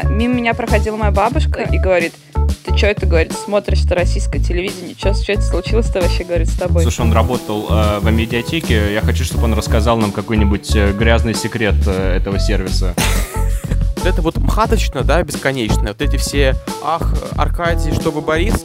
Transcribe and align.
А, 0.00 0.06
мимо 0.06 0.34
меня 0.34 0.54
проходила 0.54 0.96
моя 0.96 1.10
бабушка 1.10 1.62
и 1.62 1.78
говорит, 1.78 2.12
ты 2.64 2.76
что 2.76 2.86
это, 2.86 3.06
говорит, 3.06 3.32
смотришь 3.32 3.78
что 3.78 3.94
российское 3.94 4.38
телевидение, 4.38 4.94
что, 4.96 5.14
что 5.14 5.32
это 5.32 5.42
случилось-то 5.42 6.00
вообще, 6.00 6.24
говорит, 6.24 6.48
с 6.48 6.54
тобой? 6.54 6.82
Слушай, 6.82 7.00
он 7.00 7.12
работал 7.12 7.66
э, 7.68 7.98
в 7.98 8.10
медиатеке, 8.10 8.92
я 8.92 9.00
хочу, 9.00 9.24
чтобы 9.24 9.44
он 9.44 9.54
рассказал 9.54 9.96
нам 9.96 10.12
какой-нибудь 10.12 10.74
э, 10.76 10.92
грязный 10.92 11.34
секрет 11.34 11.74
э, 11.86 12.16
этого 12.16 12.38
сервиса. 12.38 12.94
Вот 13.96 14.06
это 14.06 14.22
вот 14.22 14.36
мхаточно, 14.36 15.02
да, 15.02 15.22
бесконечно, 15.22 15.88
вот 15.88 16.00
эти 16.00 16.16
все, 16.16 16.54
ах, 16.84 17.14
Аркадий, 17.36 17.92
чтобы 17.92 18.20
Борис, 18.20 18.64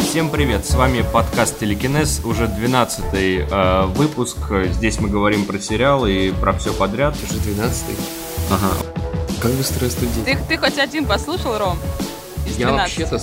Всем 0.00 0.28
привет, 0.28 0.66
с 0.66 0.74
вами 0.74 1.04
подкаст 1.12 1.60
Телекинез, 1.60 2.22
уже 2.24 2.48
12 2.48 3.04
э, 3.12 3.84
выпуск. 3.94 4.38
Здесь 4.72 4.98
мы 4.98 5.08
говорим 5.08 5.44
про 5.44 5.60
сериалы 5.60 6.12
и 6.12 6.32
про 6.32 6.52
все 6.52 6.72
подряд. 6.72 7.14
Уже 7.22 7.38
12-й. 7.38 7.94
Ага. 8.50 8.99
Как 9.40 9.52
быстро 9.52 9.88
студент. 9.88 10.24
Ты, 10.24 10.38
ты 10.48 10.56
хоть 10.58 10.78
один 10.78 11.06
послушал, 11.06 11.58
Ром? 11.58 11.78
Из 12.46 12.58
Я 12.58 12.68
12? 12.68 12.98
вообще-то... 12.98 13.22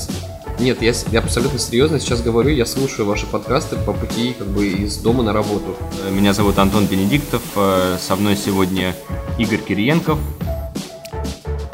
Нет, 0.59 0.81
я, 0.81 0.91
я 1.11 1.19
абсолютно 1.19 1.59
серьезно 1.59 1.99
сейчас 1.99 2.21
говорю, 2.23 2.49
я 2.49 2.65
слушаю 2.65 3.05
ваши 3.07 3.27
подкасты 3.27 3.75
по 3.75 3.93
пути 3.93 4.33
как 4.37 4.47
бы 4.47 4.65
из 4.67 4.97
дома 4.97 5.21
на 5.21 5.31
работу. 5.31 5.75
Э, 6.03 6.09
Меня 6.09 6.33
зовут 6.33 6.57
Антон 6.57 6.87
Бенедиктов, 6.87 7.43
э, 7.55 7.97
со 7.99 8.15
мной 8.15 8.35
сегодня 8.35 8.95
Игорь 9.37 9.59
Кириенков, 9.59 10.17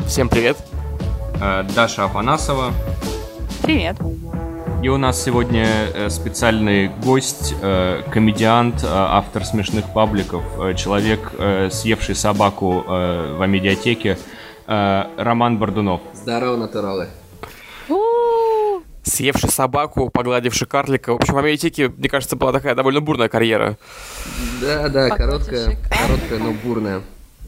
всем 0.05 0.27
привет. 0.27 0.57
э, 1.41 1.63
Даша 1.73 2.03
Афанасова. 2.03 2.73
Привет. 3.61 3.95
И 4.81 4.89
у 4.89 4.97
нас 4.97 5.23
сегодня 5.23 5.65
специальный 6.09 6.89
гость, 6.89 7.55
комедиант, 8.11 8.83
автор 8.83 9.45
смешных 9.45 9.85
пабликов, 9.93 10.43
человек, 10.75 11.31
съевший 11.71 12.15
собаку 12.15 12.83
в 12.85 13.45
медиатеке, 13.47 14.17
э, 14.67 15.03
Роман 15.17 15.57
Бордунов. 15.57 16.01
Здорово, 16.13 16.57
натуралы. 16.57 17.07
Съевший 19.03 19.49
собаку, 19.49 20.09
погладивший 20.09 20.65
карлика. 20.65 21.11
В 21.13 21.17
общем, 21.17 21.33
в 21.33 21.37
Америке, 21.37 21.89
мне 21.89 22.09
кажется, 22.09 22.35
была 22.35 22.53
такая 22.53 22.73
довольно 22.73 23.01
бурная 23.01 23.27
карьера. 23.27 23.77
Да, 24.61 24.87
да, 24.87 25.09
короткая, 25.09 25.77
короткая, 25.89 26.39
но 26.39 26.53
бурная. 26.53 27.01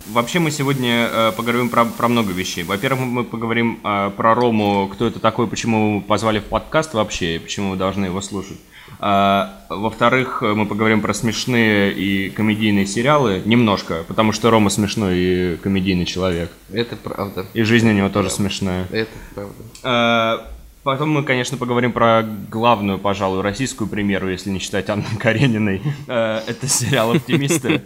Вообще 0.07 0.39
мы 0.39 0.52
сегодня 0.52 1.09
э, 1.11 1.31
поговорим 1.31 1.69
про, 1.69 1.85
про 1.85 2.07
много 2.07 2.31
вещей. 2.31 2.63
Во-первых, 2.63 3.05
мы 3.05 3.23
поговорим 3.23 3.79
э, 3.83 4.11
про 4.16 4.35
Рому, 4.35 4.88
кто 4.94 5.07
это 5.07 5.19
такой, 5.19 5.47
почему 5.47 5.89
его 5.89 6.02
позвали 6.02 6.39
в 6.39 6.44
подкаст 6.44 6.94
вообще, 6.94 7.38
и 7.38 7.39
почему 7.39 7.72
вы 7.72 7.75
должны 7.77 8.05
его 8.05 8.22
слушать. 8.22 8.57
А, 9.00 9.61
во-вторых, 9.69 10.41
мы 10.41 10.66
поговорим 10.66 11.02
про 11.02 11.14
смешные 11.14 11.91
и 11.94 12.30
комедийные 12.30 12.86
сериалы 12.86 13.41
немножко, 13.45 14.03
потому 14.08 14.31
что 14.31 14.50
Рома 14.52 14.69
смешной 14.69 15.17
и 15.17 15.58
комедийный 15.58 16.05
человек. 16.05 16.52
Это 16.72 16.95
правда. 16.95 17.45
И 17.53 17.63
жизнь 17.63 17.89
у 17.89 17.94
него 17.94 18.09
тоже 18.09 18.30
смешная. 18.30 18.88
Это 18.91 19.11
правда. 19.33 19.53
А, 19.83 20.47
Потом 20.83 21.09
мы, 21.09 21.23
конечно, 21.23 21.58
поговорим 21.58 21.91
про 21.91 22.22
главную, 22.22 23.00
пожалуй, 23.00 23.41
российскую 23.41 23.88
премьеру, 23.89 24.30
если 24.30 24.52
не 24.52 24.59
считать 24.59 24.88
Анны 24.88 25.03
Карениной. 25.19 25.81
Э, 26.08 26.41
Это 26.45 26.67
сериал 26.67 27.11
«Оптимисты». 27.13 27.81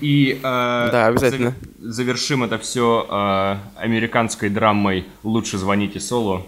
И 0.00 0.38
Да, 0.42 1.08
обязательно. 1.08 1.50
зав- 1.50 1.92
завершим 1.92 2.42
это 2.42 2.56
все 2.58 3.06
американской 3.76 4.48
драмой 4.48 5.04
«Лучше 5.22 5.58
звоните 5.58 6.00
Соло» 6.00 6.46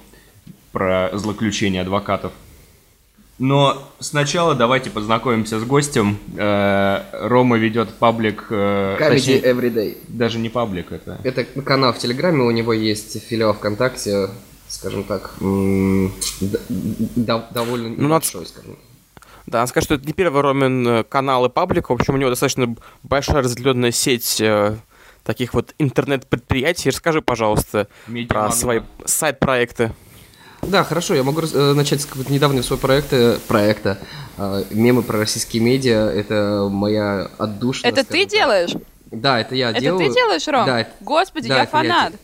про 0.72 1.10
злоключение 1.12 1.82
адвокатов. 1.82 2.32
Но 3.38 3.90
сначала 3.98 4.54
давайте 4.54 4.90
познакомимся 4.90 5.58
с 5.58 5.64
гостем. 5.64 6.18
Э, 6.36 7.02
Рома 7.12 7.56
ведет 7.56 7.92
паблик... 7.94 8.46
э, 8.50 8.96
Comedy 9.00 9.08
точнее, 9.08 9.40
Everyday. 9.40 9.98
даже 10.08 10.38
не 10.38 10.48
паблик 10.50 10.92
это. 10.92 11.18
Это 11.24 11.44
канал 11.62 11.92
в 11.92 11.98
Телеграме, 11.98 12.42
у 12.42 12.50
него 12.52 12.72
есть 12.72 13.20
филиал 13.24 13.52
ВКонтакте, 13.54 14.30
скажем 14.68 15.02
так, 15.02 15.34
довольно 16.68 17.88
Ну, 17.88 18.06
небольшой, 18.08 18.46
скажем. 18.46 18.76
Да, 19.46 19.58
надо 19.58 19.68
сказать, 19.68 19.84
что 19.84 19.94
это 19.96 20.06
не 20.06 20.12
первый 20.14 20.40
Ромин 20.40 20.86
э, 20.88 21.04
канал 21.04 21.44
и 21.44 21.50
паблик. 21.50 21.90
В 21.90 21.92
общем, 21.92 22.14
у 22.14 22.16
него 22.16 22.30
достаточно 22.30 22.74
большая 23.02 23.42
разделенная 23.42 23.90
сеть 23.90 24.40
э, 24.40 24.76
таких 25.22 25.52
вот 25.52 25.74
интернет-предприятий. 25.78 26.88
Расскажи, 26.88 27.20
пожалуйста, 27.20 27.88
про 28.06 28.12
Медиамагна. 28.12 28.54
свои 28.54 28.80
сайт-проекты. 29.04 29.92
Да, 30.68 30.84
хорошо, 30.84 31.14
я 31.14 31.22
могу 31.22 31.40
э, 31.42 31.72
начать 31.74 32.00
с 32.02 32.06
какого-то 32.06 32.32
недавнего 32.32 32.62
своего 32.62 32.80
проекта, 32.80 33.38
проекта. 33.48 33.98
э, 34.38 34.64
мемы 34.70 35.02
про 35.02 35.18
российские 35.18 35.62
медиа, 35.62 36.08
это 36.08 36.68
моя 36.70 37.30
отдушина. 37.38 37.86
Это 37.88 38.04
ты 38.04 38.22
так. 38.22 38.30
делаешь? 38.32 38.70
Да, 39.10 39.40
это 39.40 39.54
я 39.54 39.70
Это 39.70 39.80
делаю. 39.80 40.06
ты 40.08 40.14
делаешь, 40.14 40.48
Ром? 40.48 40.66
Да, 40.66 40.80
это- 40.80 40.90
Господи, 41.00 41.48
да, 41.48 41.56
я 41.58 41.62
это 41.64 41.76
я 41.76 41.82
фанат. 41.82 42.04
делаю. 42.12 42.18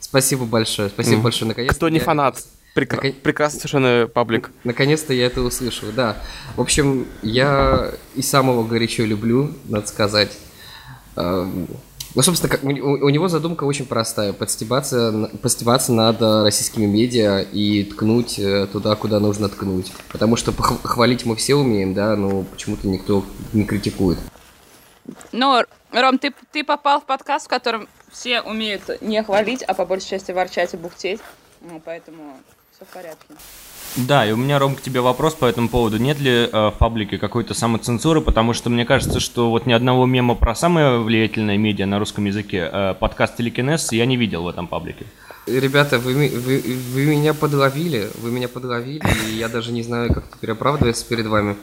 Спасибо 0.00 0.44
большое, 0.44 0.88
спасибо 0.90 1.14
Мгм. 1.16 1.22
большое, 1.22 1.48
наконец-то. 1.48 1.74
Кто 1.76 1.88
не 1.88 1.98
я- 1.98 2.04
фанат? 2.04 2.42
Прекра- 2.74 2.96
Након- 3.02 3.12
Прекрасный 3.22 3.58
совершенно 3.60 4.06
паблик. 4.08 4.50
Наконец-то 4.64 5.12
я 5.12 5.26
это 5.26 5.42
услышал, 5.42 5.88
да. 5.94 6.16
В 6.56 6.60
общем, 6.60 7.06
я 7.22 7.92
и 8.14 8.22
самого 8.22 8.64
горячо 8.66 9.04
люблю, 9.04 9.52
надо 9.64 9.86
сказать. 9.86 10.30
Ну, 12.14 12.20
собственно, 12.22 12.50
как- 12.50 12.62
у, 12.62 12.68
у 12.68 13.08
него 13.08 13.28
задумка 13.28 13.64
очень 13.64 13.86
простая. 13.86 14.32
Подстебаться, 14.32 15.30
подстебаться 15.40 15.92
над 15.92 16.20
э, 16.20 16.42
российскими 16.42 16.84
медиа 16.84 17.40
и 17.40 17.84
ткнуть 17.84 18.38
э, 18.38 18.66
туда, 18.70 18.96
куда 18.96 19.18
нужно 19.18 19.48
ткнуть. 19.48 19.92
Потому 20.10 20.36
что 20.36 20.52
хвалить 20.52 21.24
мы 21.24 21.36
все 21.36 21.54
умеем, 21.54 21.94
да, 21.94 22.14
но 22.16 22.42
почему-то 22.42 22.86
никто 22.86 23.24
не 23.54 23.64
критикует. 23.64 24.18
Ну, 25.32 25.62
Ром, 25.90 26.18
ты, 26.18 26.34
ты 26.52 26.64
попал 26.64 27.00
в 27.00 27.06
подкаст, 27.06 27.46
в 27.46 27.48
котором 27.48 27.88
все 28.10 28.42
умеют 28.42 28.82
не 29.00 29.22
хвалить, 29.22 29.62
а 29.62 29.72
по 29.74 29.86
большей 29.86 30.10
части 30.10 30.32
ворчать 30.32 30.74
и 30.74 30.76
бухтеть. 30.76 31.20
Ну, 31.62 31.80
поэтому 31.82 32.36
все 32.74 32.84
в 32.84 32.88
порядке. 32.88 33.26
Да, 33.96 34.26
и 34.26 34.32
у 34.32 34.36
меня, 34.36 34.58
Ром, 34.58 34.74
к 34.74 34.80
тебе 34.80 35.00
вопрос 35.00 35.34
по 35.34 35.44
этому 35.44 35.68
поводу. 35.68 35.98
Нет 35.98 36.18
ли 36.18 36.30
э, 36.30 36.50
в 36.50 36.74
паблике 36.78 37.18
какой-то 37.18 37.52
самоцензуры? 37.52 38.22
Потому 38.22 38.54
что 38.54 38.70
мне 38.70 38.86
кажется, 38.86 39.20
что 39.20 39.50
вот 39.50 39.66
ни 39.66 39.72
одного 39.72 40.06
мема 40.06 40.34
про 40.34 40.54
самое 40.54 40.98
влиятельное 40.98 41.58
медиа 41.58 41.84
на 41.86 41.98
русском 41.98 42.24
языке, 42.24 42.70
э, 42.72 42.94
подкаст 42.98 43.36
Телекинез, 43.36 43.92
я 43.92 44.06
не 44.06 44.16
видел 44.16 44.44
в 44.44 44.48
этом 44.48 44.66
паблике. 44.66 45.04
Ребята, 45.46 45.98
вы, 45.98 46.14
вы, 46.14 46.62
вы 46.94 47.04
меня 47.04 47.34
подловили, 47.34 48.08
вы 48.22 48.30
меня 48.30 48.48
подловили, 48.48 49.02
и 49.28 49.34
я 49.34 49.48
даже 49.48 49.72
не 49.72 49.82
знаю, 49.82 50.12
как 50.14 50.24
теперь 50.32 50.52
оправдываться 50.52 51.04
перед 51.04 51.26
вами. 51.26 51.56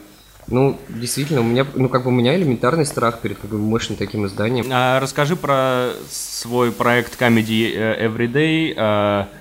Ну, 0.46 0.78
действительно, 0.88 1.40
у 1.40 1.44
меня, 1.44 1.66
ну, 1.74 1.88
как 1.88 2.04
бы 2.04 2.08
у 2.08 2.12
меня 2.12 2.36
элементарный 2.36 2.86
страх 2.86 3.20
перед 3.20 3.38
как 3.38 3.50
бы, 3.50 3.58
мощным 3.58 3.96
таким 3.96 4.26
изданием. 4.26 4.66
А, 4.70 5.00
расскажи 5.00 5.34
про 5.34 5.90
свой 6.10 6.70
проект 6.72 7.20
Comedy 7.20 7.72
э, 7.74 8.06
Everyday. 8.06 8.74
э, 8.76 9.39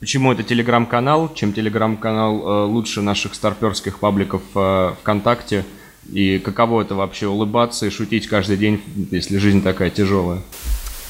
почему 0.00 0.32
это 0.32 0.42
телеграм-канал? 0.42 1.32
Чем 1.34 1.52
телеграм-канал 1.52 2.40
э, 2.40 2.64
лучше 2.66 3.02
наших 3.02 3.34
старперских 3.34 3.98
пабликов 3.98 4.42
э, 4.54 4.94
ВКонтакте? 5.00 5.64
И 6.10 6.38
каково 6.38 6.82
это 6.82 6.94
вообще 6.94 7.26
улыбаться 7.26 7.86
и 7.86 7.90
шутить 7.90 8.28
каждый 8.28 8.56
день, 8.56 8.80
если 9.10 9.36
жизнь 9.38 9.62
такая 9.62 9.90
тяжелая? 9.90 10.42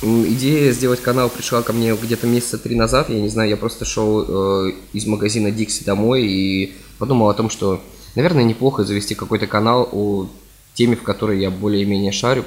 Идея 0.03 0.73
сделать 0.73 1.01
канал 1.01 1.29
пришла 1.29 1.63
ко 1.63 1.73
мне 1.73 1.95
где-то 1.95 2.27
месяца 2.27 2.59
три 2.59 2.77
назад. 2.77 3.09
Я 3.09 3.21
не 3.21 3.29
знаю, 3.29 3.51
я 3.51 3.57
просто 3.57 3.85
шел 3.85 4.25
э, 4.69 4.73
из 4.93 5.07
магазина 5.07 5.49
Dixie 5.49 5.85
домой 5.85 6.27
и 6.27 6.75
подумал 6.99 7.29
о 7.29 7.35
том, 7.35 7.51
что, 7.51 7.81
наверное, 8.15 8.45
неплохо 8.45 8.85
завести 8.85 9.15
какой-то 9.15 9.47
канал 9.47 9.89
о 9.93 10.29
теме, 10.75 10.95
в 10.95 11.03
которой 11.03 11.41
я 11.41 11.51
более-менее 11.51 12.13
шарю. 12.13 12.45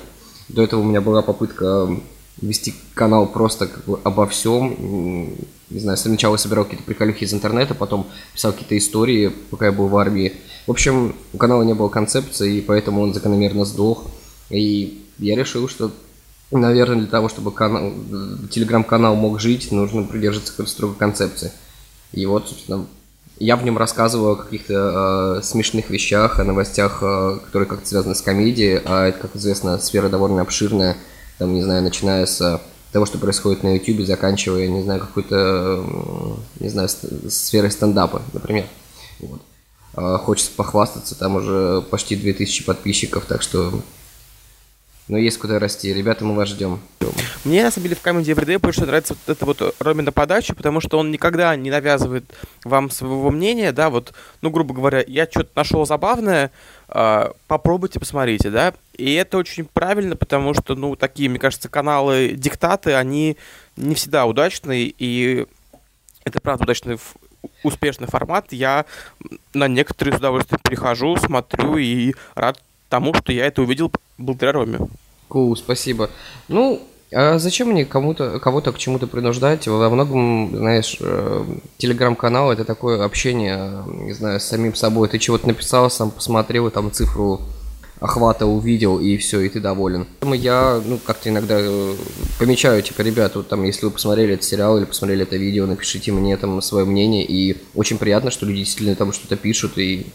До 0.48 0.62
этого 0.62 0.80
у 0.80 0.86
меня 0.86 1.02
была 1.02 1.22
попытка 1.22 1.90
вести 2.42 2.74
канал 2.94 3.28
просто 3.28 3.68
как 3.68 3.86
бы 3.86 4.00
обо 4.04 4.28
всем. 4.28 5.36
Не 5.72 5.80
знаю, 5.80 5.98
сначала 5.98 6.38
собирал 6.38 6.66
какие-то 6.66 6.86
приколюхи 6.86 7.24
из 7.24 7.34
интернета, 7.34 7.74
потом 7.74 8.08
писал 8.34 8.52
какие-то 8.52 8.78
истории, 8.78 9.32
пока 9.50 9.68
я 9.68 9.72
был 9.72 9.88
в 9.88 9.98
армии. 9.98 10.34
В 10.68 10.72
общем, 10.72 11.16
у 11.34 11.38
канала 11.38 11.64
не 11.64 11.74
было 11.74 11.90
концепции, 11.90 12.58
и 12.58 12.62
поэтому 12.62 13.02
он 13.02 13.14
закономерно 13.14 13.66
сдох. 13.66 14.06
И 14.50 15.04
я 15.18 15.36
решил, 15.36 15.68
что 15.68 15.92
Наверное, 16.52 16.98
для 16.98 17.08
того, 17.08 17.30
чтобы 17.30 17.54
канал, 17.54 17.94
телеграм-канал 18.50 19.16
мог 19.16 19.40
жить, 19.40 19.72
нужно 19.72 20.04
придерживаться 20.04 20.52
какой-то 20.52 20.72
строгой 20.72 20.98
концепции. 20.98 21.52
И 22.12 22.26
вот, 22.26 22.50
собственно, 22.50 22.86
я 23.40 23.56
в 23.56 23.64
нем 23.64 23.78
рассказываю 23.78 24.34
о 24.34 24.36
каких-то 24.36 25.38
э, 25.40 25.44
смешных 25.44 25.90
вещах, 25.90 26.40
о 26.40 26.44
новостях, 26.44 27.00
э, 27.02 27.40
которые 27.46 27.70
как-то 27.70 27.88
связаны 27.88 28.16
с 28.16 28.22
комедией, 28.22 28.82
а 28.84 29.08
это, 29.08 29.20
как 29.20 29.38
известно, 29.38 29.78
сфера 29.78 30.10
довольно 30.10 30.42
обширная, 30.42 30.98
там, 31.38 31.54
не 31.54 31.64
знаю, 31.64 31.84
начиная 31.84 32.26
с 32.26 32.62
того, 32.92 33.06
что 33.06 33.18
происходит 33.18 33.64
на 33.64 33.76
YouTube, 33.76 34.06
заканчивая, 34.06 34.68
не 34.68 34.84
знаю, 34.84 35.00
какой-то, 35.00 35.86
не 36.60 36.70
знаю, 36.70 36.90
сферой 37.30 37.72
стендапа, 37.72 38.22
например. 38.34 38.66
Вот. 39.20 39.42
А, 39.94 40.18
Хочется 40.18 40.52
похвастаться, 40.56 41.18
там 41.18 41.36
уже 41.36 41.82
почти 41.90 42.16
2000 42.16 42.66
подписчиков, 42.66 43.26
так 43.26 43.42
что 43.42 43.82
но 45.12 45.18
есть 45.18 45.40
куда 45.40 45.60
расти. 45.60 45.94
Ребята, 45.94 46.24
мы 46.24 46.36
вас 46.36 46.48
ждем. 46.48 46.80
Мне, 47.44 47.64
на 47.64 47.72
самом 47.72 47.84
деле, 47.84 47.98
в 47.98 48.06
Comedy 48.06 48.34
Everyday 48.34 48.60
больше 48.60 48.86
нравится 48.86 49.14
вот 49.14 49.36
эта 49.36 49.46
вот 49.46 49.76
Ромина 49.80 50.14
подача, 50.14 50.56
потому 50.56 50.80
что 50.80 50.98
он 50.98 51.12
никогда 51.12 51.54
не 51.58 51.70
навязывает 51.70 52.24
вам 52.64 52.90
своего 52.90 53.30
мнения, 53.30 53.74
да, 53.74 53.90
вот, 53.90 54.14
ну, 54.42 54.52
грубо 54.52 54.74
говоря, 54.74 55.04
я 55.06 55.28
что-то 55.30 55.50
нашел 55.56 55.86
забавное, 55.86 56.52
попробуйте, 57.48 58.00
посмотрите, 58.00 58.50
да. 58.50 58.74
И 58.98 59.14
это 59.14 59.38
очень 59.38 59.66
правильно, 59.66 60.16
потому 60.16 60.54
что, 60.54 60.76
ну, 60.76 60.96
такие, 60.96 61.30
мне 61.30 61.40
кажется, 61.40 61.70
каналы 61.70 62.34
диктаты, 62.36 62.94
они 62.94 63.38
не 63.78 63.96
всегда 63.96 64.26
удачные, 64.26 64.94
и 64.98 65.46
это 66.24 66.42
правда 66.42 66.64
удачный 66.64 66.98
успешный 67.64 68.08
формат. 68.08 68.52
Я 68.52 68.86
на 69.54 69.68
некоторые 69.68 70.16
с 70.16 70.20
удовольствием 70.20 70.60
перехожу, 70.64 71.16
смотрю 71.18 71.78
и 71.78 72.14
рад 72.36 72.62
тому, 72.90 73.14
что 73.14 73.32
я 73.32 73.46
это 73.46 73.62
увидел 73.62 73.92
благодаря 74.18 74.54
Роме. 74.54 74.80
Кул, 75.28 75.56
спасибо. 75.56 76.10
Ну, 76.48 76.82
а 77.14 77.40
зачем 77.40 77.70
мне 77.70 77.86
кому-то, 77.86 78.40
кого-то 78.40 78.72
к 78.72 78.78
чему-то 78.78 79.08
принуждать? 79.08 79.68
Во 79.68 79.90
многом, 79.90 80.56
знаешь, 80.56 80.98
э, 81.00 81.46
телеграм-канал 81.78 82.52
это 82.52 82.64
такое 82.64 83.04
общение, 83.04 83.84
не 83.88 84.14
знаю, 84.14 84.40
с 84.40 84.46
самим 84.46 84.76
собой. 84.76 85.10
Ты 85.10 85.20
чего-то 85.20 85.48
написал, 85.48 85.90
сам 85.90 86.12
посмотрел, 86.12 86.70
там 86.72 86.92
цифру 86.92 87.42
охвата 88.00 88.48
увидел, 88.48 89.00
и 89.00 89.18
все, 89.18 89.42
и 89.42 89.50
ты 89.50 89.60
доволен. 89.60 90.08
Поэтому 90.20 90.34
я, 90.34 90.82
ну, 90.84 90.98
как-то 90.98 91.30
иногда 91.30 91.58
э, 91.60 91.96
помечаю, 92.40 92.82
типа, 92.82 93.02
ребят, 93.02 93.36
вот 93.36 93.48
там, 93.48 93.64
если 93.64 93.86
вы 93.86 93.92
посмотрели 93.92 94.34
этот 94.34 94.46
сериал 94.46 94.78
или 94.78 94.86
посмотрели 94.86 95.24
это 95.24 95.38
видео, 95.38 95.68
напишите 95.68 96.12
мне 96.12 96.36
там 96.38 96.62
свое 96.62 96.86
мнение, 96.86 97.24
и 97.24 97.58
очень 97.76 98.00
приятно, 98.00 98.32
что 98.32 98.46
люди 98.46 98.60
действительно 98.60 98.96
там 98.96 99.14
что-то 99.14 99.36
пишут 99.36 99.78
и 99.78 100.08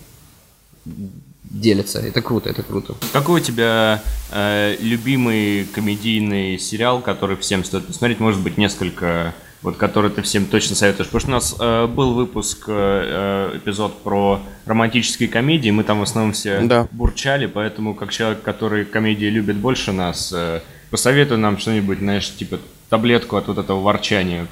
делятся. 1.50 2.00
Это 2.00 2.22
круто, 2.22 2.50
это 2.50 2.62
круто. 2.62 2.94
Какой 3.12 3.40
у 3.40 3.44
тебя 3.44 4.02
э, 4.32 4.76
любимый 4.80 5.64
комедийный 5.72 6.58
сериал, 6.58 7.00
который 7.00 7.36
всем 7.36 7.64
стоит 7.64 7.86
посмотреть? 7.86 8.20
Может 8.20 8.40
быть, 8.42 8.58
несколько, 8.58 9.34
вот 9.62 9.76
который 9.76 10.10
ты 10.10 10.22
всем 10.22 10.46
точно 10.46 10.76
советуешь? 10.76 11.08
Потому 11.08 11.20
что 11.20 11.30
у 11.30 11.34
нас 11.34 11.56
э, 11.58 11.86
был 11.86 12.14
выпуск, 12.14 12.64
э, 12.68 13.50
э, 13.54 13.58
эпизод 13.58 14.02
про 14.02 14.40
романтические 14.66 15.28
комедии, 15.28 15.70
мы 15.70 15.84
там 15.84 16.00
в 16.00 16.02
основном 16.02 16.32
все 16.32 16.60
Да. 16.60 16.88
бурчали, 16.92 17.46
поэтому 17.46 17.94
как 17.94 18.10
человек, 18.12 18.42
который 18.42 18.84
комедии 18.84 19.26
любит 19.26 19.56
больше 19.56 19.92
нас, 19.92 20.32
э, 20.36 20.60
посоветуй 20.90 21.38
нам 21.38 21.58
что-нибудь, 21.58 21.98
знаешь, 21.98 22.34
типа 22.36 22.58
таблетку 22.90 23.36
от 23.36 23.48
вот 23.48 23.58
этого 23.58 23.80
ворчания. 23.80 24.46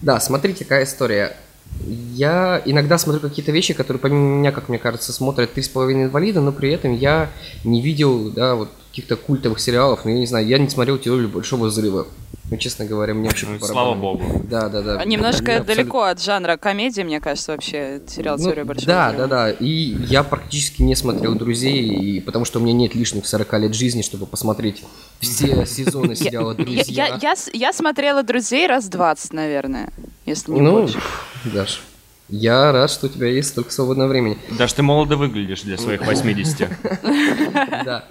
Да, 0.00 0.20
смотрите, 0.20 0.64
какая 0.64 0.84
история. 0.84 1.36
Я 1.86 2.60
иногда 2.64 2.98
смотрю 2.98 3.20
какие-то 3.20 3.52
вещи, 3.52 3.74
которые 3.74 4.00
помимо 4.00 4.38
меня, 4.38 4.52
как 4.52 4.68
мне 4.68 4.78
кажется, 4.78 5.12
смотрят 5.12 5.52
три 5.54 5.62
с 5.62 5.68
половиной 5.68 6.04
инвалида, 6.04 6.40
но 6.40 6.52
при 6.52 6.70
этом 6.70 6.94
я 6.94 7.30
не 7.64 7.80
видел, 7.80 8.30
да, 8.30 8.54
вот 8.54 8.68
каких-то 8.90 9.16
культовых 9.16 9.60
сериалов, 9.60 10.04
ну, 10.04 10.10
я 10.10 10.18
не 10.18 10.26
знаю, 10.26 10.46
я 10.46 10.58
не 10.58 10.68
смотрел 10.68 10.98
теорию 10.98 11.28
большого 11.28 11.66
взрыва. 11.66 12.06
Ну, 12.50 12.56
честно 12.56 12.84
говоря, 12.84 13.14
мне 13.14 13.28
вообще 13.28 13.46
Ну, 13.46 13.60
по 13.60 13.66
слава 13.66 13.94
богу. 13.94 14.42
Да, 14.50 14.68
да, 14.68 14.82
да. 14.82 14.96
А 14.98 15.04
Немножко 15.04 15.42
Мне 15.44 15.52
абсолютно- 15.58 15.74
далеко 15.76 16.02
от 16.02 16.20
жанра 16.20 16.56
комедии, 16.56 17.02
мне 17.02 17.20
кажется, 17.20 17.52
вообще 17.52 18.00
сериал 18.08 18.38
Ну, 18.38 18.44
«Теория 18.46 18.64
большого 18.64 18.86
да, 18.88 19.08
взрыва». 19.10 19.28
да, 19.28 19.44
да. 19.46 19.50
И 19.52 19.68
я 20.08 20.24
практически 20.24 20.82
не 20.82 20.96
смотрел 20.96 21.36
друзей, 21.36 21.84
и 21.86 22.20
потому 22.20 22.44
что 22.44 22.58
у 22.58 22.62
меня 22.62 22.72
нет 22.72 22.96
лишних 22.96 23.24
40 23.28 23.56
лет 23.60 23.74
жизни, 23.74 24.02
чтобы 24.02 24.26
посмотреть 24.26 24.82
все 25.20 25.64
сезоны 25.66 26.16
сериала 26.16 26.54
Друзья. 26.56 27.16
я, 27.52 27.72
смотрела 27.72 28.24
«Друзей» 28.24 28.66
раз 28.66 28.88
20, 28.88 29.32
наверное, 29.32 29.92
если 30.26 30.50
не 30.50 30.60
Ну, 30.60 30.72
больше. 30.80 30.98
Даш, 31.44 31.82
я 32.28 32.72
рад, 32.72 32.90
что 32.90 33.06
у 33.06 33.08
тебя 33.10 33.28
есть 33.28 33.50
столько 33.50 33.70
свободного 33.70 34.08
времени. 34.08 34.38
Даже 34.58 34.74
ты 34.74 34.82
молодо 34.82 35.16
выглядишь 35.16 35.62
для 35.62 35.78
своих 35.78 36.04
80. 36.04 36.68
Да. 37.84 38.04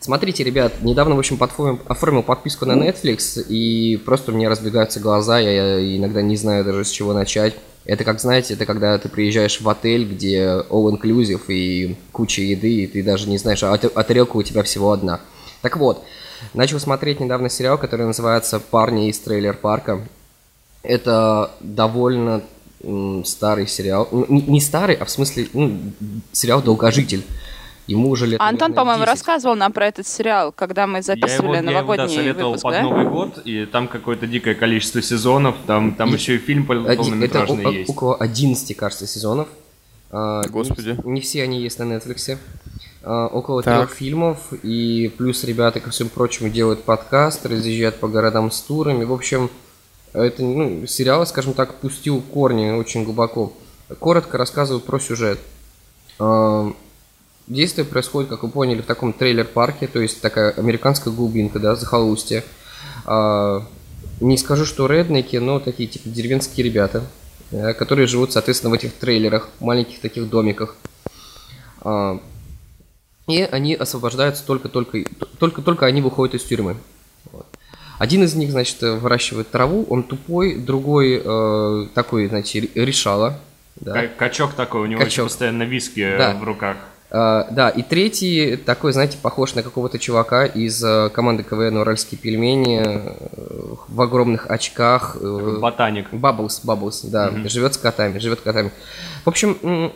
Смотрите, 0.00 0.42
ребят, 0.44 0.80
недавно, 0.82 1.14
в 1.14 1.18
общем, 1.18 1.36
подфо- 1.36 1.78
оформил 1.86 2.22
подписку 2.22 2.64
на 2.64 2.72
Netflix, 2.72 3.44
и 3.48 3.98
просто 3.98 4.32
у 4.32 4.34
меня 4.34 4.48
разбегаются 4.48 4.98
глаза, 4.98 5.38
я 5.38 5.96
иногда 5.96 6.22
не 6.22 6.36
знаю 6.36 6.64
даже 6.64 6.84
с 6.86 6.90
чего 6.90 7.12
начать. 7.12 7.54
Это 7.84 8.04
как, 8.04 8.18
знаете, 8.20 8.54
это 8.54 8.64
когда 8.66 8.96
ты 8.98 9.08
приезжаешь 9.10 9.60
в 9.60 9.68
отель, 9.68 10.04
где 10.04 10.64
all-inclusive 10.70 11.42
и 11.48 11.96
куча 12.12 12.42
еды, 12.42 12.82
и 12.82 12.86
ты 12.86 13.02
даже 13.02 13.28
не 13.28 13.36
знаешь, 13.36 13.62
а, 13.62 13.76
та- 13.76 13.90
а 13.94 14.02
тарелка 14.02 14.36
у 14.36 14.42
тебя 14.42 14.62
всего 14.62 14.92
одна. 14.92 15.20
Так 15.60 15.76
вот, 15.76 16.02
начал 16.54 16.80
смотреть 16.80 17.20
недавно 17.20 17.50
сериал, 17.50 17.76
который 17.76 18.06
называется 18.06 18.58
«Парни 18.58 19.08
из 19.10 19.18
трейлер-парка». 19.18 20.06
Это 20.82 21.50
довольно 21.60 22.42
старый 23.24 23.66
сериал. 23.66 24.08
Не 24.10 24.60
старый, 24.62 24.94
а 24.96 25.04
в 25.04 25.10
смысле, 25.10 25.48
ну, 25.52 25.78
сериал 26.32 26.62
«Долгожитель». 26.62 27.22
Ему 27.90 28.10
уже 28.10 28.26
лет, 28.26 28.40
Антон, 28.40 28.72
по-моему, 28.72 29.02
10. 29.02 29.08
рассказывал 29.10 29.56
нам 29.56 29.72
про 29.72 29.86
этот 29.88 30.06
сериал, 30.06 30.52
когда 30.52 30.86
мы 30.86 30.98
Я 30.98 30.98
его, 30.98 31.06
записывали 31.06 31.52
я 31.54 31.58
его, 31.58 31.66
да, 31.66 31.72
новогодний 31.72 32.16
советовал 32.16 32.48
выпуск, 32.50 32.62
под 32.62 32.72
да? 32.72 32.82
Новый 32.82 33.04
год, 33.06 33.38
и 33.44 33.66
там 33.66 33.88
какое-то 33.88 34.26
дикое 34.28 34.54
количество 34.54 35.02
сезонов, 35.02 35.56
там, 35.66 35.94
там 35.96 36.10
И- 36.10 36.12
еще 36.12 36.36
и 36.36 36.38
фильм 36.38 36.66
пол- 36.66 36.84
полнометражный 36.84 37.62
это 37.64 37.70
есть. 37.70 37.90
около 37.90 38.16
11, 38.16 38.74
кажется, 38.74 39.06
сезонов. 39.08 39.48
А, 40.12 40.42
Господи. 40.48 40.96
Не, 41.04 41.12
не 41.14 41.20
все 41.20 41.42
они 41.42 41.60
есть 41.60 41.78
на 41.80 41.84
Netflix. 41.84 42.38
А, 43.02 43.26
около 43.26 43.62
Так. 43.62 43.76
трех 43.88 43.90
фильмов. 43.96 44.38
И 44.62 45.12
плюс 45.18 45.42
ребята, 45.44 45.80
ко 45.80 45.90
всему 45.90 46.10
прочему, 46.10 46.48
делают 46.48 46.84
подкаст, 46.84 47.44
разъезжают 47.46 47.96
по 47.96 48.06
городам 48.08 48.50
с 48.52 48.60
турами. 48.60 49.04
В 49.04 49.12
общем, 49.12 49.50
это 50.12 50.42
ну, 50.42 50.86
сериал, 50.86 51.26
скажем 51.26 51.54
так, 51.54 51.74
пустил 51.76 52.20
корни 52.20 52.70
очень 52.70 53.04
глубоко. 53.04 53.52
Коротко 53.98 54.38
рассказываю 54.38 54.80
про 54.80 54.98
сюжет. 55.00 55.40
Действие 57.50 57.84
происходит, 57.84 58.30
как 58.30 58.44
вы 58.44 58.48
поняли, 58.48 58.80
в 58.80 58.86
таком 58.86 59.12
трейлер-парке, 59.12 59.88
то 59.88 59.98
есть 60.00 60.20
такая 60.20 60.52
американская 60.52 61.12
глубинка, 61.12 61.58
да, 61.58 61.74
захолустье. 61.74 62.44
А, 63.04 63.66
не 64.20 64.38
скажу, 64.38 64.64
что 64.64 64.86
реднеки, 64.86 65.34
но 65.36 65.58
такие 65.58 65.88
типа 65.88 66.08
деревенские 66.10 66.64
ребята, 66.64 67.02
которые 67.50 68.06
живут, 68.06 68.32
соответственно, 68.32 68.70
в 68.70 68.74
этих 68.74 68.94
трейлерах, 68.94 69.48
маленьких 69.58 69.98
таких 70.00 70.30
домиках. 70.30 70.76
А, 71.80 72.20
и 73.26 73.42
они 73.42 73.74
освобождаются 73.74 74.46
только-только, 74.46 74.98
только-только 75.40 75.86
они 75.86 76.02
выходят 76.02 76.36
из 76.36 76.44
тюрьмы. 76.44 76.76
Вот. 77.32 77.46
Один 77.98 78.22
из 78.22 78.34
них, 78.34 78.52
значит, 78.52 78.80
выращивает 78.80 79.50
траву, 79.50 79.84
он 79.90 80.04
тупой, 80.04 80.54
другой 80.54 81.20
э, 81.24 81.86
такой, 81.94 82.28
значит, 82.28 82.70
ре- 82.76 82.84
решала. 82.86 83.40
Да. 83.74 84.06
Качок 84.06 84.52
такой, 84.54 84.82
у 84.82 84.86
него 84.86 85.00
Качок. 85.00 85.24
постоянно 85.26 85.64
виски 85.64 86.16
Да. 86.16 86.34
в 86.34 86.44
руках. 86.44 86.76
А, 87.12 87.48
да, 87.50 87.70
и 87.70 87.82
третий 87.82 88.56
такой, 88.56 88.92
знаете, 88.92 89.18
похож 89.20 89.54
на 89.54 89.62
какого-то 89.62 89.98
чувака 89.98 90.46
из 90.46 90.82
э, 90.82 91.10
команды 91.10 91.42
КВН 91.42 91.76
«Уральские 91.78 92.20
пельмени» 92.20 92.82
э, 92.84 93.74
в 93.88 94.00
огромных 94.00 94.48
очках. 94.48 95.16
э, 95.20 95.58
Ботаник. 95.60 96.12
Бабблс, 96.12 96.60
Бабблс, 96.62 97.02
да, 97.02 97.32
живет 97.46 97.74
с 97.74 97.78
котами, 97.78 98.18
живет 98.18 98.40
котами. 98.40 98.70
В 99.24 99.28
общем, 99.28 99.92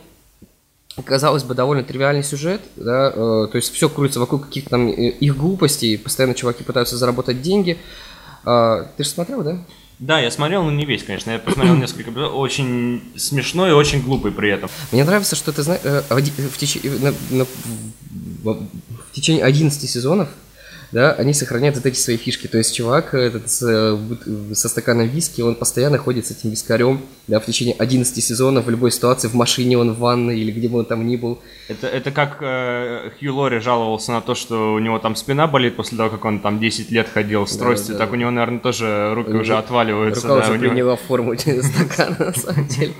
казалось 1.05 1.44
бы, 1.44 1.55
довольно 1.55 1.84
тривиальный 1.84 2.25
сюжет, 2.25 2.61
да, 2.76 3.11
то 3.12 3.50
есть 3.55 3.72
все 3.72 3.88
крутится 3.88 4.20
вокруг 4.20 4.46
каких-то 4.46 4.70
там 4.70 4.88
их 4.88 5.37
глупостей, 5.37 5.96
постоянно 5.96 6.34
чуваки 6.34 6.64
пытаются 6.64 6.96
заработать 6.96 7.43
деньги. 7.43 7.78
А, 8.44 8.87
ты 8.96 9.05
же 9.05 9.11
смотрел, 9.11 9.43
да? 9.43 9.58
Да, 9.99 10.19
я 10.20 10.30
смотрел, 10.30 10.64
но 10.64 10.71
не 10.71 10.85
весь, 10.85 11.02
конечно. 11.04 11.30
Я 11.30 11.38
посмотрел 11.38 11.76
несколько. 11.76 12.09
Очень 12.28 13.02
смешной 13.16 13.71
и 13.71 13.73
очень 13.73 14.02
глупый 14.02 14.33
при 14.33 14.50
этом. 14.50 14.69
Мне 14.92 15.04
нравится, 15.04 15.37
что 15.37 15.52
ты 15.52 15.62
знаешь, 15.62 15.80
в, 15.83 16.59
тече- 16.59 16.80
на- 17.00 17.14
на- 17.30 17.47
в- 18.42 18.66
в 19.11 19.12
течение 19.12 19.45
11 19.45 19.88
сезонов, 19.88 20.28
да, 20.95 21.13
они 21.13 21.35
сохраняют 21.35 21.77
вот 21.77 21.85
эти 21.87 21.99
свои 21.99 22.17
фишки. 22.17 22.47
То 22.47 22.57
есть 22.59 22.73
чувак 22.75 23.15
этот 23.15 23.51
с, 23.51 23.63
э, 23.69 24.55
со 24.55 24.69
стаканом 24.69 25.09
виски, 25.09 25.43
он 25.43 25.57
постоянно 25.57 25.99
ходит 25.99 26.27
с 26.27 26.31
этим 26.31 26.51
вискарем, 26.51 27.01
да, 27.27 27.41
в 27.41 27.45
течение 27.47 27.75
11 27.77 28.23
сезонов, 28.25 28.67
в 28.67 28.71
любой 28.71 28.93
ситуации, 28.93 29.27
в 29.27 29.35
машине 29.35 29.77
он, 29.77 29.93
в 29.93 29.99
ванной 29.99 30.39
или 30.39 30.53
где 30.53 30.69
бы 30.69 30.79
он 30.79 30.85
там 30.85 31.05
ни 31.07 31.17
был. 31.17 31.41
Это, 31.69 31.89
это 31.89 32.11
как 32.13 32.39
э, 32.41 33.11
Хью 33.19 33.35
Лори 33.35 33.59
жаловался 33.59 34.13
на 34.13 34.21
то, 34.21 34.37
что 34.37 34.73
у 34.75 34.79
него 34.79 35.01
там 35.01 35.17
спина 35.17 35.47
болит 35.49 35.75
после 35.77 35.99
того, 35.99 36.11
как 36.11 36.25
он 36.25 36.39
там 36.39 36.61
10 36.61 36.91
лет 36.93 37.09
ходил 37.13 37.47
с 37.47 37.57
Да, 37.57 37.65
тростью. 37.65 37.95
да, 37.95 37.99
так 37.99 38.11
да. 38.11 38.17
у 38.17 38.19
него, 38.21 38.31
наверное, 38.31 38.61
тоже 38.61 39.13
руки 39.15 39.33
У 39.33 39.41
уже 39.41 39.57
отваливаются. 39.59 40.29
Рука 40.29 40.41
да, 40.41 40.45
уже 40.45 40.53
у 40.53 40.63
него- 40.63 40.71
приняла 40.71 40.97
форму 40.97 41.35
стакана, 41.39 42.17
на 42.27 42.33
самом 42.35 42.69
деле. 42.69 42.93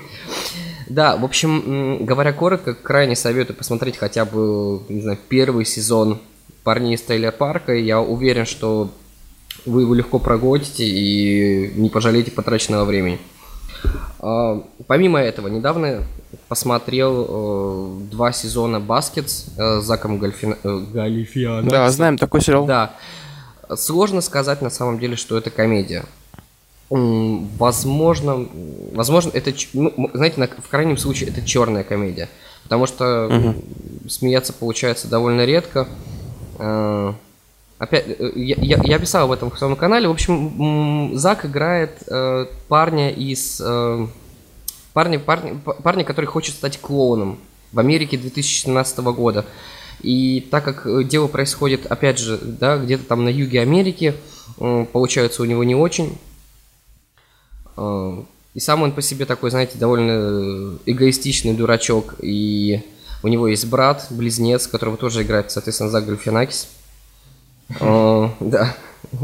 Да, 0.89 1.17
в 1.17 1.25
общем, 1.25 2.05
говоря 2.05 2.33
коротко, 2.33 2.75
крайне 2.75 3.15
советую 3.17 3.57
посмотреть 3.57 3.97
хотя 3.97 4.25
бы, 4.25 4.81
не 4.89 5.01
знаю, 5.01 5.19
первый 5.29 5.65
сезон 5.65 6.19
«Парней 6.65 6.95
из 6.95 7.03
трейлер-парка». 7.03 7.75
Я 7.75 8.01
уверен, 8.01 8.47
что 8.47 8.91
вы 9.67 9.83
его 9.83 9.95
легко 9.95 10.19
прогоните 10.19 10.85
и 10.85 11.73
не 11.77 11.89
пожалеете 11.91 12.31
потраченного 12.31 12.85
времени. 12.85 13.19
А, 14.21 14.63
Помимо 14.87 15.21
этого, 15.21 15.49
недавно 15.49 16.03
посмотрел 16.49 17.27
э, 17.29 18.01
два 18.11 18.33
сезона 18.33 18.81
«Baskets» 18.81 19.47
э, 19.57 19.81
с 19.81 19.85
Заком 19.85 20.19
Гальфи- 20.19 20.57
э, 20.63 20.79
Галифианом. 20.93 21.69
Да, 21.69 21.89
знаем 21.91 22.19
такой 22.19 22.41
сериал. 22.41 22.67
Да. 22.67 22.95
Сложно 23.77 24.21
сказать 24.21 24.61
на 24.63 24.71
самом 24.71 24.99
деле, 24.99 25.17
что 25.17 25.39
это 25.39 25.51
комедия. 25.51 26.05
Возможно, 26.91 28.47
возможно, 28.93 29.31
это, 29.35 29.53
ну, 29.73 30.11
знаете, 30.13 30.41
на- 30.41 30.47
в 30.49 30.69
крайнем 30.69 30.97
случае 30.97 31.31
это 31.31 31.43
черная 31.43 31.83
комедия. 31.85 32.29
Потому 32.65 32.87
что 32.87 33.29
м, 33.31 33.63
смеяться 34.09 34.53
получается 34.53 35.09
довольно 35.09 35.45
редко. 35.45 35.87
Э, 36.59 37.13
Опять, 37.79 38.05
э, 38.09 38.33
я, 38.37 38.57
я, 38.61 38.81
я 38.85 38.99
писал 38.99 39.25
об 39.25 39.33
этом 39.33 39.51
в 39.51 39.59
своем 39.59 39.77
канале. 39.77 40.09
В 40.09 40.13
общем, 40.13 41.19
Зак 41.19 41.45
играет 41.45 42.03
э, 42.09 42.47
парня 42.69 43.11
из... 43.11 43.61
парня, 44.93 45.19
парня, 45.19 45.59
парня, 45.83 46.05
который 46.05 46.27
хочет 46.27 46.55
стать 46.55 46.81
клоуном 46.81 47.39
в 47.73 47.81
Америке 47.81 48.17
2017 48.17 48.99
года. 48.99 49.45
И 50.03 50.47
так 50.51 50.65
как 50.65 51.09
дело 51.09 51.27
происходит, 51.27 51.87
опять 51.87 52.19
же, 52.19 52.39
да, 52.39 52.77
где-то 52.79 53.05
там 53.05 53.25
на 53.25 53.29
юге 53.29 53.61
Америки, 53.61 54.15
получается 54.93 55.43
у 55.43 55.47
него 55.47 55.65
не 55.65 55.75
очень. 55.75 56.19
И 57.77 58.61
сам 58.61 58.83
он 58.83 58.93
по 58.93 59.03
себе 59.03 59.25
такой, 59.25 59.51
знаете, 59.51 59.79
довольно 59.79 60.79
эгоистичный 60.87 61.55
дурачок. 61.55 62.17
И 62.21 62.83
у 63.25 63.29
него 63.29 63.49
есть 63.49 63.67
брат, 63.67 64.07
близнец, 64.11 64.67
которого 64.69 64.97
тоже 64.97 65.23
играет, 65.23 65.51
соответственно, 65.51 65.91
Зак 65.91 66.07
Гальфинакис. 66.07 66.69
Да. 67.81 68.77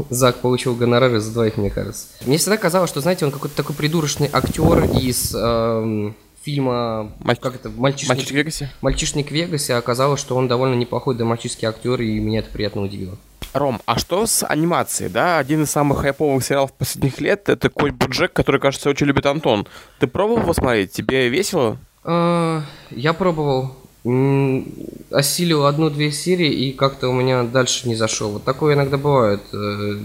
Зак 0.09 0.37
получил 0.37 0.75
гонорары 0.75 1.19
за 1.19 1.31
двоих, 1.33 1.57
мне 1.57 1.69
кажется. 1.69 2.07
Мне 2.25 2.37
всегда 2.37 2.57
казалось, 2.57 2.89
что, 2.89 3.01
знаете, 3.01 3.25
он 3.25 3.31
какой-то 3.31 3.55
такой 3.55 3.75
придурочный 3.75 4.29
актер 4.31 4.85
из 4.85 5.35
эм, 5.35 6.15
фильма... 6.43 7.11
Маль- 7.19 7.39
Как 7.39 7.55
это? 7.55 7.69
Мальчишник, 7.69 8.09
Мальчик 8.09 8.29
в 8.29 8.35
Вегасе? 8.35 8.71
«Мальчишник 8.81 9.27
в 9.29 9.31
Вегасе». 9.31 9.75
Оказалось, 9.75 10.19
что 10.21 10.35
он 10.35 10.47
довольно 10.47 10.75
неплохой 10.75 11.15
драматический 11.15 11.67
актер, 11.67 11.99
и 12.01 12.19
меня 12.19 12.39
это 12.39 12.49
приятно 12.51 12.81
удивило. 12.83 13.17
Ром, 13.53 13.81
а 13.85 13.99
что 13.99 14.25
с 14.25 14.45
анимацией, 14.45 15.09
да? 15.09 15.37
Один 15.39 15.63
из 15.63 15.71
самых 15.71 15.99
хайповых 15.99 16.43
сериалов 16.43 16.71
последних 16.73 17.19
лет— 17.19 17.43
это 17.49 17.69
«Конь 17.69 17.91
Боджек», 17.91 18.31
который, 18.31 18.61
кажется, 18.61 18.89
очень 18.89 19.07
любит 19.07 19.25
Антон. 19.25 19.67
Ты 19.99 20.07
пробовал 20.07 20.41
его 20.43 20.53
смотреть? 20.53 20.93
Тебе 20.93 21.27
весело? 21.27 21.77
Э, 22.05 22.61
Я 22.91 23.11
пробовал, 23.13 23.75
осилил 24.03 25.65
одну-две 25.65 26.11
серии, 26.11 26.51
и 26.51 26.71
как-то 26.73 27.09
у 27.09 27.13
меня 27.13 27.43
дальше 27.43 27.87
не 27.87 27.95
зашел. 27.95 28.31
Вот 28.31 28.43
такое 28.43 28.73
иногда 28.73 28.97
бывает. 28.97 29.41
Э, 29.53 29.99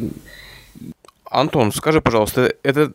Антон, 1.31 1.73
скажи, 1.73 2.01
пожалуйста, 2.01 2.55
это, 2.63 2.93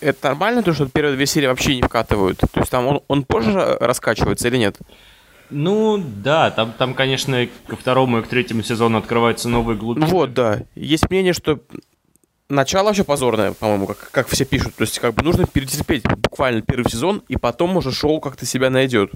это 0.00 0.28
нормально, 0.28 0.62
то, 0.62 0.74
что 0.74 0.86
первые 0.86 1.16
две 1.16 1.26
серии 1.26 1.46
вообще 1.46 1.76
не 1.76 1.82
вкатывают? 1.82 2.38
То 2.38 2.60
есть 2.60 2.70
там 2.70 2.86
он, 2.86 3.00
он 3.08 3.24
позже 3.24 3.78
раскачивается 3.80 4.48
или 4.48 4.58
нет? 4.58 4.78
Ну, 5.50 6.02
да, 6.22 6.50
там, 6.50 6.72
там, 6.72 6.94
конечно, 6.94 7.46
ко 7.66 7.76
второму 7.76 8.18
и 8.18 8.22
к 8.22 8.28
третьему 8.28 8.62
сезону 8.62 8.98
открываются 8.98 9.48
новые 9.48 9.78
глубины. 9.78 10.06
Вот, 10.06 10.34
да. 10.34 10.62
Есть 10.74 11.08
мнение, 11.10 11.32
что 11.32 11.60
начало 12.48 12.86
вообще 12.86 13.04
позорное, 13.04 13.52
по-моему, 13.52 13.86
как, 13.86 14.10
как 14.10 14.28
все 14.28 14.44
пишут. 14.44 14.74
То 14.74 14.82
есть 14.82 14.98
как 14.98 15.14
бы 15.14 15.22
нужно 15.22 15.46
перетерпеть 15.46 16.04
буквально 16.04 16.62
первый 16.62 16.90
сезон, 16.90 17.22
и 17.28 17.36
потом 17.36 17.76
уже 17.76 17.92
шоу 17.92 18.20
как-то 18.20 18.46
себя 18.46 18.70
найдет. 18.70 19.10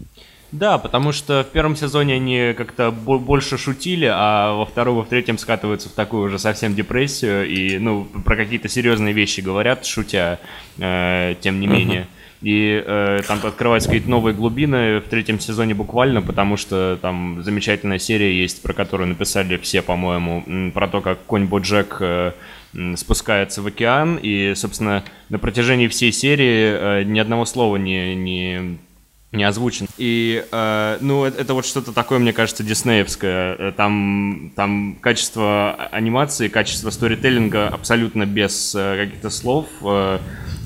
Да, 0.51 0.79
потому 0.79 1.13
что 1.13 1.45
в 1.45 1.53
первом 1.53 1.77
сезоне 1.77 2.15
они 2.15 2.55
как-то 2.57 2.91
бо- 2.91 3.19
больше 3.19 3.59
шутили, 3.59 4.11
а 4.11 4.55
во 4.55 4.65
втором, 4.65 4.97
во 4.97 5.03
в 5.03 5.09
третьем 5.09 5.37
скатываются 5.37 5.91
в 5.91 5.93
такую 5.93 6.25
уже 6.25 6.39
совсем 6.39 6.75
депрессию 6.75 7.47
и, 7.47 7.79
ну, 7.79 8.05
про 8.25 8.35
какие-то 8.35 8.69
серьезные 8.69 9.13
вещи 9.13 9.41
говорят, 9.43 9.85
шутя, 9.85 10.41
э, 10.79 11.35
тем 11.41 11.61
не 11.61 11.67
менее. 11.67 12.07
И 12.41 12.83
э, 12.87 13.21
там 13.27 13.41
открываются 13.43 13.89
какие-то 13.89 14.09
новые 14.09 14.33
глубины 14.33 15.01
в 15.01 15.09
третьем 15.09 15.41
сезоне 15.41 15.75
буквально, 15.75 16.23
потому 16.23 16.57
что 16.57 16.99
там 17.03 17.43
замечательная 17.43 17.99
серия 17.99 18.33
есть, 18.33 18.63
про 18.63 18.73
которую 18.73 19.09
написали 19.09 19.57
все, 19.57 19.83
по-моему, 19.83 20.71
про 20.73 20.89
то, 20.89 21.01
как 21.01 21.25
конь 21.27 21.47
Боджек 21.47 21.99
э, 22.01 22.33
спускается 22.97 23.61
в 23.61 23.67
океан, 23.67 24.19
и, 24.23 24.55
собственно, 24.55 25.05
на 25.29 25.39
протяжении 25.39 25.89
всей 25.89 26.13
серии 26.13 27.01
э, 27.01 27.03
ни 27.03 27.19
одного 27.19 27.45
слова 27.45 27.77
не, 27.77 28.15
не 28.15 28.79
не 29.33 29.45
озвучен. 29.45 29.87
И, 29.99 30.45
э, 30.51 30.99
ну, 31.01 31.25
это, 31.25 31.43
это 31.43 31.55
вот 31.55 31.67
что-то 31.67 31.93
такое, 31.93 32.19
мне 32.19 32.33
кажется, 32.33 32.65
диснеевское. 32.65 33.57
Э, 33.59 33.73
Там, 33.77 34.53
там 34.57 34.97
качество 35.01 35.75
анимации, 35.93 36.49
качество 36.49 36.89
сторителлинга 36.91 37.69
абсолютно 37.69 38.25
без 38.25 38.75
э, 38.75 38.97
каких-то 39.05 39.29
слов. 39.31 39.67
э, 39.83 40.19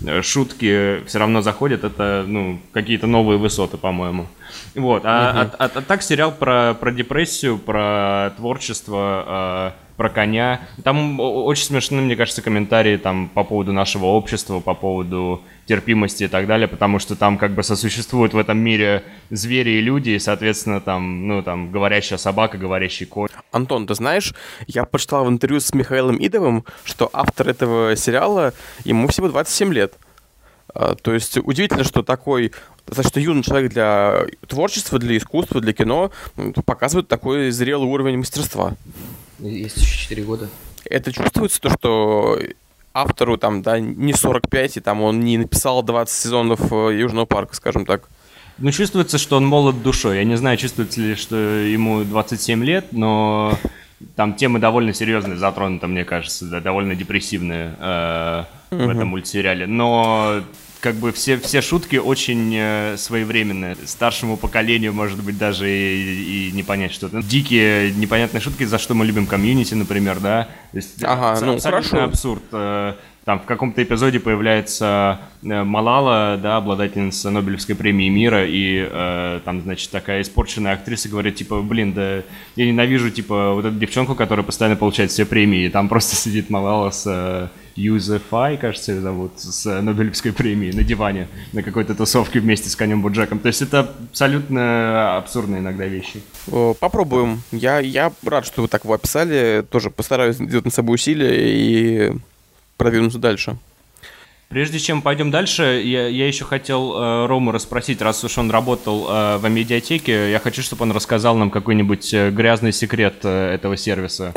э, 0.06 0.22
шутки 0.22 1.04
все 1.06 1.18
равно 1.18 1.42
заходят. 1.42 1.82
Это, 1.82 2.24
ну, 2.26 2.60
какие-то 2.72 3.06
новые 3.08 3.38
высоты, 3.38 3.78
по-моему. 3.78 4.26
Вот. 4.76 5.02
А, 5.04 5.50
а- 5.58 5.64
а- 5.64 5.70
а 5.74 5.80
так 5.82 6.02
сериал 6.02 6.30
про, 6.32 6.74
про 6.74 6.92
депрессию, 6.92 7.58
про 7.58 8.32
творчество, 8.36 9.72
э, 9.74 9.81
про 9.96 10.08
коня. 10.08 10.60
Там 10.84 11.20
очень 11.20 11.64
смешны, 11.64 12.00
мне 12.00 12.16
кажется, 12.16 12.42
комментарии 12.42 12.96
там 12.96 13.28
по 13.28 13.44
поводу 13.44 13.72
нашего 13.72 14.06
общества, 14.06 14.60
по 14.60 14.74
поводу 14.74 15.42
терпимости 15.66 16.24
и 16.24 16.28
так 16.28 16.46
далее, 16.46 16.68
потому 16.68 16.98
что 16.98 17.14
там 17.16 17.38
как 17.38 17.52
бы 17.52 17.62
сосуществуют 17.62 18.34
в 18.34 18.38
этом 18.38 18.58
мире 18.58 19.04
звери 19.30 19.70
и 19.70 19.80
люди, 19.80 20.10
и, 20.10 20.18
соответственно, 20.18 20.80
там, 20.80 21.28
ну, 21.28 21.42
там, 21.42 21.70
говорящая 21.70 22.18
собака, 22.18 22.58
говорящий 22.58 23.06
конь. 23.06 23.28
Антон, 23.52 23.86
ты 23.86 23.94
знаешь, 23.94 24.34
я 24.66 24.84
прочитал 24.84 25.24
в 25.24 25.28
интервью 25.28 25.60
с 25.60 25.72
Михаилом 25.72 26.16
Идовым, 26.18 26.64
что 26.84 27.08
автор 27.12 27.48
этого 27.48 27.94
сериала, 27.96 28.52
ему 28.84 29.06
всего 29.08 29.28
27 29.28 29.72
лет. 29.72 29.94
А, 30.74 30.94
То 30.94 31.12
есть 31.12 31.38
удивительно, 31.38 31.84
что 31.84 32.02
такой 32.02 32.52
достаточно 32.86 33.20
юный 33.20 33.42
человек 33.42 33.72
для 33.72 34.26
творчества, 34.46 34.98
для 34.98 35.16
искусства, 35.16 35.60
для 35.60 35.72
кино 35.72 36.10
показывает 36.64 37.08
такой 37.08 37.50
зрелый 37.50 37.86
уровень 37.86 38.18
мастерства. 38.18 38.74
Есть 39.42 39.76
еще 39.76 39.98
4 39.98 40.22
года. 40.22 40.48
Это 40.84 41.12
чувствуется 41.12 41.60
то, 41.60 41.70
что 41.70 42.38
автору 42.94 43.36
там, 43.36 43.62
да, 43.62 43.80
не 43.80 44.12
45, 44.12 44.76
и 44.76 44.80
там 44.80 45.02
он 45.02 45.20
не 45.20 45.38
написал 45.38 45.82
20 45.82 46.14
сезонов 46.14 46.72
э, 46.72 46.98
Южного 46.98 47.24
парка, 47.24 47.54
скажем 47.54 47.86
так. 47.86 48.08
Ну, 48.58 48.70
чувствуется, 48.70 49.18
что 49.18 49.36
он 49.36 49.46
молод 49.46 49.82
душой. 49.82 50.18
Я 50.18 50.24
не 50.24 50.36
знаю, 50.36 50.56
чувствуется 50.58 51.00
ли, 51.00 51.14
что 51.14 51.36
ему 51.36 52.04
27 52.04 52.64
лет, 52.64 52.92
но 52.92 53.58
там 54.14 54.34
темы 54.34 54.58
довольно 54.58 54.92
серьезные 54.92 55.38
затронуты, 55.38 55.86
мне 55.86 56.04
кажется, 56.04 56.44
да, 56.46 56.60
довольно 56.60 56.94
депрессивные 56.94 57.74
э, 57.78 58.44
в 58.70 58.88
этом 58.88 59.08
мультсериале. 59.08 59.66
Но 59.66 60.42
как 60.82 60.96
бы 60.96 61.12
все, 61.12 61.38
все 61.38 61.62
шутки 61.62 61.96
очень 61.96 62.52
э, 62.56 62.96
своевременные. 62.98 63.76
Старшему 63.86 64.36
поколению, 64.36 64.92
может 64.92 65.22
быть, 65.22 65.38
даже 65.38 65.70
и, 65.70 66.48
и 66.48 66.52
не 66.52 66.64
понять, 66.64 66.92
что 66.92 67.06
это. 67.06 67.22
Дикие, 67.22 67.92
непонятные 67.92 68.40
шутки, 68.40 68.64
за 68.64 68.78
что 68.78 68.94
мы 68.94 69.06
любим 69.06 69.26
комьюнити, 69.26 69.74
например, 69.74 70.18
да. 70.18 70.48
То 70.72 70.76
есть, 70.76 71.02
Ага, 71.04 71.32
абс- 71.32 71.40
ну, 71.40 71.58
хорошо. 71.60 72.02
абсурд. 72.04 72.42
Э, 72.52 72.94
Там 73.24 73.38
в 73.38 73.44
каком-то 73.44 73.80
эпизоде 73.80 74.18
появляется 74.18 75.20
э, 75.44 75.62
Малала, 75.62 76.36
да, 76.42 76.56
обладательница 76.56 77.30
Нобелевской 77.30 77.76
премии 77.76 78.08
мира, 78.08 78.44
и 78.44 78.84
э, 78.90 79.40
там, 79.44 79.62
значит, 79.62 79.90
такая 79.90 80.22
испорченная 80.22 80.72
актриса 80.72 81.08
говорит, 81.08 81.36
типа, 81.36 81.62
блин, 81.62 81.92
да 81.92 82.22
я 82.56 82.66
ненавижу, 82.66 83.10
типа, 83.10 83.52
вот 83.54 83.64
эту 83.64 83.76
девчонку, 83.76 84.16
которая 84.16 84.44
постоянно 84.44 84.74
получает 84.76 85.12
все 85.12 85.24
премии, 85.24 85.66
и 85.66 85.68
там 85.68 85.88
просто 85.88 86.16
сидит 86.22 86.50
Малала 86.50 86.90
с 86.90 87.04
э, 87.06 87.46
Юзефай, 87.76 88.56
кажется, 88.56 88.92
ее 88.92 89.00
зовут, 89.00 89.32
с 89.36 89.80
Нобелевской 89.80 90.32
премией 90.32 90.74
на 90.74 90.82
диване 90.82 91.28
на 91.52 91.62
какой-то 91.62 91.94
тусовке 91.94 92.40
вместе 92.40 92.68
с 92.68 92.76
конем 92.76 93.02
Боджеком. 93.02 93.38
То 93.38 93.48
есть 93.48 93.62
это 93.62 93.80
абсолютно 94.10 95.16
абсурдные 95.16 95.60
иногда 95.60 95.86
вещи. 95.86 96.22
Попробуем. 96.80 97.42
Я, 97.50 97.78
я 97.80 98.12
рад, 98.24 98.46
что 98.46 98.62
вы 98.62 98.68
так 98.68 98.84
его 98.84 98.94
описали. 98.94 99.64
Тоже 99.70 99.90
постараюсь 99.90 100.36
сделать 100.36 100.64
над 100.64 100.74
собой 100.74 100.96
усилия 100.96 101.32
и 101.38 102.12
продвинуться 102.76 103.18
дальше. 103.18 103.56
Прежде 104.52 104.78
чем 104.78 105.00
пойдем 105.00 105.30
дальше, 105.30 105.80
я, 105.82 106.08
я 106.08 106.26
еще 106.26 106.44
хотел 106.44 106.92
э, 106.94 107.26
Рому 107.26 107.52
расспросить, 107.52 108.02
раз 108.02 108.22
уж 108.22 108.36
он 108.36 108.50
работал 108.50 109.06
э, 109.08 109.36
в 109.38 109.48
медиатеке, 109.48 110.30
я 110.30 110.38
хочу, 110.40 110.60
чтобы 110.60 110.82
он 110.82 110.92
рассказал 110.92 111.36
нам 111.36 111.50
какой-нибудь 111.50 112.12
э, 112.12 112.30
грязный 112.30 112.74
секрет 112.74 113.14
э, 113.22 113.54
этого 113.54 113.78
сервиса. 113.78 114.34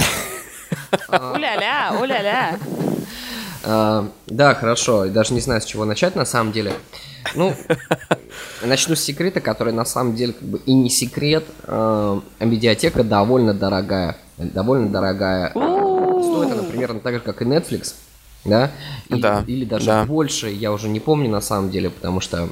Уля-ля, 1.10 1.98
уля-ля. 2.00 2.58
А, 3.66 4.08
да, 4.28 4.54
хорошо. 4.54 5.08
Даже 5.08 5.34
не 5.34 5.42
знаю, 5.42 5.62
с 5.62 5.66
чего 5.66 5.86
начать 5.86 6.16
на 6.16 6.26
самом 6.26 6.52
деле. 6.52 6.74
Ну, 7.34 7.56
начну 8.64 8.96
с 8.96 9.02
секрета, 9.02 9.42
который 9.42 9.74
на 9.74 9.86
самом 9.86 10.16
деле 10.16 10.34
как 10.34 10.48
бы 10.48 10.62
и 10.66 10.74
не 10.74 10.90
секрет. 10.90 11.46
А, 11.64 12.22
а 12.40 12.46
медиатека 12.46 13.04
довольно 13.04 13.54
дорогая. 13.54 14.18
Довольно 14.38 14.90
дорогая. 14.90 15.50
Стоит 15.52 16.52
она 16.52 16.64
примерно 16.64 17.00
так 17.00 17.16
же, 17.16 17.20
как 17.22 17.42
и 17.42 17.46
Netflix. 17.46 17.96
Да? 18.44 18.72
И- 19.10 19.20
Да, 19.20 19.44
Или 19.48 19.66
даже 19.66 19.88
да. 19.88 20.06
больше, 20.06 20.50
я 20.50 20.72
уже 20.72 20.88
не 20.88 21.00
помню 21.00 21.30
на 21.30 21.42
самом 21.42 21.72
деле, 21.72 21.90
потому 21.90 22.20
что 22.20 22.50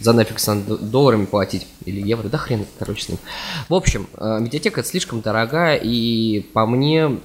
за 0.00 0.12
надо 0.12 0.34
д- 0.56 0.76
долларами 0.78 1.24
платить 1.26 1.66
или 1.84 2.00
евро, 2.06 2.28
да 2.28 2.38
хрен, 2.38 2.66
короче, 2.78 3.02
с 3.04 3.08
ним. 3.08 3.18
В 3.68 3.74
общем, 3.74 4.06
э, 4.16 4.38
медиатека 4.40 4.82
слишком 4.84 5.20
дорогая, 5.20 5.76
и 5.82 6.40
по 6.52 6.66
мне, 6.66 7.18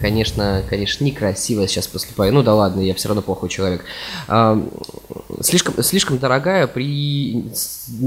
конечно, 0.00 0.62
конечно, 0.68 1.04
некрасиво 1.04 1.66
сейчас 1.66 1.86
поступаю. 1.86 2.32
Ну 2.32 2.42
да 2.42 2.54
ладно, 2.54 2.80
я 2.80 2.94
все 2.94 3.08
равно 3.08 3.22
плохой 3.22 3.48
человек. 3.48 3.84
А, 4.26 4.60
Слишком, 5.40 5.82
слишком 5.82 6.18
дорогая 6.18 6.66
при 6.66 7.44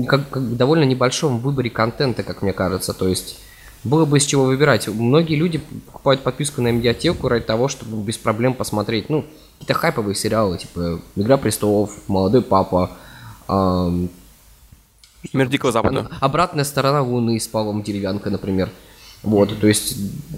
как, 0.07 0.29
как 0.29 0.57
довольно 0.57 0.83
небольшом 0.83 1.39
выборе 1.39 1.69
контента, 1.69 2.23
как 2.23 2.41
мне 2.41 2.51
кажется. 2.51 2.93
То 2.93 3.07
есть 3.07 3.39
было 3.83 4.05
бы 4.05 4.17
из 4.17 4.25
чего 4.25 4.43
выбирать. 4.43 4.87
Многие 4.87 5.35
люди 5.35 5.59
покупают 5.87 6.21
подписку 6.21 6.61
на 6.61 6.71
медиатеку 6.71 7.27
ради 7.27 7.45
того, 7.45 7.67
чтобы 7.67 8.03
без 8.03 8.17
проблем 8.17 8.53
посмотреть, 8.53 9.09
ну, 9.09 9.25
какие-то 9.59 9.73
хайповые 9.73 10.15
сериалы, 10.15 10.57
типа 10.57 10.99
«Игра 11.15 11.37
престолов», 11.37 11.91
«Молодой 12.07 12.41
папа», 12.41 12.91
ам, 13.47 14.09
Мир 15.33 15.47
Дикого 15.47 15.71
Запада. 15.71 16.09
Обратная 16.19 16.63
сторона 16.63 17.01
Луны 17.01 17.39
с 17.39 17.47
Павлом 17.47 17.83
Деревянко, 17.83 18.29
например. 18.29 18.69
Вот, 19.23 19.59
то 19.59 19.67
есть 19.67 19.97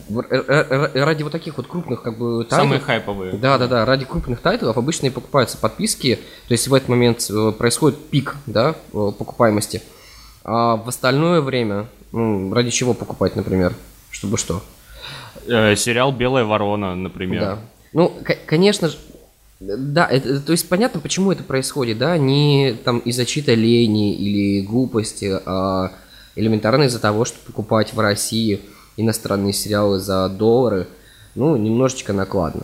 ради 0.10 1.24
вот 1.24 1.32
таких 1.32 1.56
вот 1.58 1.68
крупных 1.68 2.02
как 2.02 2.18
бы 2.18 2.46
Самые 2.50 2.80
тайтлов- 2.80 2.84
хайповые. 2.86 3.34
да, 3.34 3.58
да, 3.58 3.68
да. 3.68 3.86
Ради 3.86 4.04
крупных 4.06 4.42
тайтлов 4.42 4.78
обычно 4.78 5.06
и 5.08 5.10
покупаются 5.10 5.58
подписки. 5.58 6.20
То 6.48 6.52
есть 6.54 6.68
в 6.68 6.74
этот 6.74 6.90
момент 6.90 7.26
э, 7.30 7.52
происходит 7.58 7.98
пик, 8.10 8.36
да, 8.46 8.76
э, 8.94 9.12
покупаемости. 9.18 9.82
А 10.44 10.76
в 10.76 10.90
остальное 10.90 11.40
время 11.42 11.88
Ну, 12.12 12.54
ради 12.54 12.72
чего 12.72 12.94
покупать, 12.94 13.36
например? 13.38 13.74
Чтобы 14.12 14.38
что? 14.38 14.62
Э, 15.48 15.76
сериал 15.78 16.12
«Белая 16.12 16.44
ворона», 16.44 16.94
например. 16.96 17.42
Да. 17.42 17.60
Ну, 17.94 18.14
конечно 18.46 18.90
же, 18.90 18.98
да, 19.62 20.06
это, 20.08 20.42
то 20.42 20.52
есть 20.52 20.68
понятно, 20.68 21.00
почему 21.00 21.32
это 21.32 21.44
происходит, 21.44 21.98
да, 21.98 22.18
не 22.18 22.74
там 22.84 23.00
из-за 23.00 23.26
чьей-то 23.26 23.54
лени 23.54 24.14
или 24.14 24.62
глупости, 24.62 25.32
а 25.46 25.92
элементарно 26.36 26.84
из-за 26.84 27.00
того, 27.00 27.26
что 27.26 27.38
покупать 27.46 27.94
в 27.94 28.00
России 28.00 28.62
иностранные 28.98 29.54
сериалы 29.54 30.00
за 30.00 30.30
доллары, 30.30 30.88
ну, 31.36 31.56
немножечко 31.56 32.14
накладно. 32.14 32.64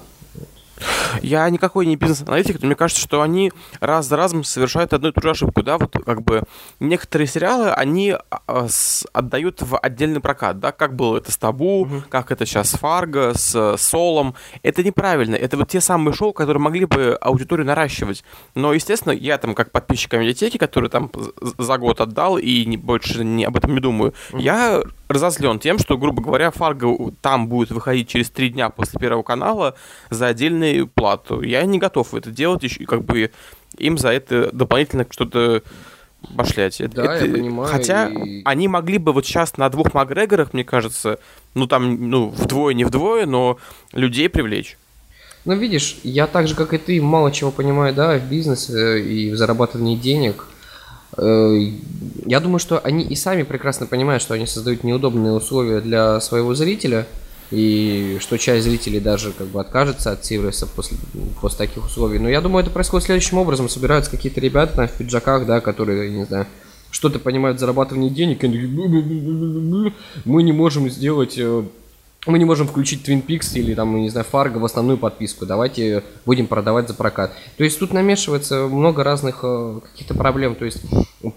Я 1.21 1.49
никакой 1.49 1.85
не 1.85 1.95
бизнес-аналитик, 1.95 2.61
но 2.61 2.67
мне 2.67 2.75
кажется, 2.75 3.01
что 3.01 3.21
они 3.21 3.51
раз 3.79 4.07
за 4.07 4.17
разом 4.17 4.43
совершают 4.43 4.93
одну 4.93 5.09
и 5.09 5.11
ту 5.11 5.21
же 5.21 5.31
ошибку, 5.31 5.63
да, 5.63 5.77
вот 5.77 5.95
как 6.05 6.21
бы 6.21 6.43
некоторые 6.79 7.27
сериалы, 7.27 7.71
они 7.71 8.15
а, 8.29 8.67
с- 8.67 9.05
отдают 9.13 9.61
в 9.61 9.77
отдельный 9.77 10.19
прокат, 10.19 10.59
да, 10.59 10.71
как 10.71 10.95
было 10.95 11.17
это 11.17 11.31
с 11.31 11.37
Табу, 11.37 11.87
как 12.09 12.31
это 12.31 12.45
сейчас 12.45 12.71
с 12.71 12.77
Фарго, 12.77 13.33
с 13.35 13.55
э, 13.55 13.77
Солом, 13.77 14.35
это 14.63 14.83
неправильно, 14.83 15.35
это 15.35 15.57
вот 15.57 15.69
те 15.69 15.81
самые 15.81 16.13
шоу, 16.13 16.33
которые 16.33 16.61
могли 16.61 16.85
бы 16.85 17.17
аудиторию 17.19 17.65
наращивать, 17.65 18.23
но, 18.55 18.73
естественно, 18.73 19.13
я 19.13 19.37
там 19.37 19.55
как 19.55 19.71
подписчик 19.71 20.13
медиатеки, 20.13 20.57
который 20.57 20.89
там 20.89 21.11
за 21.57 21.77
год 21.77 22.01
отдал 22.01 22.37
и 22.37 22.65
не, 22.65 22.77
больше 22.77 23.23
не, 23.23 23.45
об 23.45 23.57
этом 23.57 23.73
не 23.73 23.79
думаю, 23.79 24.13
я 24.33 24.81
разозлен 25.07 25.59
тем, 25.59 25.79
что, 25.79 25.97
грубо 25.97 26.21
говоря, 26.21 26.51
Фарго 26.51 27.11
там 27.21 27.47
будет 27.47 27.71
выходить 27.71 28.07
через 28.07 28.29
три 28.29 28.49
дня 28.49 28.69
после 28.69 28.99
Первого 28.99 29.23
канала 29.23 29.75
за 30.09 30.27
отдельную 30.27 30.87
плату. 30.99 31.41
Я 31.41 31.63
не 31.65 31.79
готов 31.79 32.13
это 32.13 32.29
делать, 32.31 32.63
еще, 32.63 32.83
и 32.83 32.85
как 32.85 33.03
бы 33.03 33.31
им 33.77 33.97
за 33.97 34.09
это 34.09 34.49
дополнительно 34.51 35.05
что-то 35.09 35.61
башлять. 36.29 36.81
Это- 36.81 36.95
Да, 36.95 37.15
я 37.15 37.21
это- 37.25 37.31
понимаю, 37.37 37.69
Хотя 37.71 38.09
и- 38.09 38.41
они 38.43 38.67
могли 38.67 38.97
бы 38.97 39.13
вот 39.13 39.25
сейчас 39.25 39.57
на 39.57 39.69
двух 39.69 39.93
Макгрегорах, 39.93 40.53
мне 40.53 40.63
кажется, 40.63 41.19
ну 41.53 41.65
там, 41.67 42.09
ну, 42.09 42.29
вдвое, 42.29 42.73
не 42.73 42.83
вдвое, 42.83 43.25
но 43.25 43.57
людей 43.93 44.27
привлечь. 44.29 44.77
Ну, 45.45 45.55
видишь, 45.55 45.97
я 46.03 46.27
так 46.27 46.47
же, 46.49 46.55
как 46.55 46.73
и 46.73 46.77
ты, 46.77 47.01
мало 47.01 47.31
чего 47.31 47.51
понимаю, 47.51 47.93
да, 47.93 48.17
в 48.17 48.23
бизнесе 48.29 48.99
и 49.01 49.31
в 49.31 49.37
зарабатывании 49.37 49.95
денег. 49.95 50.45
Э, 51.17 51.55
Я 52.25 52.39
думаю, 52.41 52.59
что 52.59 52.79
они 52.79 53.03
и 53.03 53.15
сами 53.15 53.43
прекрасно 53.43 53.85
понимают, 53.87 54.21
что 54.21 54.33
они 54.35 54.45
создают 54.45 54.83
неудобные 54.83 55.31
условия 55.33 55.79
для 55.79 56.19
своего 56.19 56.53
зрителя, 56.53 57.07
и 57.51 58.17
что 58.19 58.37
часть 58.37 58.65
зрителей 58.65 58.99
даже 58.99 59.31
как 59.31 59.47
бы 59.47 59.59
откажется 59.59 60.11
от 60.11 60.23
сервиса 60.23 60.67
после, 60.67 60.97
после 61.41 61.67
таких 61.67 61.85
условий. 61.85 62.19
Но 62.19 62.29
я 62.29 62.41
думаю, 62.41 62.63
это 62.63 62.71
происходит 62.71 63.05
следующим 63.05 63.37
образом. 63.37 63.69
Собираются 63.69 64.11
какие-то 64.11 64.39
ребята 64.39 64.75
там 64.75 64.87
в 64.87 64.91
пиджаках, 64.91 65.45
да, 65.45 65.59
которые, 65.59 66.11
не 66.11 66.25
знаю, 66.25 66.45
что-то 66.91 67.19
понимают 67.19 67.57
в 67.57 67.59
зарабатывании 67.59 68.09
денег, 68.09 68.43
и 68.43 68.47
они 68.47 68.57
такие, 68.57 68.73
«Бу-бу-бу-бу-бу-бу. 68.73 69.93
мы 70.25 70.43
не 70.43 70.51
можем 70.51 70.89
сделать 70.89 71.39
мы 72.29 72.39
не 72.39 72.45
можем 72.45 72.67
включить 72.67 73.07
Twin 73.07 73.25
Peaks 73.25 73.57
или 73.57 73.73
там, 73.73 73.95
не 73.97 74.09
знаю, 74.09 74.25
Fargo 74.31 74.59
в 74.59 74.65
основную 74.65 74.97
подписку. 74.97 75.45
Давайте 75.45 76.03
будем 76.25 76.47
продавать 76.47 76.87
за 76.87 76.93
прокат. 76.93 77.31
То 77.57 77.63
есть 77.63 77.79
тут 77.79 77.93
намешивается 77.93 78.67
много 78.67 79.03
разных 79.03 79.39
э, 79.43 79.79
каких-то 79.91 80.13
проблем. 80.13 80.55
То 80.55 80.65
есть 80.65 80.81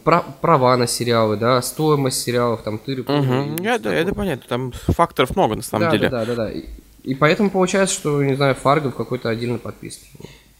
пра- 0.05 0.25
права 0.41 0.77
на 0.77 0.87
сериалы, 0.87 1.37
да, 1.37 1.61
стоимость 1.63 2.23
сериалов, 2.23 2.63
там 2.63 2.79
тыры. 2.79 3.05
Мгм. 3.07 3.57
Я- 3.57 3.79
да, 3.79 3.93
это 3.93 4.15
понятно, 4.15 4.45
там 4.49 4.73
факторов 4.73 5.35
много 5.37 5.57
на 5.57 5.63
самом 5.63 5.87
да, 5.87 5.91
деле. 5.91 6.09
Да, 6.09 6.25
да, 6.25 6.35
да, 6.35 6.35
да. 6.45 6.51
И, 6.51 6.65
и 7.03 7.15
поэтому 7.15 7.51
получается, 7.51 7.95
что, 7.95 8.23
не 8.23 8.35
знаю, 8.35 8.55
Фарго 8.55 8.91
в 8.91 8.95
какой-то 8.95 9.29
отдельной 9.29 9.59
подписке. 9.59 10.07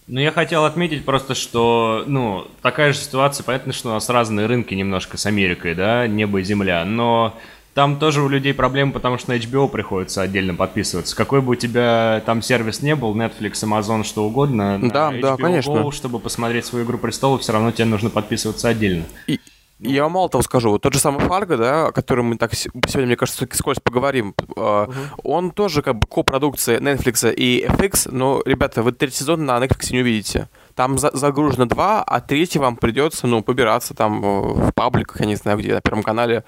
Ну, 0.09 0.19
я 0.21 0.33
хотел 0.33 0.65
отметить 0.65 1.05
просто, 1.05 1.35
что, 1.35 2.03
ну, 2.07 2.49
такая 2.61 2.93
же 2.93 2.99
ситуация, 2.99 3.45
понятно, 3.45 3.73
что 3.73 3.91
у 3.91 3.93
нас 3.93 4.09
разные 4.09 4.47
рынки 4.47 4.75
немножко 4.75 5.17
с 5.17 5.27
Америкой, 5.27 5.75
да, 5.75 6.09
небо 6.09 6.41
и 6.41 6.43
земля, 6.45 6.85
но 6.85 7.39
там 7.75 7.99
тоже 7.99 8.23
у 8.23 8.29
людей 8.29 8.53
проблемы, 8.53 8.93
потому 8.93 9.19
что 9.19 9.31
на 9.31 9.37
HBO 9.37 9.69
приходится 9.69 10.23
отдельно 10.23 10.55
подписываться. 10.55 11.17
Какой 11.17 11.41
бы 11.41 11.53
у 11.53 11.55
тебя 11.55 12.23
там 12.27 12.43
сервис 12.43 12.83
не 12.83 12.95
был, 12.95 13.17
Netflix, 13.17 13.53
Amazon, 13.63 14.05
что 14.05 14.25
угодно, 14.25 14.79
на 14.79 14.91
Да, 14.91 15.11
да, 15.11 15.35
HBO 15.35 15.37
конечно. 15.39 15.71
Go, 15.71 15.93
чтобы 15.93 16.19
посмотреть 16.19 16.67
свою 16.67 16.85
«Игру 16.85 16.99
престолов», 16.99 17.41
все 17.41 17.53
равно 17.53 17.73
тебе 17.73 17.87
нужно 17.87 18.11
подписываться 18.11 18.69
отдельно. 18.69 19.05
И, 19.27 19.41
я 19.81 20.05
вам 20.05 20.13
мало 20.13 20.29
того 20.29 20.43
скажу, 20.43 20.71
вот 20.71 20.83
тот 20.83 20.93
же 20.93 21.01
самый 21.01 21.21
Фарго, 21.27 21.57
да, 21.57 21.87
о 21.87 21.93
котором 21.93 22.27
мы 22.27 22.37
так 22.37 22.55
сегодня, 22.55 23.07
мне 23.07 23.17
кажется, 23.17 23.49
скользь 23.53 23.81
поговорим, 23.81 24.35
э, 24.57 24.87
он 25.25 25.51
тоже 25.51 25.83
как 25.83 25.99
бы 25.99 26.07
копродукция 26.07 26.79
Netflix 26.79 27.33
и 27.35 27.67
FX, 27.67 28.11
но, 28.13 28.43
ребята, 28.45 28.83
вы 28.83 28.93
третий 28.93 29.19
сезон 29.19 29.45
на 29.45 29.59
Netflix 29.59 29.93
не 29.93 30.01
увидите. 30.01 30.49
Там 30.75 30.99
за- 30.99 31.11
загружено 31.15 31.67
два, 31.67 32.03
а 32.03 32.21
третий 32.21 32.59
вам 32.59 32.77
придется, 32.77 33.27
ну, 33.27 33.43
побираться 33.43 33.95
там 33.95 34.25
э, 34.25 34.69
в 34.69 34.73
пабликах, 34.73 35.21
я 35.21 35.27
не 35.27 35.37
знаю 35.37 35.59
где, 35.59 35.75
на 35.75 35.81
Первом 35.81 36.03
канале. 36.03 36.45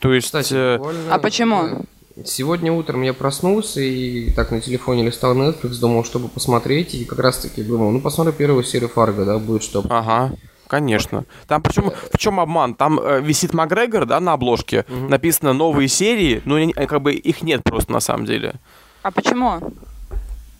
То 0.00 0.12
есть... 0.12 0.26
Кстати, 0.26 0.54
э, 0.54 1.08
А 1.10 1.18
почему? 1.18 1.64
э, 1.66 1.80
Сегодня 2.24 2.72
утром 2.72 3.02
я 3.02 3.12
проснулся 3.12 3.80
и 3.80 4.30
так 4.30 4.52
на 4.52 4.60
телефоне 4.60 5.02
листал 5.04 5.34
Netflix, 5.34 5.80
думал, 5.80 6.04
чтобы 6.04 6.28
посмотреть, 6.28 6.94
и 6.94 7.04
как 7.04 7.18
раз 7.18 7.38
таки 7.38 7.62
думал, 7.62 7.90
ну 7.90 8.00
посмотрю 8.00 8.32
первую 8.32 8.62
серию 8.62 8.88
Фарго, 8.88 9.24
да, 9.24 9.38
будет 9.38 9.64
что. 9.64 9.82
Ага, 9.90 10.32
конечно. 10.68 11.24
Там 11.48 11.60
причем 11.62 11.90
в 12.12 12.18
чем 12.18 12.38
обман? 12.38 12.74
Там 12.74 13.00
э, 13.00 13.20
висит 13.20 13.52
Макгрегор, 13.54 14.06
да, 14.06 14.20
на 14.20 14.34
обложке, 14.34 14.84
написано 14.88 15.54
новые 15.54 15.88
серии, 15.88 16.40
но 16.44 16.54
они- 16.56 16.72
как 16.74 17.00
бы 17.02 17.14
их 17.14 17.42
нет 17.42 17.64
просто 17.64 17.90
на 17.92 18.00
самом 18.00 18.26
деле. 18.26 18.54
А 19.02 19.10
почему? 19.10 19.60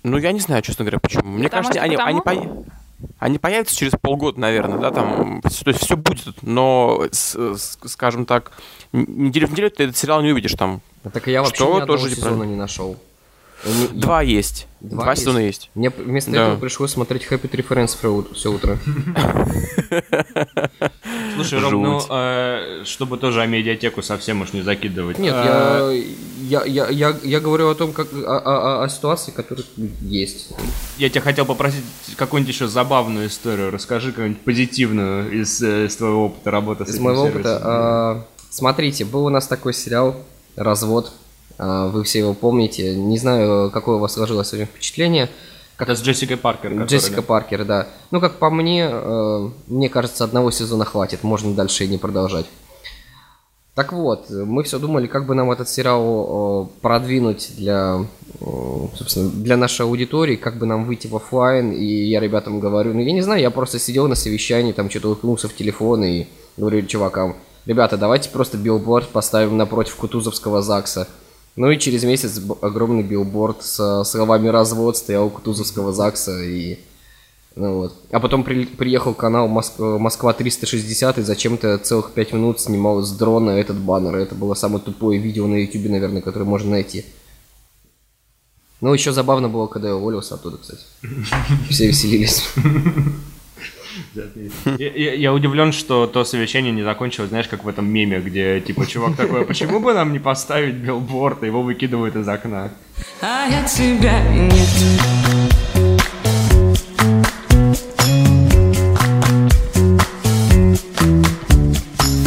Ну, 0.02 0.18
я 0.18 0.32
не 0.32 0.40
знаю, 0.40 0.60
честно 0.62 0.84
говоря, 0.84 0.98
почему. 0.98 1.22
Мне 1.30 1.44
Потому 1.44 1.62
кажется, 1.62 1.78
что 1.78 1.84
они, 1.84 1.96
они, 1.96 2.20
потому? 2.20 2.64
по- 2.64 2.64
они 3.18 3.38
появятся 3.38 3.76
через 3.76 3.92
полгода, 4.00 4.40
наверное, 4.40 4.78
да, 4.78 4.90
там, 4.90 5.40
то 5.42 5.48
есть 5.70 5.80
все 5.82 5.96
будет, 5.96 6.42
но, 6.42 7.04
скажем 7.12 8.26
так, 8.26 8.52
неделю 8.92 9.46
в 9.48 9.52
неделю 9.52 9.70
ты 9.70 9.84
этот 9.84 9.96
сериал 9.96 10.22
не 10.22 10.32
увидишь 10.32 10.54
там. 10.54 10.80
Так 11.12 11.26
я 11.26 11.42
вообще 11.42 11.56
Что 11.56 11.66
ни 11.76 11.80
одного 11.80 11.98
тоже 11.98 12.14
сезона 12.14 12.30
неправильно. 12.32 12.52
не 12.52 12.58
нашел. 12.58 12.96
Два 13.92 14.22
есть. 14.22 14.66
Два 14.80 15.04
Два, 15.04 15.10
есть? 15.12 15.22
сезона 15.22 15.38
есть. 15.38 15.70
Мне 15.74 15.90
вместо 15.90 16.30
Да. 16.30 16.46
этого 16.48 16.60
пришлось 16.60 16.92
смотреть 16.92 17.26
Happy 17.30 17.48
Tree 17.50 17.66
Friends 17.66 17.96
все 18.34 18.52
утро. 18.52 18.78
Слушай, 21.36 21.58
Ром, 21.60 21.82
ну, 21.82 22.00
э, 22.10 22.82
чтобы 22.84 23.16
тоже 23.18 23.42
о 23.42 23.46
медиатеку 23.46 24.02
совсем 24.02 24.42
уж 24.42 24.52
не 24.52 24.62
закидывать. 24.62 25.18
Нет, 25.18 25.34
э, 25.36 26.02
я, 26.42 26.64
я, 26.64 26.86
я, 26.86 27.08
я, 27.10 27.16
я 27.22 27.40
говорю 27.40 27.68
о 27.70 27.74
том, 27.74 27.92
как 27.92 28.08
о, 28.12 28.38
о- 28.38 28.38
о- 28.38 28.84
о 28.84 28.88
ситуации, 28.88 29.30
которая 29.32 29.64
есть. 30.02 30.50
Я 30.98 31.08
тебя 31.10 31.20
хотел 31.22 31.44
попросить 31.46 31.82
какую-нибудь 32.16 32.54
еще 32.54 32.68
забавную 32.68 33.26
историю. 33.28 33.70
Расскажи 33.70 34.10
какую-нибудь 34.10 34.42
позитивную 34.42 35.40
из, 35.40 35.60
э, 35.62 35.86
из 35.86 35.96
твоего 35.96 36.26
опыта 36.26 36.50
работы 36.50 36.86
с 36.86 36.90
Из 36.90 36.98
моего 37.00 37.24
сервисом. 37.24 37.40
опыта. 37.52 37.60
а, 37.64 38.24
смотрите, 38.50 39.04
был 39.04 39.24
у 39.24 39.30
нас 39.30 39.46
такой 39.48 39.74
сериал 39.74 40.16
«Развод». 40.56 41.12
А, 41.58 41.88
вы 41.88 42.04
все 42.04 42.20
его 42.20 42.34
помните. 42.34 42.94
Не 42.94 43.18
знаю, 43.18 43.70
какое 43.70 43.96
у 43.96 43.98
вас 43.98 44.14
сложилось 44.14 44.48
сегодня 44.48 44.66
впечатление. 44.66 45.28
Как 45.76 45.88
Это 45.88 45.98
с 45.98 46.02
Джессикой 46.02 46.36
Паркер. 46.36 46.70
которая, 46.70 46.88
Джессика 46.88 47.16
да? 47.16 47.22
Паркер, 47.22 47.64
да. 47.64 47.88
Ну, 48.10 48.20
как 48.20 48.38
по 48.38 48.50
мне, 48.50 48.88
э, 48.90 49.50
мне 49.66 49.88
кажется, 49.88 50.22
одного 50.22 50.50
сезона 50.52 50.84
хватит, 50.84 51.24
можно 51.24 51.52
дальше 51.54 51.84
и 51.84 51.88
не 51.88 51.98
продолжать. 51.98 52.46
Так 53.74 53.92
вот, 53.92 54.30
мы 54.30 54.62
все 54.62 54.78
думали, 54.78 55.08
как 55.08 55.26
бы 55.26 55.34
нам 55.34 55.50
этот 55.50 55.68
сериал 55.68 56.70
продвинуть 56.80 57.54
для, 57.56 58.06
собственно, 58.96 59.30
для 59.30 59.56
нашей 59.56 59.82
аудитории, 59.82 60.36
как 60.36 60.58
бы 60.58 60.66
нам 60.66 60.84
выйти 60.84 61.08
в 61.08 61.16
офлайн. 61.16 61.72
И 61.72 61.84
я 61.84 62.20
ребятам 62.20 62.60
говорю, 62.60 62.94
ну 62.94 63.00
я 63.00 63.10
не 63.10 63.20
знаю, 63.20 63.40
я 63.40 63.50
просто 63.50 63.80
сидел 63.80 64.06
на 64.06 64.14
совещании, 64.14 64.70
там 64.70 64.88
что-то 64.90 65.10
уткнулся 65.10 65.48
в 65.48 65.56
телефон 65.56 66.04
и 66.04 66.26
говорю 66.56 66.86
чувакам, 66.86 67.34
ребята, 67.66 67.96
давайте 67.96 68.30
просто 68.30 68.58
билборд 68.58 69.08
поставим 69.08 69.56
напротив 69.56 69.96
Кутузовского 69.96 70.62
ЗАГСа. 70.62 71.08
Ну 71.56 71.70
и 71.70 71.78
через 71.78 72.02
месяц 72.04 72.40
огромный 72.62 73.02
билборд 73.04 73.62
со 73.62 74.02
словами 74.04 74.48
развод 74.48 74.96
стоял 74.96 75.26
у 75.26 75.30
Кутузовского 75.30 75.92
ЗАГСа 75.92 76.42
и 76.42 76.78
ну 77.56 77.74
вот. 77.74 77.94
А 78.10 78.18
потом 78.18 78.42
при- 78.42 78.64
приехал 78.64 79.14
канал 79.14 79.46
Моск- 79.48 79.98
Москва 79.98 80.32
360 80.32 81.18
и 81.18 81.22
зачем-то 81.22 81.78
целых 81.78 82.10
5 82.10 82.32
минут 82.32 82.60
снимал 82.60 83.00
с 83.02 83.12
дрона 83.12 83.50
этот 83.50 83.76
баннер. 83.78 84.16
Это 84.16 84.34
было 84.34 84.54
самое 84.54 84.82
тупое 84.82 85.20
видео 85.20 85.46
на 85.46 85.54
YouTube, 85.54 85.88
наверное, 85.88 86.20
которое 86.20 86.46
можно 86.46 86.72
найти. 86.72 87.04
Ну, 88.80 88.92
еще 88.92 89.12
забавно 89.12 89.48
было, 89.48 89.68
когда 89.68 89.88
я 89.88 89.94
уволился 89.96 90.34
оттуда, 90.34 90.56
кстати. 90.58 90.82
Все 91.70 91.86
веселились. 91.86 92.42
Я, 94.78 95.14
я- 95.14 95.32
удивлен, 95.32 95.72
что 95.72 96.06
то 96.06 96.24
совещание 96.24 96.72
не 96.72 96.82
закончилось, 96.82 97.30
знаешь, 97.30 97.48
как 97.48 97.64
в 97.64 97.68
этом 97.68 97.86
меме, 97.86 98.20
где 98.20 98.60
типа 98.60 98.86
чувак 98.86 99.16
такой, 99.16 99.42
«А 99.42 99.44
почему 99.44 99.80
бы 99.80 99.94
нам 99.94 100.12
не 100.12 100.18
поставить 100.18 100.74
билборд, 100.74 101.42
и 101.42 101.46
его 101.46 101.62
выкидывают 101.62 102.16
из 102.16 102.28
окна. 102.28 102.70
а 103.20 103.46
я 103.48 103.62
тебя 103.64 104.20
нет. 104.32 104.54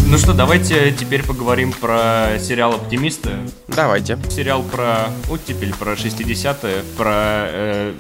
Ну 0.10 0.18
что, 0.18 0.34
давайте 0.34 0.92
теперь 0.98 1.24
поговорим 1.24 1.72
про 1.74 2.38
сериал 2.40 2.74
«Оптимисты». 2.76 3.32
Давайте. 3.68 4.18
Сериал 4.30 4.64
про 4.64 5.10
оттепель, 5.30 5.74
про 5.76 5.94
60-е, 5.94 6.84
про 6.98 7.12
э, 7.50 7.94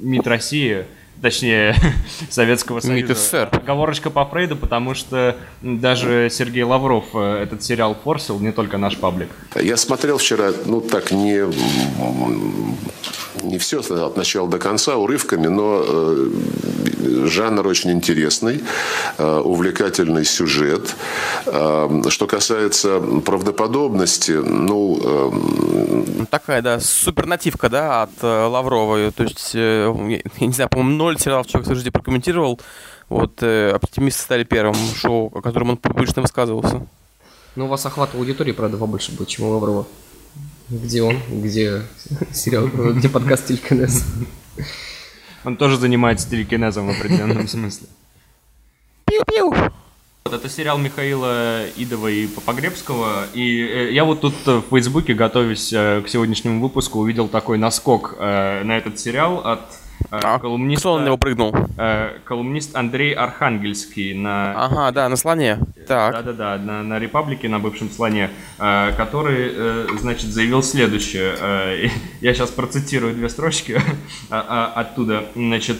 МИД 0.00 0.26
России. 0.26 0.84
Точнее, 1.20 1.76
Советского 2.30 2.80
Союза. 2.80 3.14
СССР. 3.14 3.48
Оговорочка 3.52 4.10
по 4.10 4.24
Фрейду, 4.24 4.56
потому 4.56 4.94
что 4.94 5.36
даже 5.62 6.28
Сергей 6.30 6.62
Лавров 6.62 7.04
э, 7.14 7.42
этот 7.42 7.62
сериал 7.62 7.96
форсил, 8.02 8.38
не 8.40 8.52
только 8.52 8.78
наш 8.78 8.96
паблик. 8.96 9.28
Я 9.60 9.76
смотрел 9.76 10.18
вчера, 10.18 10.52
ну 10.66 10.80
так 10.80 11.10
не, 11.10 11.44
не 13.42 13.58
все 13.58 13.80
от 13.80 14.16
начала 14.16 14.48
до 14.48 14.58
конца, 14.58 14.96
урывками, 14.96 15.46
но 15.46 15.82
э, 15.86 16.30
жанр 17.26 17.66
очень 17.66 17.90
интересный, 17.92 18.62
э, 19.18 19.38
увлекательный 19.38 20.24
сюжет. 20.24 20.94
Э, 21.46 22.02
Что 22.08 22.26
касается 22.26 23.00
правдоподобности, 23.00 24.32
ну, 24.32 24.98
э, 25.02 25.30
Ну, 26.18 26.26
Такая, 26.30 26.62
да, 26.62 26.80
супернативка, 26.80 27.68
да, 27.68 28.02
от 28.02 28.22
Лавровой. 28.22 29.10
То 29.10 29.24
есть, 29.24 29.54
я 29.54 29.92
не 30.40 30.52
знаю, 30.52 30.70
по-моему, 30.70 30.96
ноль 30.96 31.18
сериалов 31.18 31.46
человек 31.46 31.68
в 31.68 31.92
прокомментировал. 31.92 32.60
Вот 33.08 33.42
э, 33.42 33.70
«Оптимисты» 33.70 34.22
стали 34.22 34.44
первым 34.44 34.76
шоу, 34.96 35.30
о 35.34 35.42
котором 35.42 35.70
он 35.70 35.76
публично 35.76 36.22
высказывался. 36.22 36.86
Ну, 37.56 37.66
у 37.66 37.68
вас 37.68 37.84
охват 37.86 38.14
аудитории, 38.14 38.52
правда, 38.52 38.76
побольше 38.76 39.12
будет, 39.12 39.28
чем 39.28 39.46
у 39.46 39.50
Лаврова. 39.50 39.86
Где 40.68 41.02
он? 41.02 41.18
Где 41.30 41.82
сериал? 42.32 42.68
Где 42.68 43.08
подкаст 43.08 43.46
Телекинез? 43.46 44.04
Он 45.44 45.56
тоже 45.56 45.76
занимается 45.76 46.28
телекинезом 46.28 46.88
в 46.88 46.90
определенном 46.90 47.48
смысле. 47.48 47.88
Вот 50.24 50.32
это 50.32 50.48
сериал 50.48 50.78
Михаила 50.78 51.66
Идова 51.76 52.08
и 52.08 52.26
Погребского. 52.26 53.26
И 53.34 53.60
э, 53.60 53.92
я 53.92 54.04
вот 54.04 54.22
тут 54.22 54.34
э, 54.46 54.56
в 54.56 54.62
Фейсбуке, 54.70 55.12
готовясь 55.12 55.70
э, 55.70 56.00
к 56.00 56.08
сегодняшнему 56.08 56.62
выпуску, 56.62 57.00
увидел 57.00 57.28
такой 57.28 57.58
наскок 57.58 58.16
на 58.18 58.78
этот 58.78 58.98
сериал 58.98 59.46
от 59.46 59.60
А 60.10 60.38
колумниста, 60.38 60.80
кто 60.82 60.98
на 60.98 61.06
него 61.06 61.16
прыгнул? 61.16 61.54
э, 61.76 62.18
колумнист 62.24 62.76
Андрей 62.76 63.12
Архангельский 63.14 64.14
на 64.14 64.52
Ага, 64.64 64.90
да, 64.92 65.08
на 65.08 65.16
слоне. 65.16 65.58
Так. 65.88 66.12
да-да-да, 66.14 66.56
на, 66.58 66.82
на 66.82 66.98
Репаблике, 66.98 67.48
на 67.48 67.58
бывшем 67.58 67.90
слоне, 67.90 68.30
э, 68.58 68.92
который, 68.96 69.50
э, 69.52 69.86
значит, 69.98 70.26
заявил 70.30 70.62
следующее. 70.62 71.34
Э, 71.40 71.88
я 72.20 72.34
сейчас 72.34 72.50
процитирую 72.50 73.14
две 73.14 73.28
строчки 73.28 73.80
а- 74.30 74.72
а- 74.76 74.80
оттуда. 74.80 75.24
Значит, 75.34 75.78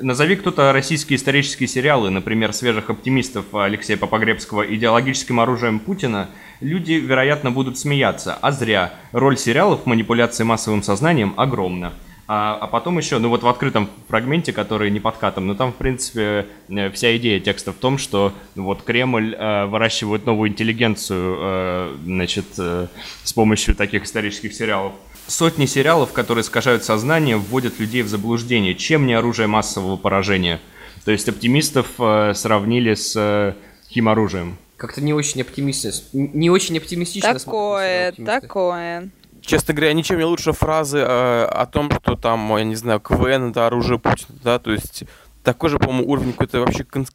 назови 0.00 0.36
кто-то 0.36 0.72
российские 0.72 1.16
исторические 1.16 1.68
сериалы, 1.68 2.10
например, 2.10 2.52
«Свежих 2.52 2.90
оптимистов» 2.90 3.54
Алексея 3.54 3.96
Попогребского 3.96 4.62
идеологическим 4.74 5.38
оружием 5.40 5.78
Путина, 5.78 6.28
люди, 6.60 6.92
вероятно, 6.94 7.50
будут 7.52 7.78
смеяться. 7.78 8.36
А 8.40 8.50
зря. 8.50 8.92
Роль 9.12 9.38
сериалов 9.38 9.82
в 9.82 9.86
манипуляции 9.86 10.42
массовым 10.42 10.82
сознанием 10.82 11.32
огромна. 11.36 11.92
А, 12.30 12.58
а 12.60 12.66
потом 12.66 12.98
еще, 12.98 13.18
ну 13.18 13.30
вот 13.30 13.42
в 13.42 13.48
открытом 13.48 13.88
фрагменте, 14.06 14.52
который 14.52 14.90
не 14.90 15.00
подкатом, 15.00 15.46
но 15.46 15.54
там, 15.54 15.72
в 15.72 15.76
принципе, 15.76 16.46
э, 16.68 16.90
вся 16.90 17.16
идея 17.16 17.40
текста 17.40 17.72
в 17.72 17.76
том, 17.76 17.96
что 17.96 18.34
ну, 18.54 18.64
вот 18.64 18.82
Кремль 18.82 19.34
э, 19.34 19.64
выращивает 19.64 20.26
новую 20.26 20.50
интеллигенцию, 20.50 21.36
э, 21.40 21.96
значит, 22.04 22.44
э, 22.58 22.88
с 23.24 23.32
помощью 23.32 23.74
таких 23.74 24.04
исторических 24.04 24.52
сериалов. 24.52 24.92
Сотни 25.26 25.64
сериалов, 25.64 26.12
которые 26.12 26.42
искажают 26.42 26.84
сознание, 26.84 27.38
вводят 27.38 27.80
людей 27.80 28.02
в 28.02 28.08
заблуждение. 28.08 28.74
Чем 28.74 29.06
не 29.06 29.14
оружие 29.14 29.46
массового 29.46 29.96
поражения? 29.96 30.60
То 31.06 31.12
есть 31.12 31.30
оптимистов 31.30 31.86
э, 31.98 32.34
сравнили 32.34 32.92
с 32.92 33.14
э, 33.16 33.54
химоружием. 33.90 34.58
Как-то 34.76 35.00
не 35.00 35.14
очень 35.14 35.40
оптимистично. 35.40 36.04
Не 36.12 36.50
очень 36.50 36.76
оптимистично. 36.76 37.32
Такое, 37.32 38.12
такое. 38.12 39.10
Честно 39.40 39.74
говоря, 39.74 39.92
ничем 39.92 40.18
не 40.18 40.24
лучше 40.24 40.52
фразы 40.52 40.98
э, 40.98 41.44
о 41.44 41.66
том, 41.66 41.90
что 41.90 42.16
там, 42.16 42.56
я 42.56 42.64
не 42.64 42.76
знаю, 42.76 43.00
КВН 43.00 43.50
это 43.50 43.66
оружие 43.66 43.98
Путина, 43.98 44.38
да, 44.42 44.58
то 44.58 44.70
есть 44.72 45.04
такой 45.42 45.70
же, 45.70 45.78
по-моему, 45.78 46.10
уровень 46.10 46.32
какой-то 46.32 46.60
вообще 46.60 46.82
конс- 46.82 47.12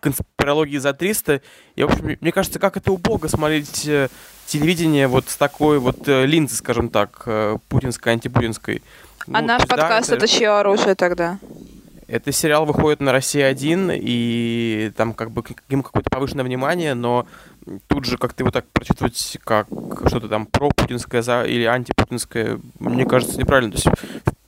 конспирологии 0.00 0.78
за 0.78 0.94
300. 0.94 1.42
И, 1.76 1.82
в 1.82 1.86
общем, 1.86 2.16
мне 2.20 2.32
кажется, 2.32 2.58
как 2.58 2.78
это 2.78 2.92
убого 2.92 3.26
смотреть 3.26 3.86
э, 3.86 4.08
телевидение 4.46 5.06
вот 5.06 5.28
с 5.28 5.36
такой 5.36 5.78
вот 5.78 6.08
э, 6.08 6.24
линзы, 6.24 6.56
скажем 6.56 6.88
так, 6.88 7.22
э, 7.26 7.58
путинской, 7.68 8.14
антипутинской. 8.14 8.82
А 9.32 9.40
Ну, 9.40 9.48
наш 9.48 9.60
есть, 9.60 9.68
да, 9.68 9.76
подкаст 9.76 10.12
это 10.12 10.26
чье 10.26 10.48
оружие 10.50 10.94
тогда? 10.94 11.38
Это 12.06 12.32
сериал 12.32 12.66
выходит 12.66 13.00
на 13.00 13.12
Россия 13.12 13.48
1, 13.48 13.90
и 13.94 14.92
там 14.96 15.14
как 15.14 15.30
бы 15.30 15.42
к 15.42 15.54
нему 15.68 15.82
какое-то 15.82 16.10
повышенное 16.10 16.44
внимание, 16.44 16.94
но 16.94 17.26
тут 17.86 18.04
же 18.04 18.18
как-то 18.18 18.42
его 18.42 18.50
так 18.50 18.66
прочитывать, 18.70 19.38
как 19.44 19.66
что-то 20.06 20.28
там 20.28 20.46
пропутинское 20.46 21.22
за, 21.22 21.44
или 21.44 21.64
антипутинское, 21.64 22.60
мне 22.78 23.06
кажется, 23.06 23.38
неправильно. 23.38 23.72
То 23.72 23.78
есть, 23.78 23.88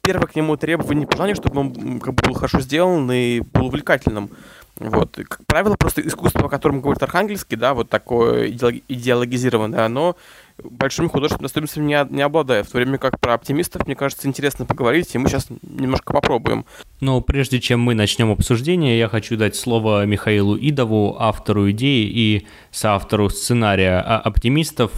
первое 0.02 0.26
к 0.26 0.36
нему 0.36 0.56
требование 0.56 1.00
не 1.00 1.06
пожелание, 1.06 1.34
чтобы 1.34 1.60
он 1.60 2.00
как 2.00 2.14
бы 2.14 2.28
был 2.28 2.34
хорошо 2.34 2.60
сделан 2.60 3.10
и 3.10 3.40
был 3.40 3.66
увлекательным. 3.66 4.30
Вот. 4.78 5.18
И, 5.18 5.24
как 5.24 5.44
правило, 5.46 5.74
просто 5.76 6.06
искусство, 6.06 6.46
о 6.46 6.48
котором 6.50 6.80
говорит 6.80 7.02
Архангельский, 7.02 7.56
да, 7.56 7.72
вот 7.72 7.88
такое 7.88 8.48
идеолог- 8.48 8.82
идеологизированное, 8.88 9.86
оно 9.86 10.16
большими 10.62 11.08
художественными 11.08 11.46
достоинствами 11.46 11.86
не, 11.86 12.06
не 12.10 12.22
обладает. 12.22 12.66
В 12.66 12.70
то 12.70 12.78
время 12.78 12.98
как 12.98 13.20
про 13.20 13.34
оптимистов, 13.34 13.86
мне 13.86 13.94
кажется, 13.94 14.26
интересно 14.28 14.64
поговорить, 14.64 15.14
и 15.14 15.18
мы 15.18 15.28
сейчас 15.28 15.48
немножко 15.62 16.12
попробуем. 16.12 16.64
Но 17.00 17.20
прежде 17.20 17.60
чем 17.60 17.80
мы 17.80 17.94
начнем 17.94 18.30
обсуждение, 18.30 18.98
я 18.98 19.08
хочу 19.08 19.36
дать 19.36 19.56
слово 19.56 20.06
Михаилу 20.06 20.56
Идову, 20.56 21.16
автору 21.18 21.70
идеи 21.70 22.06
и 22.06 22.46
соавтору 22.70 23.28
сценария 23.28 24.00
а, 24.00 24.18
«Оптимистов». 24.18 24.92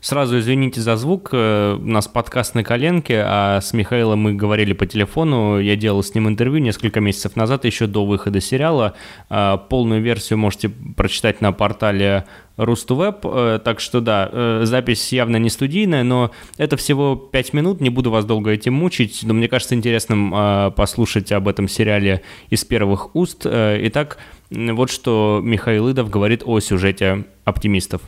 Сразу 0.00 0.38
извините 0.38 0.80
за 0.80 0.96
звук, 0.96 1.28
э, 1.32 1.76
у 1.78 1.86
нас 1.86 2.08
подкаст 2.08 2.54
на 2.54 2.64
коленке, 2.64 3.22
а 3.22 3.60
с 3.60 3.74
Михаилом 3.74 4.20
мы 4.20 4.32
говорили 4.32 4.72
по 4.72 4.86
телефону, 4.86 5.60
я 5.60 5.76
делал 5.76 6.02
с 6.02 6.14
ним 6.14 6.26
интервью 6.26 6.58
несколько 6.58 7.00
месяцев 7.00 7.36
назад, 7.36 7.66
еще 7.66 7.86
до 7.86 8.06
выхода 8.06 8.40
сериала. 8.40 8.94
А, 9.28 9.58
Полную 9.58 10.00
версию 10.00 10.38
можете 10.38 10.70
прочитать 10.70 11.42
на 11.42 11.52
портале 11.52 12.24
Рустувеб, 12.56 13.18
э, 13.24 13.60
так 13.62 13.80
что 13.80 14.00
да, 14.00 14.30
э, 14.32 14.62
запись 14.64 15.12
явно 15.12 15.36
не 15.36 15.50
студийная, 15.50 16.02
но 16.02 16.30
это 16.56 16.78
всего 16.78 17.14
5 17.14 17.52
минут, 17.52 17.82
не 17.82 17.90
буду 17.90 18.10
вас 18.10 18.24
долго 18.24 18.52
этим 18.52 18.72
мучить, 18.72 19.20
но 19.22 19.34
мне 19.34 19.48
кажется 19.48 19.74
интересным 19.74 20.32
э, 20.34 20.70
послушать 20.70 21.30
об 21.30 21.46
этом 21.46 21.68
сериале 21.68 22.22
из 22.48 22.64
первых 22.64 23.14
уст. 23.14 23.42
Э, 23.44 23.78
Итак, 23.88 24.16
вот 24.50 24.90
что 24.90 25.40
Михаил 25.44 25.90
Идов 25.90 26.08
говорит 26.08 26.42
о 26.46 26.58
сюжете 26.60 27.26
«Оптимистов». 27.44 28.00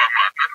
Дипломатах 0.00 0.52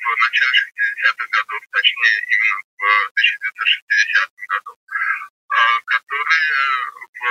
в 0.00 0.06
начале 0.24 0.56
60-х 0.56 1.26
годов, 1.36 1.60
точнее 1.70 2.16
именно 2.32 2.60
в 2.64 2.84
1960 3.12 4.32
году, 4.48 4.72
э, 4.72 5.56
которые 5.84 6.48
в 6.96 7.24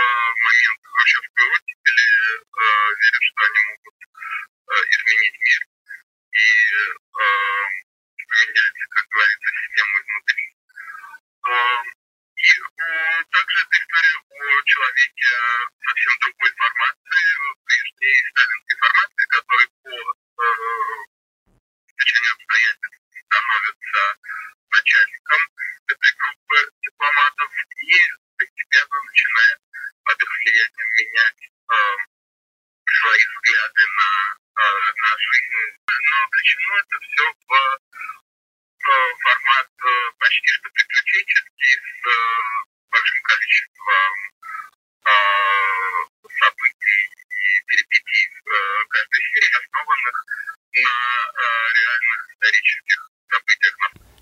момент 0.45 0.81
хрущевской 0.85 1.47
оттепели 1.49 2.05
э, 2.05 2.65
верят, 3.01 3.23
что 3.33 3.41
они 3.49 3.61
могут 3.65 3.97
э, 3.97 4.73
изменить 4.93 5.37
мир 5.41 5.61
и 6.37 6.47
э, 6.77 7.29
поменять, 8.29 8.77
как 8.93 9.05
говорится, 9.09 9.49
систему 9.49 9.93
изнутри. 10.05 10.48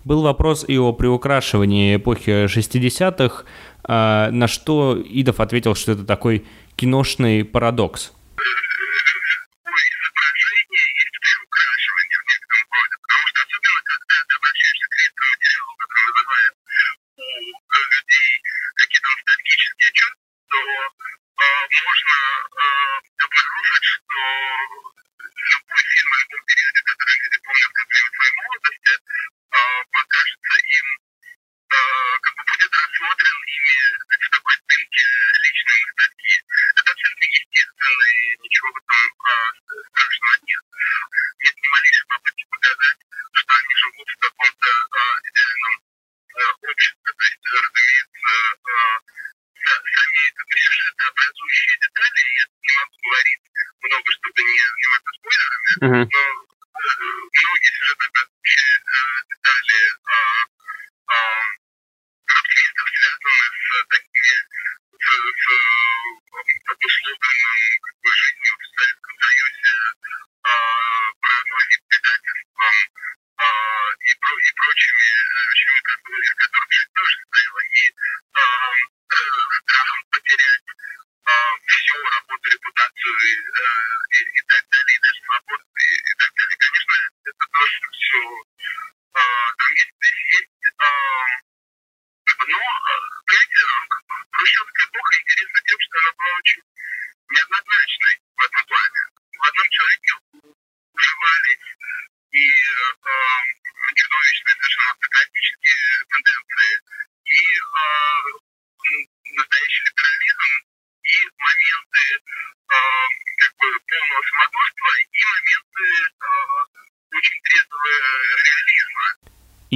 Был 0.08 0.22
вопрос 0.22 0.64
и 0.66 0.78
о 0.78 0.94
приукрашивании 0.94 1.98
эпохи 1.98 2.46
60-х, 2.46 3.44
а, 3.84 4.32
на 4.32 4.48
что 4.48 4.98
Идов 5.04 5.42
ответил, 5.42 5.76
что 5.76 5.92
это 5.92 6.06
такой 6.06 6.46
киношный 6.78 7.44
парадокс. 7.44 8.14
Многие 57.68 57.76
сюжетно-описывающие 57.76 58.72
э, 58.78 59.24
детали 59.30 59.78
э, 59.78 59.92
э, 59.92 59.97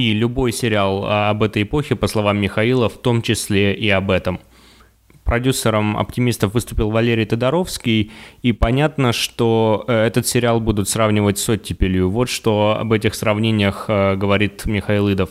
И 0.02 0.14
любой 0.14 0.50
сериал 0.50 1.04
а, 1.04 1.30
об 1.30 1.44
этой 1.44 1.62
эпохе, 1.62 1.94
по 1.94 2.08
словам 2.08 2.40
Михаила, 2.40 2.88
в 2.88 2.98
том 2.98 3.22
числе 3.22 3.72
и 3.72 3.88
об 3.88 4.10
этом. 4.10 4.40
Продюсером 5.22 5.96
«Оптимистов» 5.96 6.54
выступил 6.54 6.90
Валерий 6.90 7.24
Тодоровский, 7.24 8.10
и 8.42 8.52
понятно, 8.52 9.12
что 9.12 9.84
э, 9.86 10.06
этот 10.06 10.26
сериал 10.26 10.60
будут 10.60 10.88
сравнивать 10.88 11.38
с 11.38 11.48
«Оттепелью». 11.48 12.10
Вот 12.10 12.28
что 12.28 12.76
об 12.80 12.92
этих 12.92 13.14
сравнениях 13.14 13.84
э, 13.86 14.16
говорит 14.16 14.66
Михаил 14.66 15.08
Идов. 15.08 15.30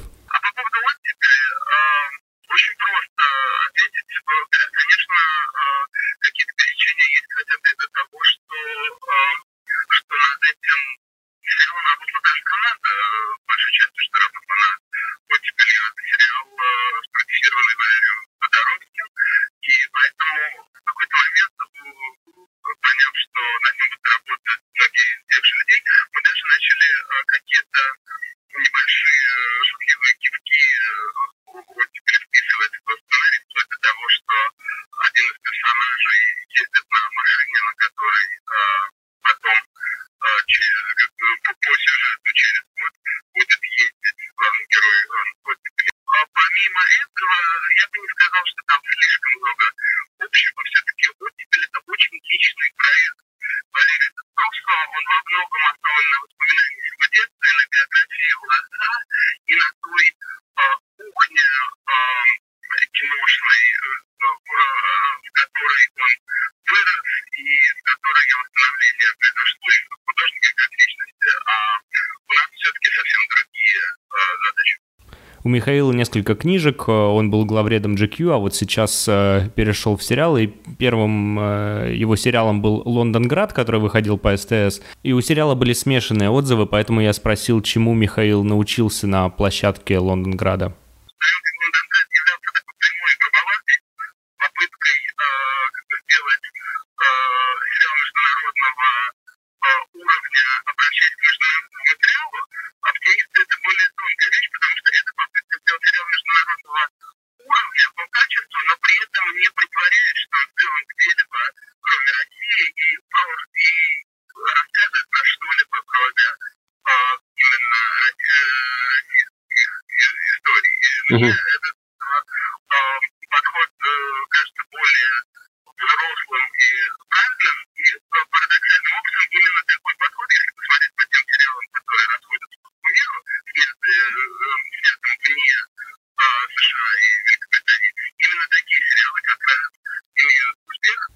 У 75.43 75.49
Михаила 75.49 75.91
несколько 75.91 76.35
книжек, 76.35 76.83
э, 76.87 76.91
он 76.91 77.31
был 77.31 77.45
главредом 77.45 77.95
GQ, 77.95 78.35
а 78.35 78.37
вот 78.37 78.53
сейчас 78.53 79.05
э, 79.07 79.49
перешел 79.55 79.97
в 79.97 80.03
сериал, 80.03 80.37
и 80.37 80.45
первым 80.45 81.39
э, 81.39 81.95
его 81.95 82.15
сериалом 82.15 82.61
был 82.61 82.83
«Лондонград», 82.85 83.51
который 83.51 83.81
выходил 83.81 84.19
по 84.19 84.37
СТС, 84.37 84.81
и 85.01 85.13
у 85.13 85.21
сериала 85.21 85.55
были 85.55 85.73
смешанные 85.73 86.29
отзывы, 86.29 86.67
поэтому 86.67 87.01
я 87.01 87.11
спросил, 87.11 87.61
чему 87.61 87.95
Михаил 87.95 88.43
научился 88.43 89.07
на 89.07 89.29
площадке 89.29 89.97
«Лондонграда». 89.97 90.75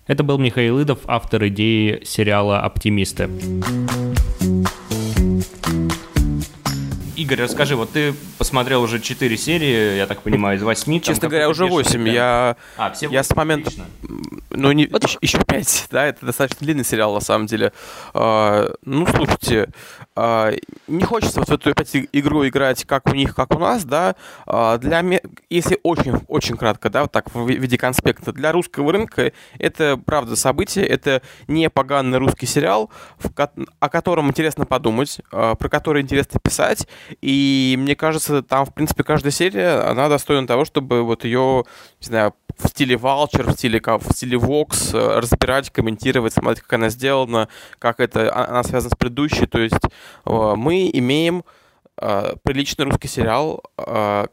Это 0.08 0.22
был 0.24 0.38
Михаил 0.38 0.80
Идов, 0.80 1.00
автор 1.08 1.48
идеи 1.48 2.02
сериала 2.06 2.60
«Оптимисты». 2.60 3.28
Игорь, 7.16 7.42
расскажи, 7.42 7.76
вот 7.76 7.92
ты 7.92 8.14
посмотрел 8.38 8.84
уже 8.84 9.00
4 9.00 9.36
серии, 9.36 9.98
я 9.98 10.06
так 10.06 10.22
понимаю, 10.22 10.58
из 10.58 10.64
8. 10.64 11.00
Честно 11.00 11.28
говоря, 11.28 11.50
уже 11.50 11.66
8. 11.66 12.08
Я, 12.08 12.56
А, 12.78 12.92
все 12.92 13.08
я 13.10 13.24
с 13.24 13.36
момента... 13.36 13.70
отлично. 13.70 13.86
Ну, 14.56 14.72
не, 14.72 14.84
еще, 14.84 15.18
еще 15.22 15.40
5, 15.44 15.88
да, 15.92 16.06
это 16.06 16.26
достаточно 16.26 16.66
длинный 16.66 16.86
сериал, 16.86 17.14
на 17.14 17.20
самом 17.20 17.48
деле. 17.48 17.74
А, 18.14 18.72
ну, 18.84 19.06
слушайте, 19.06 19.70
а, 20.16 20.52
не 20.88 21.04
хочется 21.04 21.40
вот 21.40 21.50
в 21.50 21.54
эту 21.54 21.72
опять 21.72 21.96
игру 21.96 22.48
играть, 22.48 22.86
как 22.86 23.08
у 23.08 23.14
них, 23.14 23.36
как 23.36 23.54
у 23.56 23.60
нас, 23.60 23.86
да. 23.86 24.16
А, 24.46 24.78
для 24.78 25.04
Если 25.50 25.80
очень, 25.84 26.14
очень 26.28 26.58
кратко, 26.58 26.90
да, 26.90 27.04
вот 27.04 27.12
так, 27.12 27.34
в 27.34 27.48
ви- 27.48 27.58
виде 27.58 27.78
конспекта, 27.78 28.32
для 28.32 28.52
русского 28.52 28.92
рынка 28.92 29.32
это, 29.60 29.98
правда, 29.98 30.36
событие, 30.36 30.86
это 30.86 31.22
не 31.48 31.70
поганый 31.70 32.18
русский 32.18 32.46
сериал, 32.46 32.90
в 33.18 33.30
о 33.80 33.90
котором 33.90 34.30
интересно 34.30 34.66
подумать, 34.66 35.20
а, 35.32 35.56
про 35.56 35.70
который 35.70 36.02
интересно 36.02 36.40
писать, 36.42 36.88
и 37.22 37.76
мне 37.78 37.96
кажется, 37.96 38.42
там, 38.42 38.66
в 38.66 38.74
принципе, 38.74 39.04
каждая 39.04 39.32
серия, 39.32 39.82
она 39.90 40.10
достойна 40.10 40.48
того, 40.48 40.66
чтобы 40.66 41.04
вот 41.04 41.26
ее, 41.26 41.66
не 42.02 42.06
знаю, 42.06 42.34
в 42.58 42.68
стиле 42.68 42.96
Vulture, 42.96 43.44
в 43.44 43.52
стиле, 43.54 43.82
в 43.84 44.14
стиле 44.14 44.38
Vox 44.38 44.98
э, 44.98 45.20
разбирать, 45.20 45.70
комментировать, 45.70 46.34
смотреть, 46.34 46.62
как 46.62 46.74
она 46.74 46.90
сделана, 46.90 47.48
как 47.80 48.00
это, 48.00 48.30
а- 48.30 48.50
она 48.50 48.64
связана 48.64 48.92
с 48.94 48.98
предыдущей. 48.98 49.46
То 49.46 49.60
есть 49.60 49.76
э, 50.26 50.54
мы 50.56 50.90
имеем 50.94 51.44
э, 51.98 52.36
приличный 52.44 52.86
русский 52.86 53.08
сериал, 53.08 53.64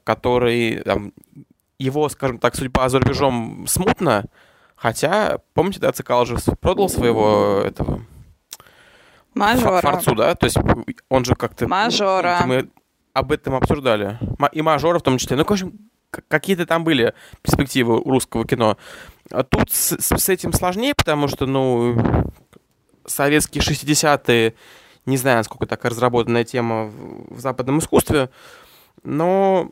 который, 0.04 0.82
там, 0.84 1.12
его, 1.78 2.08
скажем 2.08 2.38
так, 2.38 2.54
судьба 2.54 2.88
за 2.88 3.00
рубежом 3.00 3.66
смутна, 3.68 4.24
хотя, 4.76 5.38
помните, 5.54 5.80
да, 5.80 5.92
Цикал 5.92 6.26
же 6.26 6.36
продал 6.60 6.88
своего 6.88 7.62
этого 7.64 8.02
Мажора. 9.34 9.80
Форцу, 9.80 10.14
да? 10.14 10.34
То 10.34 10.46
есть 10.46 10.58
он 11.08 11.24
же 11.24 11.34
как-то... 11.34 11.66
Мажора. 11.68 12.38
ну, 12.42 12.46
Мы 12.46 12.68
об 13.14 13.32
этом 13.32 13.54
обсуждали. 13.54 14.18
И 14.52 14.62
мажора 14.62 14.98
в 14.98 15.02
том 15.02 15.18
числе. 15.18 15.36
Ну, 15.36 15.44
в 15.44 15.50
общем, 15.50 15.72
какие-то 16.28 16.66
там 16.66 16.84
были 16.84 17.14
перспективы 17.42 17.96
русского 18.02 18.46
кино. 18.46 18.76
А 19.30 19.42
тут 19.42 19.70
с, 19.70 19.92
с- 19.98 20.28
этим 20.28 20.52
сложнее, 20.52 20.94
потому 20.96 21.28
что, 21.28 21.46
ну, 21.46 21.96
советские 23.06 23.62
60-е 23.62 24.54
Не 25.06 25.16
знаю, 25.16 25.38
насколько 25.38 25.66
такая 25.66 25.90
разработанная 25.90 26.44
тема 26.44 26.84
в, 26.86 27.36
в 27.36 27.40
западном 27.40 27.78
искусстве, 27.80 28.30
но 29.02 29.70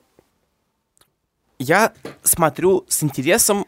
я 1.58 1.92
смотрю 2.22 2.84
с 2.88 3.02
интересом, 3.02 3.66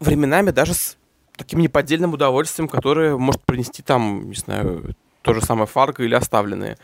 временами 0.00 0.50
даже 0.50 0.74
с 0.74 0.96
таким 1.36 1.60
неподдельным 1.60 2.12
удовольствием, 2.12 2.68
которое 2.68 3.16
может 3.16 3.42
принести 3.44 3.82
там, 3.82 4.28
не 4.30 4.34
знаю, 4.34 4.94
то 5.22 5.34
же 5.34 5.40
самое 5.40 5.66
Фарго 5.66 6.04
или 6.04 6.14
Оставленные. 6.14 6.78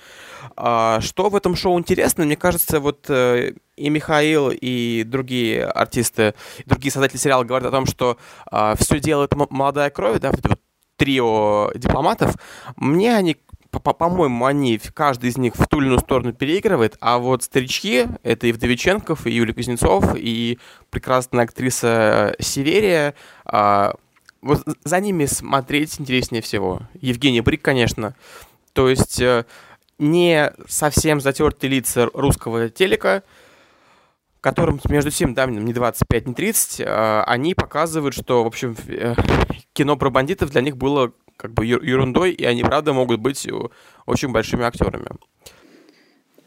А, 0.56 1.00
что 1.00 1.28
в 1.28 1.36
этом 1.36 1.56
шоу 1.56 1.78
интересно, 1.78 2.24
мне 2.24 2.36
кажется, 2.36 2.80
вот 2.80 3.06
э, 3.08 3.52
и 3.76 3.88
Михаил, 3.88 4.50
и 4.52 5.04
другие 5.04 5.64
артисты, 5.64 6.34
и 6.58 6.68
другие 6.68 6.92
создатели 6.92 7.18
сериала 7.18 7.44
говорят 7.44 7.68
о 7.68 7.72
том, 7.72 7.86
что 7.86 8.18
а, 8.50 8.74
все 8.76 9.00
делает 9.00 9.32
молодая 9.50 9.90
кровь, 9.90 10.20
да, 10.20 10.30
вот 10.30 10.60
трио 10.96 11.70
дипломатов. 11.74 12.34
Мне 12.76 13.16
они 13.16 13.36
по-моему, 13.80 14.44
они, 14.44 14.80
каждый 14.94 15.30
из 15.30 15.36
них 15.36 15.56
в 15.56 15.66
ту 15.66 15.78
или 15.78 15.86
иную 15.86 15.98
сторону 15.98 16.32
переигрывает, 16.32 16.96
а 17.00 17.18
вот 17.18 17.42
старички, 17.42 18.06
это 18.22 18.46
и 18.46 18.52
Вдовиченков, 18.52 19.26
и 19.26 19.32
Юлия 19.32 19.52
Кузнецов, 19.52 20.14
и 20.14 20.58
прекрасная 20.90 21.44
актриса 21.44 22.36
Северия, 22.38 23.14
а, 23.44 23.94
вот 24.44 24.62
за 24.84 25.00
ними 25.00 25.24
смотреть 25.24 26.00
интереснее 26.00 26.42
всего. 26.42 26.82
Евгений 27.00 27.40
Брик, 27.40 27.62
конечно. 27.62 28.14
То 28.72 28.88
есть 28.88 29.20
э, 29.20 29.46
не 29.98 30.52
совсем 30.68 31.20
затертые 31.20 31.70
лица 31.70 32.10
русского 32.12 32.68
телека, 32.68 33.22
которым, 34.40 34.78
между 34.88 35.10
тем, 35.10 35.32
да, 35.32 35.46
не 35.46 35.72
25, 35.72 36.28
не 36.28 36.34
30, 36.34 36.82
а 36.86 37.24
они 37.26 37.54
показывают, 37.54 38.14
что, 38.14 38.44
в 38.44 38.46
общем, 38.46 38.76
э, 38.86 39.14
кино 39.72 39.96
про 39.96 40.10
бандитов 40.10 40.50
для 40.50 40.60
них 40.60 40.76
было 40.76 41.12
как 41.36 41.54
бы 41.54 41.64
ерундой, 41.64 42.32
и 42.32 42.44
они, 42.44 42.62
правда, 42.62 42.92
могут 42.92 43.20
быть 43.20 43.48
очень 44.06 44.30
большими 44.30 44.64
актерами. 44.64 45.08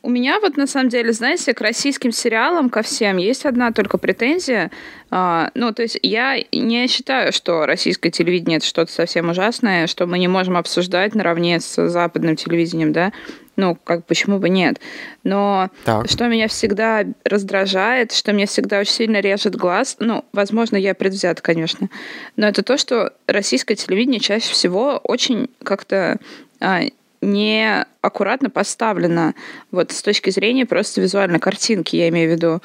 У 0.03 0.09
меня 0.09 0.39
вот 0.39 0.57
на 0.57 0.67
самом 0.67 0.89
деле, 0.89 1.11
знаете, 1.11 1.53
к 1.53 1.61
российским 1.61 2.11
сериалам, 2.11 2.69
ко 2.69 2.81
всем, 2.81 3.17
есть 3.17 3.45
одна 3.45 3.71
только 3.71 3.97
претензия. 3.97 4.71
А, 5.09 5.49
ну, 5.53 5.73
то 5.73 5.81
есть 5.81 5.99
я 6.01 6.37
не 6.51 6.87
считаю, 6.87 7.33
что 7.33 7.65
российское 7.65 8.09
телевидение 8.09 8.57
это 8.57 8.65
что-то 8.65 8.91
совсем 8.91 9.29
ужасное, 9.29 9.87
что 9.87 10.05
мы 10.05 10.19
не 10.19 10.27
можем 10.27 10.55
обсуждать 10.55 11.15
наравне 11.15 11.59
с 11.59 11.89
западным 11.89 12.35
телевидением, 12.35 12.93
да. 12.93 13.11
Ну, 13.57 13.75
как 13.75 14.05
почему 14.05 14.37
бы 14.37 14.49
нет. 14.49 14.79
Но 15.23 15.71
так. 15.83 16.07
что 16.09 16.27
меня 16.27 16.47
всегда 16.47 17.03
раздражает, 17.23 18.13
что 18.13 18.31
мне 18.31 18.45
всегда 18.45 18.79
очень 18.79 18.93
сильно 18.93 19.19
режет 19.19 19.55
глаз, 19.55 19.97
ну, 19.99 20.23
возможно, 20.31 20.77
я 20.77 20.93
предвзят, 20.93 21.41
конечно, 21.41 21.89
но 22.35 22.47
это 22.47 22.61
то, 22.61 22.77
что 22.77 23.13
российское 23.25 23.75
телевидение 23.75 24.19
чаще 24.19 24.51
всего 24.51 25.01
очень 25.03 25.49
как-то 25.63 26.19
а, 26.59 26.81
не 27.21 27.85
аккуратно 28.01 28.49
поставлена 28.49 29.33
вот 29.71 29.91
с 29.91 30.01
точки 30.01 30.29
зрения 30.29 30.65
просто 30.65 31.01
визуальной 31.01 31.39
картинки, 31.39 31.95
я 31.95 32.09
имею 32.09 32.29
в 32.29 32.33
виду. 32.33 32.61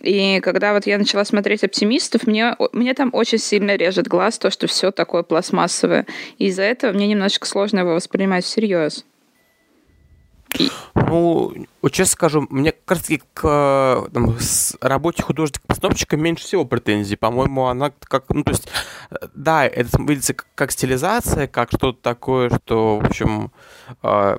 И 0.00 0.40
когда 0.40 0.72
вот 0.72 0.86
я 0.86 0.98
начала 0.98 1.24
смотреть 1.24 1.62
«Оптимистов», 1.62 2.26
мне, 2.26 2.56
мне 2.72 2.92
там 2.94 3.10
очень 3.12 3.38
сильно 3.38 3.76
режет 3.76 4.08
глаз 4.08 4.38
то, 4.38 4.50
что 4.50 4.66
все 4.66 4.90
такое 4.90 5.22
пластмассовое. 5.22 6.06
И 6.38 6.46
из-за 6.46 6.62
этого 6.62 6.92
мне 6.92 7.06
немножечко 7.06 7.46
сложно 7.46 7.80
его 7.80 7.94
воспринимать 7.94 8.44
всерьез. 8.44 9.04
Ну, 10.94 11.54
вот 11.80 11.92
честно 11.92 12.12
скажу, 12.12 12.46
мне 12.50 12.72
кажется, 12.72 13.14
к 13.34 14.08
там, 14.12 14.38
с 14.38 14.76
работе 14.80 15.22
художника-постановщика 15.22 16.16
меньше 16.16 16.44
всего 16.44 16.64
претензий. 16.64 17.16
По-моему, 17.16 17.66
она 17.66 17.92
как... 18.00 18.24
Ну, 18.30 18.44
то 18.44 18.52
есть, 18.52 18.68
да, 19.34 19.66
это 19.66 20.02
видится 20.02 20.34
как 20.54 20.72
стилизация, 20.72 21.46
как 21.46 21.70
что-то 21.70 21.98
такое, 22.00 22.50
что, 22.50 22.98
в 22.98 23.06
общем, 23.06 23.52
э, 24.02 24.38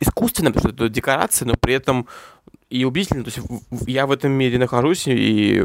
искусственно, 0.00 0.52
потому 0.52 0.72
что 0.72 0.84
это 0.84 0.92
декорация, 0.92 1.46
но 1.46 1.54
при 1.54 1.74
этом 1.74 2.06
и 2.70 2.84
убедительно. 2.84 3.24
То 3.24 3.30
есть 3.30 3.40
я 3.86 4.06
в 4.06 4.12
этом 4.12 4.32
мире 4.32 4.58
нахожусь 4.58 5.04
и 5.06 5.64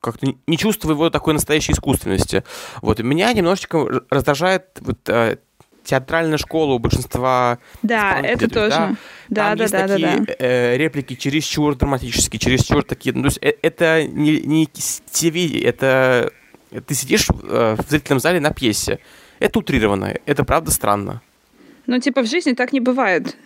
как-то 0.00 0.34
не 0.46 0.58
чувствую 0.58 0.94
его 0.94 1.10
такой 1.10 1.34
настоящей 1.34 1.72
искусственности. 1.72 2.44
Вот, 2.80 3.00
меня 3.00 3.32
немножечко 3.32 4.02
раздражает 4.08 4.78
вот, 4.80 5.08
э, 5.08 5.38
театральная 5.86 6.36
школа 6.36 6.74
у 6.74 6.78
большинства 6.78 7.58
Да, 7.82 8.20
это 8.20 8.48
тоже. 8.48 8.70
Да, 8.70 8.96
да, 9.28 9.48
Там 9.48 9.56
да, 9.56 9.62
есть 9.64 9.72
да, 9.72 9.88
такие 9.88 10.08
да, 10.08 10.24
да. 10.26 10.34
Э, 10.38 10.76
реплики 10.76 11.14
чересчур 11.14 11.74
драматические, 11.76 12.38
чересчур 12.38 12.82
такие. 12.84 13.14
Ну, 13.14 13.22
то 13.22 13.28
есть 13.28 13.38
э, 13.40 13.54
это 13.62 14.04
не, 14.04 14.40
не 14.40 14.66
ТВ, 14.66 15.64
это 15.64 16.32
ты 16.86 16.94
сидишь 16.94 17.28
э, 17.30 17.76
в 17.78 17.90
зрительном 17.90 18.20
зале 18.20 18.40
на 18.40 18.50
пьесе. 18.50 18.98
Это 19.38 19.58
утрированно, 19.58 20.14
это 20.26 20.44
правда 20.44 20.70
странно. 20.70 21.22
Ну, 21.86 21.98
типа, 22.00 22.22
в 22.22 22.26
жизни 22.26 22.52
так 22.52 22.72
не 22.72 22.80
бывает. 22.80 23.36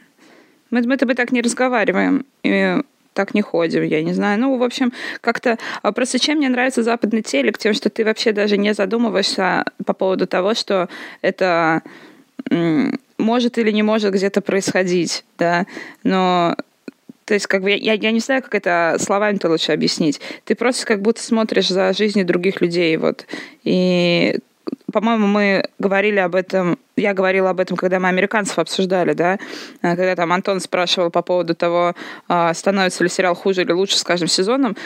Мы, 0.70 0.82
мы 0.82 0.96
тобой 0.96 1.14
так 1.14 1.32
не 1.32 1.42
разговариваем. 1.42 2.24
И 2.42 2.76
так 3.12 3.34
не 3.34 3.42
ходим, 3.42 3.82
я 3.82 4.02
не 4.02 4.14
знаю. 4.14 4.40
Ну, 4.40 4.56
в 4.56 4.62
общем, 4.62 4.92
как-то... 5.20 5.58
а 5.82 5.92
Просто 5.92 6.18
чем 6.18 6.38
мне 6.38 6.48
нравится 6.48 6.82
западный 6.82 7.22
телек? 7.22 7.58
Тем, 7.58 7.74
что 7.74 7.90
ты 7.90 8.04
вообще 8.04 8.32
даже 8.32 8.56
не 8.56 8.72
задумываешься 8.72 9.64
по 9.84 9.92
поводу 9.92 10.26
того, 10.26 10.54
что 10.54 10.88
это 11.20 11.82
может 13.18 13.58
или 13.58 13.70
не 13.70 13.82
может 13.82 14.12
где-то 14.12 14.40
происходить, 14.40 15.24
да, 15.38 15.66
но 16.02 16.56
то 17.30 17.34
есть, 17.34 17.46
как 17.46 17.62
бы, 17.62 17.70
я, 17.70 17.92
я 17.92 18.10
не 18.10 18.18
знаю, 18.18 18.42
как 18.42 18.56
это 18.56 18.96
словами-то 18.98 19.48
лучше 19.48 19.70
объяснить. 19.70 20.20
Ты 20.44 20.56
просто 20.56 20.84
как 20.84 21.00
будто 21.00 21.22
смотришь 21.22 21.68
за 21.68 21.92
жизнью 21.92 22.26
других 22.26 22.60
людей, 22.60 22.96
вот. 22.96 23.24
И, 23.62 24.36
по-моему, 24.92 25.28
мы 25.28 25.64
говорили 25.78 26.18
об 26.18 26.34
этом, 26.34 26.76
я 26.96 27.14
говорила 27.14 27.50
об 27.50 27.60
этом, 27.60 27.76
когда 27.76 28.00
мы 28.00 28.08
американцев 28.08 28.58
обсуждали, 28.58 29.12
да, 29.12 29.38
а, 29.80 29.94
когда 29.94 30.16
там 30.16 30.32
Антон 30.32 30.58
спрашивал 30.58 31.10
по 31.10 31.22
поводу 31.22 31.54
того, 31.54 31.94
а, 32.26 32.52
становится 32.52 33.04
ли 33.04 33.08
сериал 33.08 33.36
хуже 33.36 33.62
или 33.62 33.70
лучше 33.70 33.96
с 33.96 34.02
каждым 34.02 34.28
сезоном, 34.28 34.76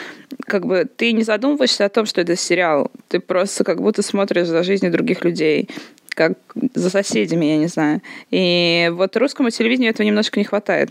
как 0.45 0.67
бы 0.67 0.85
ты 0.85 1.13
не 1.13 1.23
задумываешься 1.23 1.85
о 1.85 1.89
том, 1.89 2.05
что 2.05 2.21
это 2.21 2.35
сериал, 2.35 2.91
ты 3.07 3.19
просто 3.19 3.63
как 3.63 3.81
будто 3.81 4.03
смотришь 4.03 4.45
за 4.45 4.61
жизнью 4.61 4.91
других 4.91 5.23
людей 5.23 5.67
как 6.15 6.33
за 6.73 6.89
соседями, 6.89 7.45
я 7.45 7.57
не 7.57 7.67
знаю. 7.67 8.01
И 8.31 8.91
вот 8.93 9.15
русскому 9.17 9.51
телевидению 9.51 9.91
этого 9.91 10.07
немножко 10.07 10.39
не 10.39 10.45
хватает. 10.45 10.89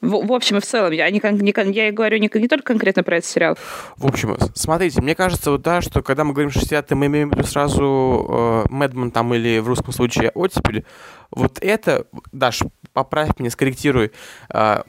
В, 0.00 0.26
в 0.26 0.32
общем 0.32 0.56
и 0.56 0.60
в 0.60 0.64
целом, 0.64 0.92
я, 0.92 1.10
не, 1.10 1.20
не, 1.20 1.72
я 1.72 1.92
говорю 1.92 2.18
не, 2.18 2.30
не 2.32 2.48
только 2.48 2.64
конкретно 2.64 3.02
про 3.02 3.18
этот 3.18 3.28
сериал. 3.28 3.58
В 3.96 4.06
общем, 4.06 4.36
смотрите, 4.54 5.02
мне 5.02 5.14
кажется, 5.14 5.50
вот 5.50 5.62
да, 5.62 5.82
что 5.82 6.02
когда 6.02 6.24
мы 6.24 6.32
говорим 6.32 6.50
60-е, 6.50 6.96
мы 6.96 7.06
имеем 7.06 7.32
сразу 7.44 8.26
э, 8.28 8.64
Мэдман 8.70 9.10
там 9.10 9.34
или 9.34 9.58
в 9.58 9.68
русском 9.68 9.92
случае 9.92 10.30
оттепель. 10.30 10.86
Вот 11.30 11.58
это, 11.60 12.06
Даш, 12.32 12.62
поправь 12.94 13.38
меня, 13.38 13.50
скорректируй, 13.50 14.12
э, 14.54 14.82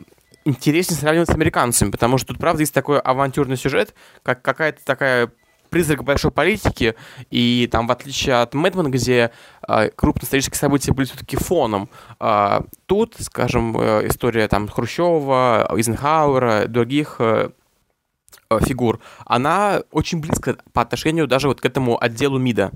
интереснее 0.45 0.97
сравнивать 0.97 1.29
с 1.29 1.34
американцами, 1.34 1.91
потому 1.91 2.17
что 2.17 2.27
тут, 2.27 2.39
правда, 2.39 2.62
есть 2.62 2.73
такой 2.73 2.99
авантюрный 2.99 3.57
сюжет, 3.57 3.93
как 4.23 4.41
какая-то 4.41 4.84
такая 4.86 5.31
призрак 5.71 6.03
большой 6.03 6.31
политики, 6.31 6.95
и 7.31 7.67
там, 7.71 7.88
в 7.88 7.91
отличие 7.91 8.36
от 8.36 8.53
Мэдмана, 8.53 8.89
где 8.89 9.31
э, 9.67 9.89
крупные 9.95 10.25
исторические 10.25 10.60
события 10.60 10.91
были 10.91 11.07
все-таки 11.07 11.38
фоном, 11.38 11.89
э, 12.19 12.60
тут, 12.86 13.15
скажем, 13.19 13.75
э, 13.79 14.07
история 14.07 14.47
там 14.49 14.67
Хрущева, 14.67 15.67
Эйзенхауэра, 15.71 16.67
других 16.67 17.15
э, 17.19 17.49
фигур, 18.60 18.99
она 19.25 19.81
очень 19.91 20.19
близко 20.19 20.57
по 20.73 20.81
отношению 20.81 21.25
даже 21.25 21.47
вот 21.47 21.62
к 21.62 21.65
этому 21.65 21.97
отделу 22.03 22.38
МИДа. 22.38 22.71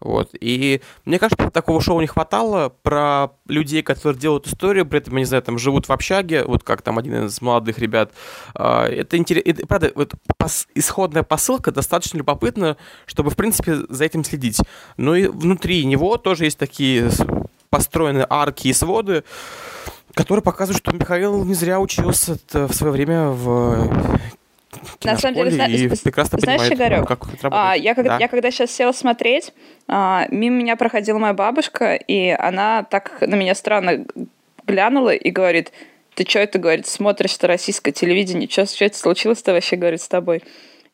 Вот. 0.00 0.30
И 0.40 0.80
мне 1.04 1.18
кажется, 1.18 1.50
такого 1.50 1.80
шоу 1.80 2.00
не 2.00 2.06
хватало 2.06 2.74
про 2.82 3.30
людей, 3.46 3.82
которые 3.82 4.18
делают 4.18 4.46
историю, 4.46 4.86
при 4.86 4.98
этом, 4.98 5.14
я 5.14 5.20
не 5.20 5.24
знаю, 5.24 5.42
там 5.42 5.58
живут 5.58 5.88
в 5.88 5.92
общаге, 5.92 6.44
вот 6.44 6.62
как 6.62 6.82
там 6.82 6.98
один 6.98 7.26
из 7.26 7.40
молодых 7.40 7.78
ребят. 7.78 8.12
А, 8.54 8.86
это 8.86 9.16
интересно. 9.16 9.66
Правда, 9.66 9.92
вот 9.94 10.14
пос... 10.36 10.68
исходная 10.74 11.22
посылка 11.22 11.72
достаточно 11.72 12.18
любопытна, 12.18 12.76
чтобы, 13.06 13.30
в 13.30 13.36
принципе, 13.36 13.78
за 13.88 14.04
этим 14.04 14.24
следить. 14.24 14.60
Но 14.96 15.14
и 15.14 15.26
внутри 15.26 15.84
него 15.84 16.16
тоже 16.16 16.44
есть 16.44 16.58
такие 16.58 17.10
построенные 17.70 18.26
арки 18.28 18.68
и 18.68 18.72
своды, 18.72 19.24
которые 20.14 20.42
показывают, 20.42 20.78
что 20.78 20.92
Михаил 20.92 21.44
не 21.44 21.54
зря 21.54 21.80
учился 21.80 22.38
в 22.52 22.72
свое 22.72 22.92
время 22.92 23.28
в 23.28 24.18
на 25.04 25.18
самом 25.18 25.34
деле, 25.34 25.50
зна- 25.50 25.66
и 25.66 25.88
прекрасно 25.88 26.38
знаешь, 26.38 26.68
понимает, 26.68 27.02
Игорек, 27.02 27.08
как 27.08 27.34
это 27.34 27.48
а, 27.50 27.74
я, 27.74 27.94
когда, 27.94 28.16
да. 28.16 28.18
я 28.18 28.28
когда 28.28 28.50
сейчас 28.50 28.70
села 28.70 28.92
смотреть, 28.92 29.52
а, 29.88 30.26
мимо 30.30 30.56
меня 30.56 30.76
проходила 30.76 31.18
моя 31.18 31.34
бабушка, 31.34 31.94
и 31.94 32.28
она 32.30 32.84
так 32.84 33.20
на 33.20 33.34
меня 33.34 33.54
странно 33.54 34.06
глянула 34.66 35.10
и 35.10 35.30
говорит, 35.30 35.72
ты 36.14 36.24
что 36.28 36.38
это, 36.38 36.58
говорит, 36.58 36.86
смотришь 36.86 37.30
что 37.30 37.46
российское 37.46 37.92
телевидение, 37.92 38.48
что, 38.48 38.66
что 38.66 38.84
это 38.84 38.98
случилось-то 38.98 39.52
вообще, 39.52 39.76
говорит, 39.76 40.00
с 40.00 40.08
тобой? 40.08 40.42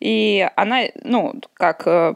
И 0.00 0.48
она, 0.56 0.82
ну, 1.04 1.34
как 1.54 1.86
э, 1.86 2.14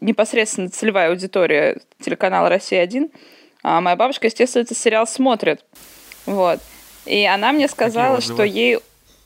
непосредственно 0.00 0.68
целевая 0.70 1.10
аудитория 1.10 1.78
телеканала 2.00 2.48
«Россия-1», 2.48 3.10
а 3.64 3.80
моя 3.80 3.96
бабушка, 3.96 4.26
естественно, 4.26 4.62
этот 4.62 4.78
сериал 4.78 5.06
смотрит. 5.06 5.64
Вот. 6.26 6.60
И 7.06 7.24
она 7.24 7.52
мне 7.52 7.66
сказала, 7.66 8.20
что 8.20 8.44
ей 8.44 8.78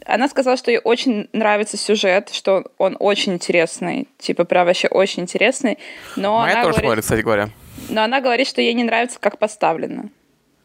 она 0.09 0.29
сказала, 0.29 0.57
что 0.57 0.71
ей 0.71 0.81
очень 0.83 1.29
нравится 1.33 1.77
сюжет, 1.77 2.31
что 2.33 2.65
он 2.79 2.97
очень 2.99 3.35
интересный, 3.35 4.09
типа 4.19 4.45
прям 4.45 4.67
вообще 4.67 4.89
очень 4.89 5.23
интересный. 5.23 5.79
Но 6.17 6.39
Моя 6.39 6.55
она 6.55 6.63
тоже 6.63 6.81
говорит, 6.81 6.85
смотрит, 6.85 7.05
кстати 7.05 7.21
говоря. 7.21 7.51
Но 7.91 8.03
она 8.03 8.21
говорит, 8.21 8.49
что 8.49 8.61
ей 8.61 8.75
не 8.75 8.85
нравится, 8.85 9.19
как 9.21 9.39
поставлено. 9.39 10.11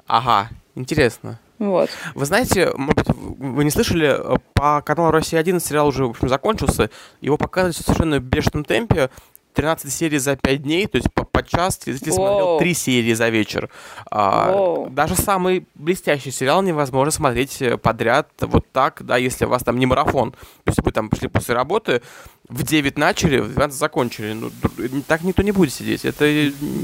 Ага. 0.08 0.50
Интересно. 0.76 1.40
Вот. 1.60 1.90
Вы 2.16 2.26
знаете, 2.26 2.72
может 2.76 2.96
быть, 2.96 3.16
вы 3.16 3.64
не 3.64 3.70
слышали, 3.70 4.18
э, 4.18 4.38
по 4.54 4.82
каналу 4.82 5.12
«Россия-1» 5.12 5.60
сериал 5.60 5.88
уже, 5.88 6.06
в 6.08 6.12
общем, 6.12 6.28
закончился. 6.28 6.90
Его 7.22 7.38
показывают 7.38 7.78
в 7.78 7.84
совершенно 7.84 8.20
бешеном 8.20 8.66
темпе. 8.66 9.10
13 9.54 9.94
серий 9.94 10.18
за 10.18 10.36
5 10.36 10.64
дней, 10.64 10.88
то 10.88 10.98
есть 10.98 11.14
по, 11.14 11.23
по 11.44 11.50
час 11.50 11.80
зритель 11.86 12.12
смотрел. 12.12 12.58
3 12.60 12.74
серии 12.74 13.14
за 13.14 13.30
вечер. 13.30 13.70
А, 14.12 14.88
даже 14.90 15.16
самый 15.16 15.66
блестящий 15.76 16.32
сериал 16.32 16.62
невозможно 16.62 17.12
смотреть 17.12 17.62
э, 17.62 17.78
подряд 17.78 18.30
вот 18.42 18.66
так, 18.72 19.02
да, 19.06 19.18
если 19.18 19.46
у 19.46 19.50
вас 19.50 19.64
там 19.64 19.78
не 19.80 19.86
марафон. 19.86 20.32
То 20.32 20.38
есть 20.68 20.80
вы 20.84 20.92
там 20.92 21.10
пришли 21.10 21.28
после 21.28 21.56
работы, 21.56 22.02
в 22.50 22.64
9 22.64 22.98
начали, 22.98 23.40
в 23.40 23.54
12 23.54 23.78
закончили. 23.78 24.34
Ну, 24.34 24.50
д- 24.78 25.02
так 25.08 25.24
никто 25.24 25.42
не 25.44 25.52
будет 25.52 25.72
сидеть. 25.74 26.06
Это 26.06 26.26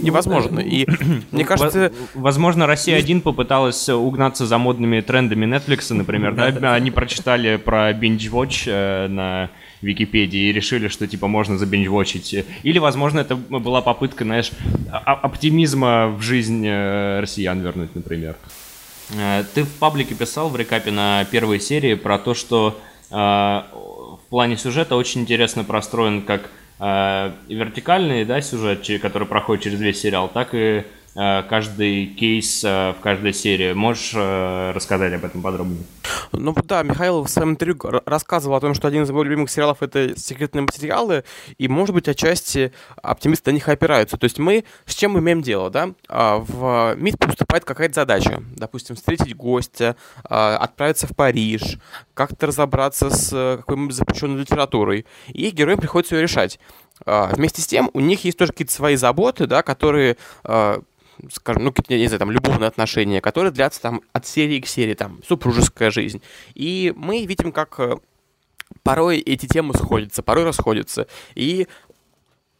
невозможно. 0.03 0.59
И 0.59 0.87
мне 1.31 1.45
кажется, 1.45 1.91
Во- 2.13 2.21
Возможно, 2.29 2.65
Россия-1 2.67 3.21
попыталась 3.21 3.89
угнаться 3.89 4.45
за 4.45 4.57
модными 4.57 5.01
трендами 5.01 5.45
Netflix, 5.45 5.93
например, 5.93 6.33
да? 6.35 6.73
Они 6.73 6.91
прочитали 6.91 7.57
про 7.57 7.91
binge-watch 7.91 8.63
э, 8.67 9.07
на 9.07 9.49
Википедии 9.81 10.49
и 10.49 10.51
решили, 10.51 10.87
что, 10.87 11.07
типа, 11.07 11.27
можно 11.27 11.57
забинж-вотчить. 11.57 12.45
Или, 12.63 12.79
возможно, 12.79 13.19
это 13.19 13.35
была 13.35 13.81
попытка, 13.81 14.23
знаешь, 14.23 14.51
оптимизма 14.91 16.07
в 16.09 16.21
жизнь 16.21 16.65
э, 16.65 17.19
россиян 17.21 17.59
вернуть, 17.61 17.95
например. 17.95 18.35
Э, 19.17 19.43
Ты 19.53 19.63
в 19.63 19.73
паблике 19.75 20.15
писал 20.15 20.49
в 20.49 20.55
рекапе 20.57 20.91
на 20.91 21.25
первой 21.25 21.59
серии 21.59 21.93
про 21.95 22.17
то, 22.17 22.33
что 22.33 22.79
э, 23.09 23.15
в 23.15 24.19
плане 24.29 24.57
сюжета 24.57 24.95
очень 24.95 25.21
интересно 25.21 25.63
простроен 25.63 26.23
как 26.23 26.49
э, 26.79 27.31
вертикальный 27.47 28.25
да, 28.25 28.41
сюжет, 28.41 28.85
который 29.01 29.27
проходит 29.27 29.63
через 29.63 29.79
весь 29.79 30.01
сериал, 30.01 30.29
так 30.33 30.49
и 30.53 30.83
каждый 31.13 32.07
кейс 32.07 32.63
э, 32.63 32.93
в 32.97 33.01
каждой 33.01 33.33
серии. 33.33 33.73
Можешь 33.73 34.11
э, 34.15 34.71
рассказать 34.71 35.13
об 35.13 35.25
этом 35.25 35.41
подробнее? 35.41 35.83
Ну 36.31 36.55
да, 36.63 36.83
Михаил 36.83 37.23
в 37.23 37.29
своем 37.29 37.51
интервью 37.51 37.79
рассказывал 38.05 38.55
о 38.55 38.59
том, 38.59 38.73
что 38.73 38.87
один 38.87 39.03
из 39.03 39.09
его 39.09 39.23
любимых 39.23 39.49
сериалов 39.49 39.81
это 39.81 40.17
секретные 40.17 40.61
материалы, 40.61 41.23
и, 41.57 41.67
может 41.67 41.93
быть, 41.93 42.07
отчасти 42.07 42.71
оптимисты 43.01 43.51
на 43.51 43.55
них 43.55 43.67
опираются. 43.67 44.17
То 44.17 44.25
есть 44.25 44.39
мы 44.39 44.63
с 44.85 44.95
чем 44.95 45.13
мы 45.13 45.19
имеем 45.19 45.41
дело, 45.41 45.69
да? 45.69 45.91
А, 46.07 46.37
В 46.37 46.95
МИД 46.95 47.19
поступает 47.19 47.65
какая-то 47.65 47.95
задача. 47.95 48.43
Допустим, 48.55 48.95
встретить 48.95 49.35
гостя, 49.35 49.95
а, 50.23 50.57
отправиться 50.57 51.07
в 51.07 51.15
Париж, 51.15 51.79
как-то 52.13 52.47
разобраться 52.47 53.09
с 53.09 53.31
э, 53.33 53.57
какой-нибудь 53.57 53.95
запрещенной 53.95 54.41
литературой. 54.41 55.05
И 55.29 55.49
героям 55.51 55.79
приходится 55.79 56.15
ее 56.15 56.23
решать. 56.23 56.59
А, 57.05 57.33
Вместе 57.33 57.61
с 57.61 57.67
тем, 57.67 57.89
у 57.93 57.99
них 57.99 58.23
есть 58.25 58.37
тоже 58.37 58.51
какие-то 58.51 58.73
свои 58.73 58.95
заботы, 58.95 59.47
да, 59.47 59.63
которые 59.63 60.17
скажем, 61.31 61.63
ну, 61.63 61.71
какие-то, 61.71 62.01
не 62.01 62.07
знаю, 62.07 62.19
там, 62.19 62.31
любовные 62.31 62.67
отношения, 62.67 63.21
которые 63.21 63.51
длятся 63.51 63.81
там 63.81 64.01
от 64.13 64.25
серии 64.25 64.59
к 64.59 64.67
серии, 64.67 64.93
там, 64.93 65.19
супружеская 65.27 65.91
жизнь. 65.91 66.21
И 66.53 66.93
мы 66.95 67.25
видим, 67.25 67.51
как 67.51 67.79
э, 67.79 67.97
порой 68.83 69.19
эти 69.19 69.45
темы 69.45 69.73
сходятся, 69.73 70.23
порой 70.23 70.45
расходятся. 70.45 71.07
И 71.35 71.67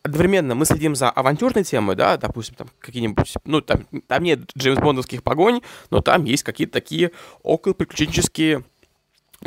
одновременно 0.03 0.55
мы 0.55 0.66
следим 0.66 0.95
за 0.95 1.10
авантюрной 1.10 1.64
темой, 1.64 1.95
да, 1.95 2.18
допустим, 2.18 2.55
там 2.55 2.70
какие-нибудь, 2.80 3.34
ну, 3.45 3.62
там, 3.62 3.86
там 4.07 4.24
нет 4.24 4.39
Джеймс 4.57 4.80
Бондовских 4.80 5.24
погонь, 5.24 5.62
но 5.89 6.01
там 6.01 6.26
есть 6.26 6.43
какие-то 6.43 6.74
такие 6.74 7.12
околоприключенческие 7.43 8.64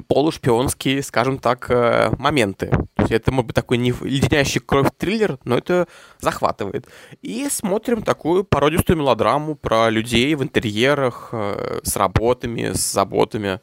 полушпионские, 0.08 1.02
скажем 1.02 1.38
так, 1.38 1.70
э, 1.70 2.10
моменты. 2.18 2.68
То 2.94 3.02
есть 3.02 3.12
это, 3.12 3.30
может 3.30 3.48
быть, 3.48 3.56
такой 3.56 3.76
не 3.76 3.92
леденящий 4.00 4.60
кровь 4.60 4.88
триллер, 4.96 5.38
но 5.44 5.58
это 5.58 5.86
захватывает. 6.20 6.86
И 7.20 7.48
смотрим 7.50 8.02
такую 8.02 8.44
пародистую 8.44 8.98
мелодраму 8.98 9.54
про 9.54 9.90
людей 9.90 10.34
в 10.34 10.42
интерьерах, 10.42 11.28
э, 11.32 11.80
с 11.82 11.96
работами, 11.96 12.72
с 12.72 12.92
заботами. 12.92 13.60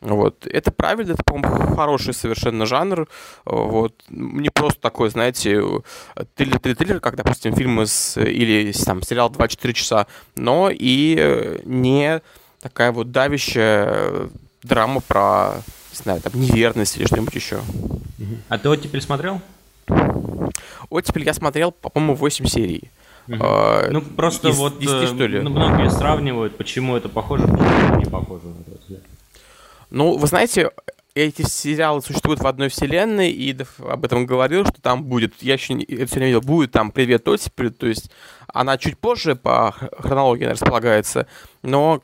Вот. 0.00 0.46
Это 0.46 0.70
правильно, 0.70 1.12
это, 1.12 1.24
по-моему, 1.24 1.74
хороший 1.74 2.14
совершенно 2.14 2.66
жанр. 2.66 3.06
Вот. 3.44 4.02
Не 4.08 4.50
просто 4.50 4.80
такой, 4.80 5.10
знаете, 5.10 5.62
триллер-триллер, 6.34 7.00
как, 7.00 7.16
допустим, 7.16 7.54
фильмы 7.54 7.86
с, 7.86 8.18
или 8.20 8.72
там, 8.72 9.02
сериал 9.02 9.30
«24 9.30 9.72
часа», 9.72 10.06
но 10.36 10.70
и 10.72 11.60
не 11.64 12.22
такая 12.60 12.92
вот 12.92 13.10
давящая 13.10 14.30
драма 14.62 15.00
про, 15.00 15.62
не 15.90 15.96
знаю, 15.96 16.20
там, 16.20 16.32
неверность 16.40 16.96
или 16.96 17.06
что-нибудь 17.06 17.34
еще. 17.34 17.60
А 18.48 18.58
ты 18.58 18.68
оттепель 18.68 19.00
смотрел? 19.00 19.40
Оттепель 20.88 21.24
я 21.24 21.34
смотрел, 21.34 21.72
по-моему, 21.72 22.14
8 22.14 22.46
серий. 22.46 22.90
А, 23.40 23.88
Ну, 23.90 24.00
просто 24.02 24.48
из 24.48 24.58
вот 24.58 24.78
10, 24.78 24.94
э, 24.94 25.06
что 25.06 25.26
ли? 25.26 25.40
ну, 25.40 25.50
многие 25.50 25.90
сравнивают, 25.90 26.56
почему 26.56 26.96
это 26.96 27.08
похоже, 27.08 27.44
почему 27.44 27.62
это 27.88 27.96
не 27.96 28.04
похоже. 28.06 28.46
на 28.46 28.64
твой 28.64 28.78
взгляд. 28.78 29.02
Ну, 29.90 30.16
вы 30.16 30.26
знаете, 30.26 30.70
эти 31.14 31.42
сериалы 31.42 32.02
существуют 32.02 32.40
в 32.40 32.46
одной 32.46 32.68
вселенной, 32.68 33.30
и 33.30 33.50
Идов 33.52 33.68
об 33.80 34.04
этом 34.04 34.26
говорил, 34.26 34.64
что 34.64 34.80
там 34.80 35.04
будет, 35.04 35.34
я 35.42 35.54
еще 35.54 35.74
не, 35.74 35.84
это 35.84 36.06
всё 36.06 36.20
не 36.20 36.26
видел, 36.26 36.40
будет 36.40 36.72
там 36.72 36.90
«Привет, 36.90 37.26
оттепель», 37.28 37.70
то 37.70 37.86
есть 37.86 38.10
она 38.52 38.78
чуть 38.78 38.98
позже 38.98 39.36
по 39.36 39.72
хронологии 39.98 40.44
располагается, 40.44 41.26
но 41.62 42.00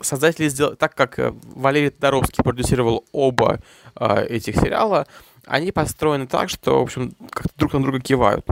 создатели 0.00 0.48
сделали, 0.48 0.76
так 0.76 0.94
как 0.94 1.18
э, 1.18 1.32
Валерий 1.54 1.90
Тодоровский 1.90 2.42
продюсировал 2.42 3.04
оба 3.12 3.60
э, 3.96 4.26
этих 4.26 4.56
сериала, 4.56 5.06
они 5.46 5.72
построены 5.72 6.26
так, 6.26 6.50
что, 6.50 6.78
в 6.80 6.82
общем, 6.82 7.12
как-то 7.30 7.52
друг 7.56 7.72
на 7.72 7.82
друга 7.82 8.00
кивают. 8.00 8.46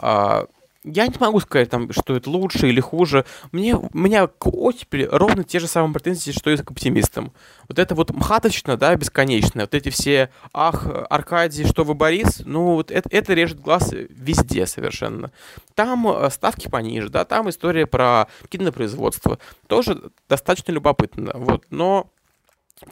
А, 0.00 0.46
я 0.84 1.06
не 1.06 1.14
могу 1.20 1.40
сказать, 1.40 1.68
там, 1.68 1.92
что 1.92 2.16
это 2.16 2.30
лучше 2.30 2.68
или 2.68 2.80
хуже. 2.80 3.26
Мне, 3.52 3.76
у 3.76 3.88
меня 3.92 4.26
к 4.26 4.46
оттепели 4.46 5.04
ровно 5.10 5.44
те 5.44 5.58
же 5.58 5.66
самые 5.66 5.92
претензии, 5.92 6.32
что 6.32 6.50
и 6.50 6.56
к 6.56 6.70
оптимистам. 6.70 7.32
Вот 7.68 7.78
это 7.78 7.94
вот 7.94 8.10
мхаточно, 8.10 8.76
да, 8.76 8.94
бесконечно. 8.94 9.62
Вот 9.62 9.74
эти 9.74 9.90
все, 9.90 10.30
ах, 10.52 10.86
Аркадий, 11.10 11.66
что 11.66 11.84
вы, 11.84 11.94
Борис, 11.94 12.42
ну, 12.44 12.74
вот 12.74 12.90
это, 12.90 13.08
это 13.12 13.34
режет 13.34 13.60
глаз 13.60 13.92
везде 13.92 14.66
совершенно. 14.66 15.30
Там 15.74 16.08
э, 16.08 16.30
ставки 16.30 16.68
пониже, 16.68 17.10
да, 17.10 17.24
там 17.26 17.50
история 17.50 17.86
про 17.86 18.28
кинопроизводство. 18.48 19.38
Тоже 19.66 20.10
достаточно 20.28 20.72
любопытно, 20.72 21.32
вот, 21.34 21.64
но 21.70 22.10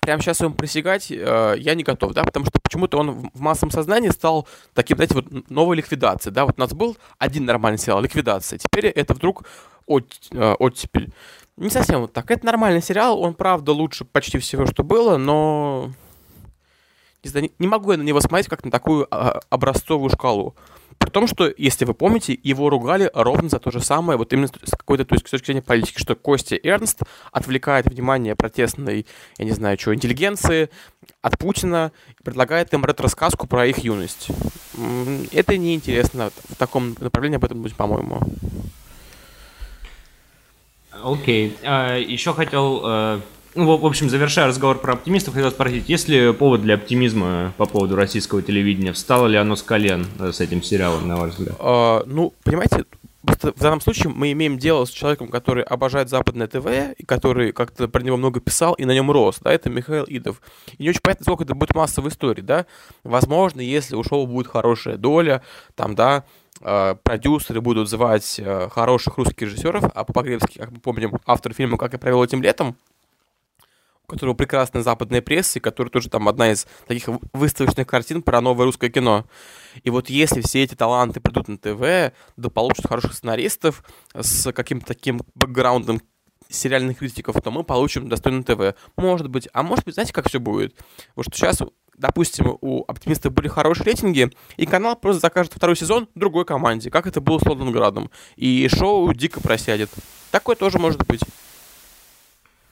прямо 0.01 0.23
сейчас 0.23 0.41
им 0.41 0.53
присягать 0.53 1.11
э, 1.11 1.55
я 1.59 1.75
не 1.75 1.83
готов, 1.83 2.13
да, 2.13 2.25
потому 2.25 2.47
что 2.47 2.61
почему-то 2.61 2.99
он 2.99 3.31
в- 3.33 3.41
массовом 3.41 3.71
сознании 3.71 4.11
стал 4.11 4.47
таким, 4.75 4.97
знаете, 4.97 5.15
вот 5.15 5.51
новой 5.51 5.77
ликвидацией, 5.77 6.35
да, 6.35 6.45
вот 6.45 6.55
у 6.59 6.61
нас 6.61 6.73
был 6.73 6.97
один 7.19 7.45
нормальный 7.45 7.79
сериал, 7.79 8.01
ликвидация, 8.01 8.59
теперь 8.59 8.87
это 8.87 9.15
вдруг 9.15 9.45
от, 9.87 10.07
э, 10.33 10.55
оттепель. 10.59 11.11
Не 11.57 11.71
совсем 11.71 12.03
вот 12.03 12.13
так. 12.13 12.31
Это 12.31 12.47
нормальный 12.47 12.83
сериал, 12.83 13.21
он, 13.21 13.35
правда, 13.35 13.73
лучше 13.73 14.05
почти 14.05 14.39
всего, 14.39 14.67
что 14.67 14.85
было, 14.85 15.17
но... 15.17 15.91
Не, 17.25 17.31
знаю, 17.31 17.51
не- 17.59 17.67
могу 17.67 17.91
я 17.91 17.99
на 17.99 18.03
него 18.03 18.21
смотреть 18.21 18.49
как 18.49 18.65
на 18.65 18.71
такую 18.71 19.09
а, 19.11 19.41
образцовую 19.51 20.09
шкалу. 20.09 20.55
При 21.09 21.13
том, 21.15 21.27
что, 21.27 21.51
если 21.57 21.87
вы 21.87 21.95
помните, 21.95 22.39
его 22.43 22.69
ругали 22.69 23.11
ровно 23.15 23.49
за 23.49 23.59
то 23.59 23.71
же 23.71 23.81
самое, 23.81 24.19
вот 24.19 24.31
именно 24.35 24.49
с 24.49 24.71
какой-то, 24.73 25.07
то 25.07 25.15
есть 25.15 25.27
с 25.27 25.31
точки 25.31 25.47
зрения 25.47 25.63
политики, 25.63 25.99
что 25.99 26.15
Костя 26.15 26.55
Эрнст 26.63 27.01
отвлекает 27.33 27.87
внимание 27.87 28.37
протестной, 28.37 29.07
я 29.39 29.45
не 29.47 29.53
знаю, 29.53 29.79
что, 29.81 29.95
интеллигенции 29.95 30.69
от 31.23 31.39
Путина 31.39 31.93
и 32.11 32.23
предлагает 32.23 32.75
им 32.75 32.85
ретро-сказку 32.85 33.47
про 33.47 33.67
их 33.67 33.79
юность. 33.79 34.29
Это 35.33 35.57
неинтересно 35.57 36.31
в 36.51 36.57
таком 36.57 36.95
направлении 37.01 37.37
об 37.37 37.45
этом 37.47 37.63
быть, 37.63 37.75
по-моему. 37.75 38.21
Окей. 41.03 41.57
А, 41.63 41.97
еще 41.97 42.35
хотел, 42.35 42.83
э, 42.85 43.21
ну, 43.59 43.77
в 43.77 43.81
в 43.81 43.87
общем, 43.87 44.09
завершая 44.09 44.47
разговор 44.47 44.79
про 44.79 44.93
оптимистов, 44.93 45.35
хотел 45.35 45.51
спросить, 45.51 45.89
есть 45.89 46.09
ли 46.09 46.33
повод 46.33 46.63
для 46.63 46.75
оптимизма 46.75 47.53
по 47.57 47.67
поводу 47.67 47.97
российского 47.97 48.41
телевидения? 48.41 48.93
Встало 48.93 49.27
ли 49.27 49.37
оно 49.37 49.57
с 49.57 49.63
колен 49.63 50.07
э, 50.21 50.31
с 50.31 50.41
этим 50.41 50.63
сериалом, 50.63 51.09
на 51.09 51.17
ваш 51.17 51.33
взгляд? 51.33 51.57
А, 51.59 52.05
ну, 52.07 52.33
понимаете, 52.45 52.85
в 53.25 53.61
данном 53.61 53.81
случае 53.81 54.13
мы 54.13 54.31
имеем 54.31 54.59
дело 54.59 54.85
с 54.85 54.91
человеком, 54.91 55.27
который 55.27 55.65
обожает 55.65 56.09
западное 56.09 56.47
ТВ, 56.47 56.95
и 56.97 57.05
который 57.05 57.51
как-то 57.51 57.89
про 57.89 58.01
него 58.01 58.17
много 58.17 58.39
писал 58.39 58.75
и 58.75 58.85
на 58.85 58.93
нем 58.93 59.11
рос, 59.11 59.39
да, 59.41 59.53
это 59.53 59.71
Михаил 59.71 60.05
Идов. 60.07 60.41
И 60.79 60.85
не 60.85 60.91
очень 60.91 61.01
понятно, 61.03 61.25
сколько 61.25 61.43
это 61.43 61.57
будет 61.57 61.75
массовой 61.75 62.11
истории, 62.11 62.43
да. 62.43 62.67
Возможно, 63.03 63.61
если 63.61 63.97
у 63.97 64.05
шоу 64.05 64.29
будет 64.29 64.47
хорошая 64.47 64.97
доля, 64.97 65.43
там, 65.75 65.97
да, 65.97 66.25
э, 66.61 66.95
продюсеры 67.03 67.61
будут 67.61 67.89
звать 67.89 68.37
э, 68.39 68.69
хороших 68.71 69.19
русских 69.19 69.43
режиссеров, 69.43 69.83
а 69.93 70.05
Попогребский, 70.05 70.61
как 70.61 70.71
мы 70.71 70.79
помним, 70.79 71.19
автор 71.27 71.53
фильма 71.55 71.77
«Как 71.77 71.93
я 71.95 71.99
провел 71.99 72.23
этим 72.23 72.41
летом», 72.41 72.77
которого 74.09 74.35
прекрасная 74.35 74.83
западная 74.83 75.23
пресса, 75.23 75.59
и 75.59 75.63
который 75.63 75.89
тоже 75.89 76.09
там 76.09 76.29
одна 76.29 76.51
из 76.51 76.67
таких 76.87 77.09
вы- 77.09 77.21
выставочных 77.33 77.87
картин 77.87 78.23
про 78.23 78.41
новое 78.41 78.67
русское 78.67 78.89
кино. 78.89 79.27
И 79.85 79.91
вот 79.91 80.11
если 80.11 80.41
все 80.41 80.63
эти 80.63 80.75
таланты 80.75 81.21
придут 81.21 81.49
на 81.49 81.59
ТВ, 81.59 82.15
да 82.37 82.51
получат 82.51 82.87
хороших 82.87 83.15
сценаристов 83.15 83.85
с 84.15 84.53
каким-то 84.53 84.87
таким 84.87 85.21
бэкграундом 85.35 86.01
сериальных 86.49 86.99
критиков, 86.99 87.41
то 87.43 87.51
мы 87.51 87.63
получим 87.63 88.09
достойное 88.09 88.43
ТВ. 88.43 88.79
Может 88.97 89.29
быть. 89.29 89.49
А 89.53 89.63
может 89.63 89.85
быть, 89.85 89.95
знаете, 89.95 90.13
как 90.13 90.29
все 90.29 90.41
будет? 90.41 90.75
Вот 91.15 91.27
что 91.27 91.37
сейчас, 91.37 91.59
допустим, 91.97 92.57
у 92.61 92.85
оптимистов 92.89 93.33
были 93.33 93.49
хорошие 93.49 93.85
рейтинги, 93.85 94.31
и 94.57 94.67
канал 94.67 94.97
просто 94.97 95.21
закажет 95.21 95.53
второй 95.53 95.77
сезон 95.77 96.09
другой 96.15 96.45
команде, 96.45 96.91
как 96.91 97.07
это 97.07 97.21
было 97.21 97.39
с 97.39 97.47
Лондонградом. 97.47 98.11
И 98.37 98.67
шоу 98.69 99.13
дико 99.13 99.41
просядет. 99.41 99.91
Такое 100.31 100.57
тоже 100.57 100.79
может 100.79 101.07
быть. 101.07 101.21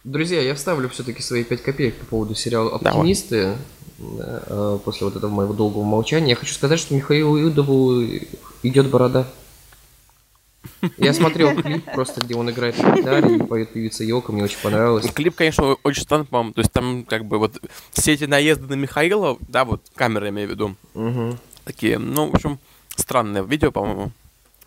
Друзья, 0.06 0.40
я 0.40 0.54
вставлю 0.54 0.88
все-таки 0.88 1.20
свои 1.20 1.42
5 1.42 1.62
копеек 1.64 1.96
по 1.96 2.06
поводу 2.06 2.36
сериала 2.36 2.78
Давай. 2.80 2.92
«Оптимисты». 3.00 3.56
Да, 3.98 4.42
э, 4.46 4.78
После 4.84 5.04
вот 5.04 5.16
этого 5.16 5.32
моего 5.32 5.52
долгого 5.52 5.82
молчания. 5.82 6.30
Я 6.30 6.36
хочу 6.36 6.54
сказать, 6.54 6.78
что 6.78 6.94
Михаилу 6.94 7.36
Юдову 7.36 8.04
идет 8.62 8.88
борода. 8.88 9.26
Я 10.96 11.12
смотрел 11.12 11.60
клип 11.60 11.84
просто, 11.92 12.20
где 12.20 12.36
он 12.36 12.48
играет 12.48 12.80
на 12.80 12.94
гитаре 12.96 13.34
и 13.34 13.42
поет 13.42 13.72
певица 13.72 14.04
Йока, 14.04 14.30
мне 14.30 14.44
очень 14.44 14.58
понравилось. 14.62 15.10
Клип, 15.10 15.34
конечно, 15.34 15.74
очень 15.82 16.02
странный, 16.04 16.26
по-моему. 16.26 16.52
То 16.52 16.60
есть 16.60 16.70
там 16.70 17.04
как 17.04 17.24
бы 17.24 17.38
вот 17.38 17.60
все 17.90 18.12
эти 18.12 18.24
наезды 18.24 18.68
на 18.68 18.74
Михаила, 18.78 19.36
да, 19.48 19.64
вот 19.64 19.82
камеры 19.96 20.28
имею 20.28 20.46
в 20.48 20.50
виду, 20.52 20.76
Мгм. 20.94 21.36
такие, 21.64 21.98
ну, 21.98 22.30
в 22.30 22.34
общем, 22.36 22.60
странное 22.94 23.42
видео, 23.42 23.72
по-моему, 23.72 24.12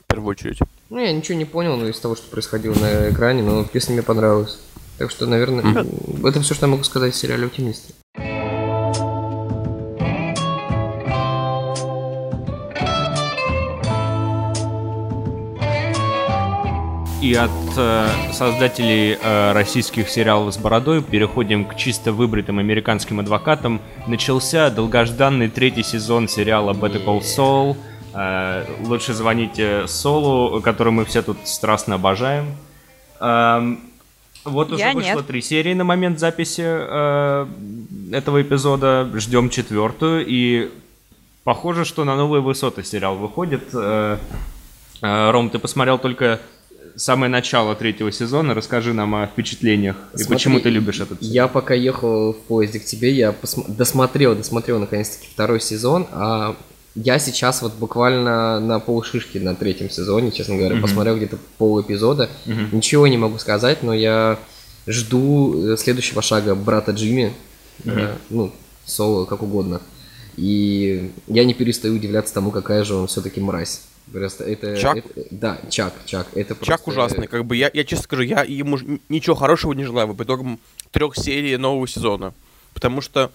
в 0.02 0.08
первую 0.08 0.32
очередь. 0.32 0.60
Ну, 0.90 1.00
я 1.00 1.14
ничего 1.14 1.38
не 1.38 1.46
понял 1.46 1.78
ну, 1.78 1.88
из 1.88 1.98
того, 1.98 2.18
что 2.18 2.30
происходило 2.30 2.76
на 2.76 3.10
экране, 3.10 3.42
но 3.42 3.64
песня 3.64 3.94
мне 3.94 4.04
понравилась. 4.04 4.60
Так 5.00 5.12
что, 5.12 5.26
наверное, 5.26 5.86
это 6.26 6.41
все, 6.41 6.54
что 6.54 6.66
я 6.66 6.72
могу 6.72 6.84
сказать 6.84 7.14
о 7.14 7.16
сериале 7.16 7.45
«Оптимисты». 7.45 7.93
И 17.22 17.34
от 17.34 17.50
э, 17.78 18.08
создателей 18.34 19.18
э, 19.22 19.52
российских 19.54 20.10
сериалов 20.10 20.54
с 20.54 20.58
бородой 20.58 21.02
переходим 21.02 21.64
к 21.64 21.76
чисто 21.76 22.12
выбритым 22.12 22.60
американским 22.60 23.22
адвокатам. 23.22 23.82
Начался 24.08 24.70
долгожданный 24.70 25.50
третий 25.50 25.84
сезон 25.84 26.28
сериала 26.28 26.74
Better 26.74 27.06
Call 27.06 27.22
Saul. 27.22 27.78
Э, 28.14 28.66
лучше 28.86 29.14
звоните 29.14 29.88
Солу, 29.88 30.62
который 30.62 30.91
мы 30.91 31.06
все 31.06 31.22
тут 31.22 31.38
страстно 31.45 31.95
обожаем. 31.95 32.56
Эм, 33.20 33.89
вот 34.50 34.72
уже 34.72 34.82
Я 34.82 34.93
вышло 34.93 35.18
нет. 35.18 35.28
три 35.28 35.41
серии 35.41 35.74
на 35.74 35.84
момент 35.84 36.20
записи 36.20 36.64
э, 36.66 37.47
этого 38.12 38.41
эпизода. 38.41 39.10
Ждем 39.16 39.50
четвертую. 39.50 40.26
И 40.28 40.70
похоже, 41.43 41.86
что 41.86 42.04
на 42.04 42.16
новые 42.16 42.41
высоты 42.41 42.84
сериал 42.84 43.16
выходит. 43.16 43.64
Э, 43.74 44.18
э, 45.02 45.32
Ром, 45.32 45.50
ты 45.50 45.60
посмотрел 45.60 45.97
только 45.97 46.39
самое 46.95 47.32
начало 47.32 47.76
третьего 47.76 48.12
сезона. 48.12 48.54
Расскажи 48.54 48.93
нам 48.93 49.16
о 49.16 49.28
впечатлениях 49.28 49.95
и 50.14 50.18
Смотри, 50.18 50.36
почему 50.36 50.60
ты 50.60 50.70
любишь 50.70 51.00
этот 51.00 51.20
сериал. 51.20 51.34
Я 51.34 51.47
пока 51.47 51.74
ехал 51.74 52.34
в 52.34 52.38
поезде 52.38 52.80
к 52.80 52.86
тебе, 52.86 53.12
я 53.12 53.34
досмотрел, 53.68 54.36
досмотрел 54.36 54.80
наконец-таки 54.80 55.28
второй 55.32 55.62
сезон, 55.62 56.08
а 56.12 56.56
я 56.96 57.20
сейчас 57.20 57.62
вот 57.62 57.74
буквально 57.76 58.60
на 58.60 58.80
полшишки 58.80 59.38
на 59.38 59.56
третьем 59.56 59.90
сезоне, 59.90 60.32
честно 60.32 60.58
говоря, 60.58 60.82
посмотрел 60.82 61.18
где-то 61.18 61.38
пол 61.58 61.82
эпизода. 61.82 62.30
Ничего 62.72 63.08
не 63.08 63.18
могу 63.18 63.38
сказать, 63.38 63.84
но 63.84 63.94
я 63.94 64.40
жду 64.88 65.74
э, 65.74 65.78
следующего 65.78 66.22
шага 66.22 66.56
брата 66.56 66.92
Джимми, 66.92 67.34
э, 67.86 68.16
ну, 68.30 68.52
соло, 68.86 69.26
как 69.26 69.44
угодно. 69.44 69.82
И 70.36 71.12
я 71.28 71.44
не 71.46 71.54
перестаю 71.54 71.96
удивляться 71.96 72.34
тому, 72.34 72.52
какая 72.52 72.84
же 72.84 72.96
он 72.96 73.08
все-таки 73.08 73.40
мразь. 73.40 73.82
Просто 74.12 74.44
это, 74.44 74.76
Чак? 74.78 74.98
это- 74.98 75.28
да, 75.30 75.60
Чак, 75.70 75.94
Чак. 76.06 76.28
Это 76.34 76.56
Чак 76.56 76.84
просто- 76.84 76.90
ужасный, 76.90 77.28
как 77.28 77.46
бы 77.46 77.56
я, 77.56 77.70
я 77.74 77.84
честно 77.84 78.04
скажу, 78.06 78.24
я 78.24 78.44
ему 78.44 78.80
ничего 79.10 79.36
хорошего 79.36 79.74
не 79.74 79.84
желаю 79.84 80.14
по 80.16 80.24
итогам 80.24 80.60
трех 80.92 81.16
серий 81.16 81.58
нового 81.58 81.88
сезона. 81.88 82.34
Потому 82.74 83.02
что 83.02 83.32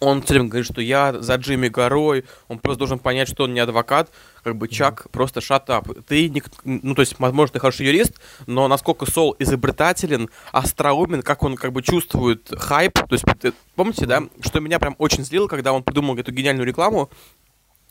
он 0.00 0.22
все 0.22 0.34
время 0.34 0.48
говорит, 0.48 0.70
что 0.70 0.80
я 0.80 1.12
за 1.20 1.36
Джимми 1.36 1.68
горой, 1.68 2.24
он 2.48 2.58
просто 2.58 2.78
должен 2.80 2.98
понять, 2.98 3.28
что 3.28 3.44
он 3.44 3.54
не 3.54 3.60
адвокат, 3.60 4.10
как 4.42 4.56
бы 4.56 4.68
Чак 4.68 5.10
просто 5.10 5.40
shut 5.40 5.66
up. 5.66 6.02
Ты, 6.06 6.28
не, 6.28 6.42
ну 6.64 6.94
то 6.94 7.02
есть, 7.02 7.18
возможно, 7.18 7.54
ты 7.54 7.60
хороший 7.60 7.86
юрист, 7.86 8.14
но 8.46 8.68
насколько 8.68 9.10
Сол 9.10 9.34
изобретателен, 9.38 10.30
остроумен, 10.52 11.22
как 11.22 11.42
он 11.42 11.56
как 11.56 11.72
бы 11.72 11.82
чувствует 11.82 12.50
хайп, 12.56 12.94
то 12.94 13.12
есть, 13.12 13.24
ты- 13.40 13.52
помните, 13.74 14.06
да, 14.06 14.22
что 14.40 14.60
меня 14.60 14.78
прям 14.78 14.94
очень 14.98 15.24
злило, 15.24 15.46
когда 15.48 15.72
он 15.72 15.82
придумал 15.82 16.16
эту 16.16 16.32
гениальную 16.32 16.66
рекламу, 16.66 17.10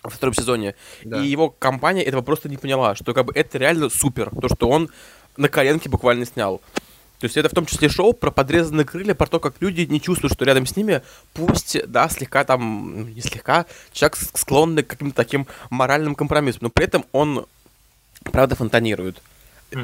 во 0.04 0.12
втором 0.12 0.36
сезоне. 0.36 0.76
Да. 1.04 1.22
И 1.22 1.28
его 1.28 1.50
компания 1.50 2.04
этого 2.04 2.22
просто 2.22 2.48
не 2.48 2.58
поняла, 2.58 2.96
что 2.96 3.14
как 3.14 3.26
бы 3.26 3.34
это 3.34 3.58
реально 3.58 3.90
супер, 3.90 4.30
то, 4.40 4.48
что 4.48 4.70
он 4.70 4.90
на 5.36 5.50
коленке 5.50 5.90
буквально 5.90 6.26
снял. 6.26 6.62
То 7.20 7.26
есть 7.26 7.38
это 7.38 7.50
в 7.50 7.54
том 7.54 7.66
числе 7.66 7.90
шоу 7.90 8.14
про 8.14 8.30
подрезанные 8.30 8.86
крылья, 8.86 9.16
про 9.16 9.28
то, 9.28 9.40
как 9.40 9.56
люди 9.62 9.82
не 9.82 10.02
чувствуют, 10.02 10.34
что 10.34 10.46
рядом 10.46 10.66
с 10.66 10.76
ними, 10.76 11.02
пусть, 11.34 11.78
да, 11.88 12.10
слегка 12.10 12.44
там, 12.44 13.02
ну, 13.02 13.08
не 13.08 13.22
слегка, 13.22 13.66
человек 13.94 14.18
склонный 14.34 14.84
к 14.84 14.88
каким-то 14.88 15.16
таким 15.16 15.48
моральным 15.70 16.16
компромиссам, 16.16 16.60
но 16.64 16.70
при 16.70 16.86
этом 16.86 17.06
он, 17.12 17.46
правда, 18.24 18.56
фонтанирует. 18.56 19.22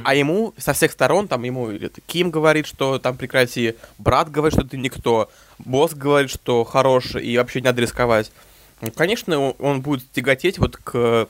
А 0.04 0.16
ему 0.16 0.54
со 0.58 0.74
всех 0.74 0.92
сторон, 0.92 1.28
там 1.28 1.44
ему 1.44 1.70
это 1.70 2.00
Ким 2.06 2.32
говорит, 2.32 2.66
что 2.66 2.98
там 3.00 3.18
прекрати, 3.18 3.76
брат 3.98 4.32
говорит, 4.32 4.58
что 4.58 4.68
ты 4.68 4.78
никто, 4.78 5.30
босс 5.60 5.94
говорит, 5.94 6.30
что 6.30 6.64
хорош 6.64 7.16
и 7.16 7.38
вообще 7.38 7.60
не 7.60 7.66
надо 7.66 7.82
рисковать. 7.82 8.32
Ну, 8.80 8.92
Конечно, 8.92 9.38
он, 9.38 9.56
он 9.60 9.82
будет 9.82 10.10
тяготеть 10.12 10.60
вот 10.60 10.78
к 10.78 11.28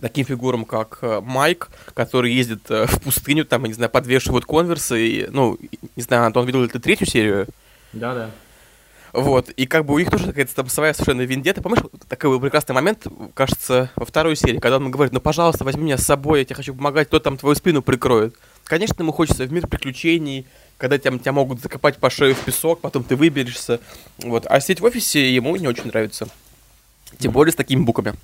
таким 0.00 0.24
фигурам, 0.24 0.64
как 0.64 0.98
э, 1.02 1.20
Майк, 1.20 1.68
который 1.94 2.32
ездит 2.32 2.70
э, 2.70 2.86
в 2.86 3.00
пустыню, 3.00 3.44
там, 3.44 3.62
я 3.62 3.68
не 3.68 3.74
знаю, 3.74 3.90
подвешивают 3.90 4.44
конверсы, 4.44 5.06
и, 5.06 5.26
ну, 5.30 5.58
не 5.96 6.02
знаю, 6.02 6.26
Антон, 6.26 6.46
видел 6.46 6.62
ли 6.62 6.68
ты 6.68 6.78
третью 6.78 7.06
серию? 7.06 7.46
Да-да. 7.92 8.30
Вот, 9.12 9.48
и 9.50 9.66
как 9.66 9.86
бы 9.86 9.94
у 9.94 9.98
них 9.98 10.10
тоже 10.10 10.26
какая-то 10.26 10.54
там 10.54 10.68
своя 10.68 10.92
совершенно 10.92 11.22
вендета. 11.22 11.62
Помнишь, 11.62 11.82
такой 12.08 12.38
прекрасный 12.40 12.74
момент, 12.74 13.06
кажется, 13.34 13.90
во 13.96 14.04
второй 14.04 14.36
серии, 14.36 14.58
когда 14.58 14.76
он 14.76 14.90
говорит, 14.90 15.12
ну, 15.12 15.20
пожалуйста, 15.20 15.64
возьми 15.64 15.84
меня 15.84 15.96
с 15.96 16.04
собой, 16.04 16.40
я 16.40 16.44
тебе 16.44 16.56
хочу 16.56 16.74
помогать, 16.74 17.08
кто 17.08 17.18
там 17.18 17.38
твою 17.38 17.54
спину 17.54 17.80
прикроет. 17.80 18.36
Конечно, 18.64 19.02
ему 19.02 19.12
хочется 19.12 19.44
в 19.44 19.52
мир 19.52 19.66
приключений, 19.66 20.46
когда 20.76 20.98
тебя, 20.98 21.16
тебя 21.18 21.32
могут 21.32 21.60
закопать 21.60 21.96
по 21.96 22.10
шею 22.10 22.34
в 22.34 22.40
песок, 22.40 22.80
потом 22.80 23.02
ты 23.02 23.16
выберешься. 23.16 23.80
Вот. 24.18 24.46
А 24.46 24.60
сидеть 24.60 24.80
в 24.80 24.84
офисе 24.84 25.34
ему 25.34 25.56
не 25.56 25.66
очень 25.66 25.86
нравится. 25.86 26.28
Тем 27.18 27.32
более 27.32 27.52
с 27.52 27.56
такими 27.56 27.82
буквами. 27.82 28.14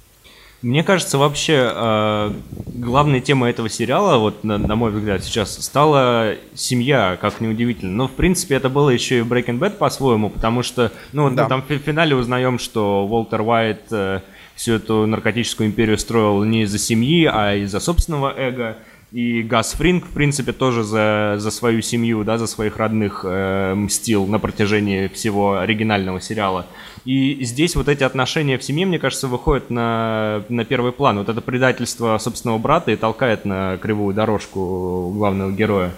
Мне 0.64 0.82
кажется, 0.82 1.18
вообще 1.18 1.70
э, 1.74 2.32
главной 2.68 3.20
темой 3.20 3.50
этого 3.50 3.68
сериала, 3.68 4.16
вот 4.16 4.44
на, 4.44 4.56
на 4.56 4.76
мой 4.76 4.92
взгляд, 4.92 5.22
сейчас 5.22 5.62
стала 5.62 6.36
семья, 6.54 7.18
как 7.20 7.42
неудивительно. 7.42 7.92
Но, 7.92 8.08
в 8.08 8.12
принципе, 8.12 8.54
это 8.54 8.70
было 8.70 8.88
еще 8.88 9.18
и 9.18 9.20
в 9.20 9.30
Breaking 9.30 9.58
Bad 9.58 9.72
по-своему, 9.76 10.30
потому 10.30 10.62
что, 10.62 10.90
ну, 11.12 11.28
Да. 11.28 11.42
мы 11.42 11.48
там 11.50 11.62
в 11.62 11.66
фи- 11.66 11.76
финале 11.76 12.16
узнаем, 12.16 12.58
что 12.58 13.06
Уолтер 13.06 13.42
Уайт 13.42 13.82
э, 13.90 14.20
всю 14.54 14.72
эту 14.72 15.04
наркотическую 15.06 15.68
империю 15.68 15.98
строил 15.98 16.42
не 16.44 16.62
из-за 16.62 16.78
семьи, 16.78 17.28
а 17.30 17.54
из-за 17.56 17.78
собственного 17.78 18.32
эго. 18.34 18.78
И 19.14 19.44
Газ 19.44 19.74
Фринг, 19.74 20.06
в 20.06 20.10
принципе, 20.10 20.50
тоже 20.52 20.82
за, 20.82 21.36
за 21.38 21.52
свою 21.52 21.82
семью, 21.82 22.24
да, 22.24 22.36
за 22.36 22.48
своих 22.48 22.78
родных 22.78 23.24
э, 23.24 23.72
мстил 23.76 24.26
на 24.26 24.40
протяжении 24.40 25.06
всего 25.06 25.60
оригинального 25.60 26.20
сериала. 26.20 26.66
И 27.04 27.44
здесь 27.44 27.76
вот 27.76 27.88
эти 27.88 28.02
отношения 28.02 28.58
в 28.58 28.64
семье, 28.64 28.86
мне 28.86 28.98
кажется, 28.98 29.28
выходят 29.28 29.70
на, 29.70 30.42
на 30.48 30.64
первый 30.64 30.90
план. 30.90 31.18
Вот 31.18 31.28
это 31.28 31.40
предательство 31.40 32.18
собственного 32.18 32.58
брата 32.58 32.90
и 32.90 32.96
толкает 32.96 33.44
на 33.44 33.76
кривую 33.76 34.16
дорожку 34.16 35.12
главного 35.14 35.52
героя. 35.52 35.92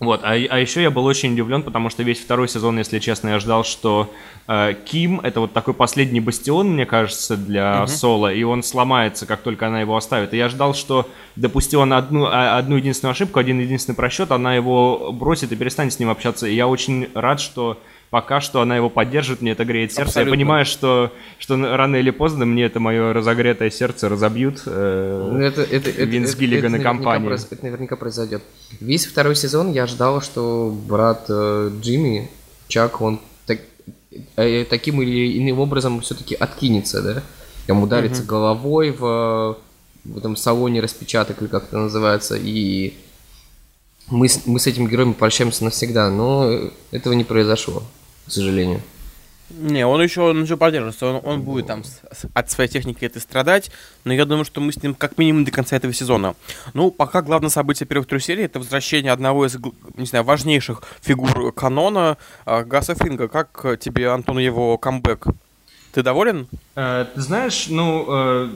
Вот, 0.00 0.20
а, 0.22 0.28
а 0.28 0.58
еще 0.58 0.80
я 0.82 0.90
был 0.90 1.04
очень 1.06 1.32
удивлен, 1.32 1.62
потому 1.62 1.90
что 1.90 2.04
весь 2.04 2.20
второй 2.20 2.48
сезон, 2.48 2.78
если 2.78 3.00
честно, 3.00 3.30
я 3.30 3.40
ждал, 3.40 3.64
что 3.64 4.12
э, 4.46 4.74
Ким 4.84 5.18
это 5.20 5.40
вот 5.40 5.52
такой 5.52 5.74
последний 5.74 6.20
бастион, 6.20 6.70
мне 6.70 6.86
кажется, 6.86 7.36
для 7.36 7.86
Соло, 7.88 8.32
и 8.32 8.42
он 8.44 8.62
сломается, 8.62 9.26
как 9.26 9.40
только 9.40 9.66
она 9.66 9.80
его 9.80 9.96
оставит. 9.96 10.32
И 10.34 10.36
я 10.36 10.48
ждал, 10.48 10.74
что 10.74 11.08
допустил 11.34 11.82
она 11.82 11.98
одну, 11.98 12.26
а- 12.26 12.58
одну 12.58 12.76
единственную 12.76 13.12
ошибку, 13.12 13.40
один 13.40 13.58
единственный 13.58 13.96
просчет, 13.96 14.30
она 14.30 14.54
его 14.54 15.10
бросит 15.12 15.50
и 15.50 15.56
перестанет 15.56 15.92
с 15.92 15.98
ним 15.98 16.10
общаться. 16.10 16.46
И 16.46 16.54
я 16.54 16.68
очень 16.68 17.08
рад, 17.14 17.40
что 17.40 17.80
пока 18.10 18.40
что 18.40 18.60
она 18.60 18.76
его 18.76 18.88
поддержит, 18.90 19.40
мне 19.42 19.52
это 19.52 19.64
греет 19.64 19.92
сердце. 19.92 20.08
Абсолютно. 20.10 20.30
Я 20.30 20.36
понимаю, 20.36 20.64
что, 20.64 21.12
что 21.38 21.56
рано 21.76 21.96
или 21.96 22.10
поздно 22.10 22.46
мне 22.46 22.64
это 22.64 22.80
мое 22.80 23.12
разогретое 23.12 23.70
сердце 23.70 24.08
разобьют. 24.08 24.62
э, 24.66 25.28
Ну, 25.32 25.38
Это, 25.40 25.62
это, 25.62 25.90
это, 25.90 26.02
Винс 26.04 26.30
это- 26.30 26.38
Гиллиган 26.40 26.74
это 26.74 26.82
и 26.82 26.84
наверняка 26.84 27.12
компания. 27.12 27.38
это 27.50 27.64
наверняка 27.64 27.96
произойдет. 27.96 28.42
Весь 28.80 29.06
второй 29.06 29.36
сезон 29.36 29.72
я 29.72 29.86
ждал, 29.86 30.22
что 30.22 30.74
брат 30.88 31.26
э, 31.28 31.70
Джимми, 31.80 32.30
Чак, 32.68 33.00
он 33.00 33.20
так- 33.46 33.60
э, 34.36 34.64
таким 34.64 35.00
или 35.02 35.38
иным 35.38 35.60
образом 35.60 36.00
все-таки 36.00 36.34
откинется, 36.34 37.02
да? 37.02 37.22
Там 37.66 37.82
ударится 37.82 38.22
головой 38.22 38.90
в, 38.92 39.56
в 40.04 40.16
этом 40.18 40.36
салоне 40.36 40.80
распечаток, 40.80 41.42
или 41.42 41.48
как 41.48 41.64
это 41.64 41.76
называется, 41.76 42.34
и 42.36 42.94
мы 44.10 44.26
с, 44.26 44.46
мы 44.46 44.58
с 44.58 44.66
этим 44.66 44.86
героем 44.88 45.12
прощаемся 45.12 45.64
навсегда, 45.64 46.08
но 46.10 46.50
этого 46.92 47.12
не 47.12 47.24
произошло, 47.24 47.82
к 48.28 48.32
сожалению. 48.32 48.80
Не, 49.50 49.86
он 49.86 50.02
еще, 50.02 50.20
он 50.20 50.42
еще 50.42 50.58
поддержится, 50.58 51.06
он, 51.06 51.20
он 51.24 51.40
будет 51.40 51.66
там 51.66 51.82
с- 51.82 52.02
с- 52.12 52.26
от 52.34 52.50
своей 52.50 52.68
техники 52.68 53.02
этой 53.06 53.22
страдать, 53.22 53.70
но 54.04 54.12
я 54.12 54.26
думаю, 54.26 54.44
что 54.44 54.60
мы 54.60 54.72
с 54.72 54.82
ним 54.82 54.94
как 54.94 55.16
минимум 55.16 55.46
до 55.46 55.50
конца 55.50 55.74
этого 55.76 55.94
сезона. 55.94 56.34
Ну, 56.74 56.90
пока 56.90 57.22
главное 57.22 57.48
событие 57.48 57.86
первых 57.86 58.06
трех 58.08 58.22
серий 58.22 58.44
это 58.44 58.58
возвращение 58.58 59.10
одного 59.10 59.46
из, 59.46 59.56
не 59.96 60.04
знаю, 60.04 60.24
важнейших 60.26 60.82
фигур 61.00 61.50
канона 61.52 62.18
а, 62.44 62.62
Гаса 62.62 62.94
Фринга. 62.94 63.28
Как 63.28 63.60
э, 63.64 63.78
тебе, 63.78 64.10
Антон, 64.10 64.38
его 64.38 64.76
камбэк? 64.76 65.28
Ты 65.92 66.02
доволен? 66.02 66.46
Э, 66.76 67.06
Ты 67.14 67.20
знаешь, 67.22 67.68
ну, 67.70 68.04
э, 68.06 68.50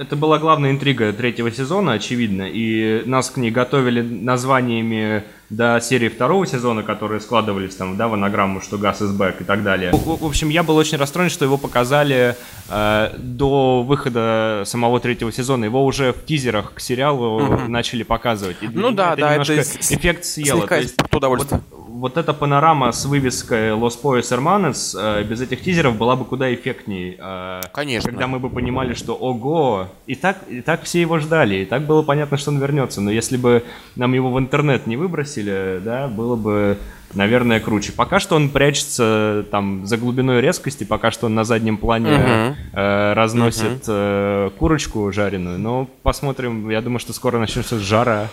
Это 0.00 0.16
была 0.16 0.38
главная 0.38 0.70
интрига 0.70 1.12
третьего 1.12 1.50
сезона, 1.52 1.92
очевидно, 1.92 2.48
и 2.50 3.02
нас 3.04 3.28
к 3.28 3.36
ней 3.36 3.50
готовили 3.50 4.00
названиями 4.00 5.24
до 5.50 5.78
серии 5.82 6.08
второго 6.08 6.46
сезона, 6.46 6.82
которые 6.82 7.20
складывались 7.20 7.74
там, 7.76 7.98
да, 7.98 8.08
в 8.08 8.14
анаграмму, 8.14 8.62
что 8.62 8.78
Газ 8.78 9.02
is 9.02 9.14
back 9.14 9.42
и 9.42 9.44
так 9.44 9.62
далее. 9.62 9.92
В, 9.92 10.22
в 10.22 10.24
общем, 10.24 10.48
я 10.48 10.62
был 10.62 10.76
очень 10.76 10.96
расстроен, 10.96 11.28
что 11.28 11.44
его 11.44 11.58
показали 11.58 12.34
э, 12.70 13.10
до 13.18 13.82
выхода 13.82 14.62
самого 14.64 15.00
третьего 15.00 15.30
сезона. 15.32 15.66
Его 15.66 15.84
уже 15.84 16.14
в 16.14 16.24
тизерах 16.24 16.72
к 16.72 16.80
сериалу 16.80 17.40
Мгм. 17.40 17.70
начали 17.70 18.02
показывать. 18.02 18.56
И 18.62 18.68
Ну 18.68 18.92
да, 18.92 19.16
да, 19.16 19.32
немножко 19.32 19.52
это 19.52 19.68
эффект 19.80 20.24
съело. 20.24 20.60
слегка 20.60 20.76
То 20.76 20.80
есть 20.80 20.94
удовольствие. 21.12 21.60
Вот, 21.70 21.79
вот 22.00 22.16
эта 22.16 22.32
панорама 22.32 22.92
с 22.92 23.04
вывеской 23.04 23.70
Los 23.70 23.92
Poyos 24.02 24.30
Hermanos 24.32 24.96
э, 24.98 25.22
без 25.24 25.40
этих 25.40 25.60
тизеров 25.62 25.96
была 25.96 26.16
бы 26.16 26.24
куда 26.24 26.52
эффектней. 26.52 27.16
э, 27.18 27.60
Конечно. 27.72 28.10
Когда 28.10 28.26
мы 28.26 28.38
бы 28.38 28.48
понимали, 28.48 28.94
что 28.94 29.14
ого, 29.14 29.86
и 30.06 30.14
так, 30.14 30.38
и 30.48 30.60
так 30.62 30.82
все 30.84 31.00
его 31.00 31.18
ждали, 31.18 31.56
и 31.56 31.64
так 31.64 31.82
было 31.82 32.02
понятно, 32.02 32.36
что 32.38 32.50
он 32.50 32.58
вернется. 32.58 33.00
Но 33.00 33.10
если 33.10 33.36
бы 33.36 33.62
нам 33.96 34.14
его 34.14 34.32
в 34.32 34.38
интернет 34.38 34.86
не 34.86 34.96
выбросили, 34.96 35.80
да, 35.84 36.08
было 36.08 36.36
бы, 36.36 36.78
наверное, 37.14 37.60
круче. 37.60 37.92
Пока 37.92 38.18
что 38.20 38.36
он 38.36 38.48
прячется 38.50 39.44
там 39.50 39.84
за 39.86 39.96
глубиной 39.98 40.40
резкости, 40.40 40.84
пока 40.84 41.10
что 41.10 41.26
он 41.26 41.34
на 41.34 41.44
заднем 41.44 41.76
плане 41.76 42.10
Мгм. 42.16 42.56
э, 42.72 43.12
разносит 43.12 43.84
э, 43.88 44.50
курочку 44.58 45.12
жареную. 45.12 45.58
Но 45.58 45.86
посмотрим, 46.02 46.70
я 46.70 46.80
думаю, 46.80 46.98
что 47.00 47.12
скоро 47.12 47.38
начнется 47.38 47.78
жара. 47.78 48.28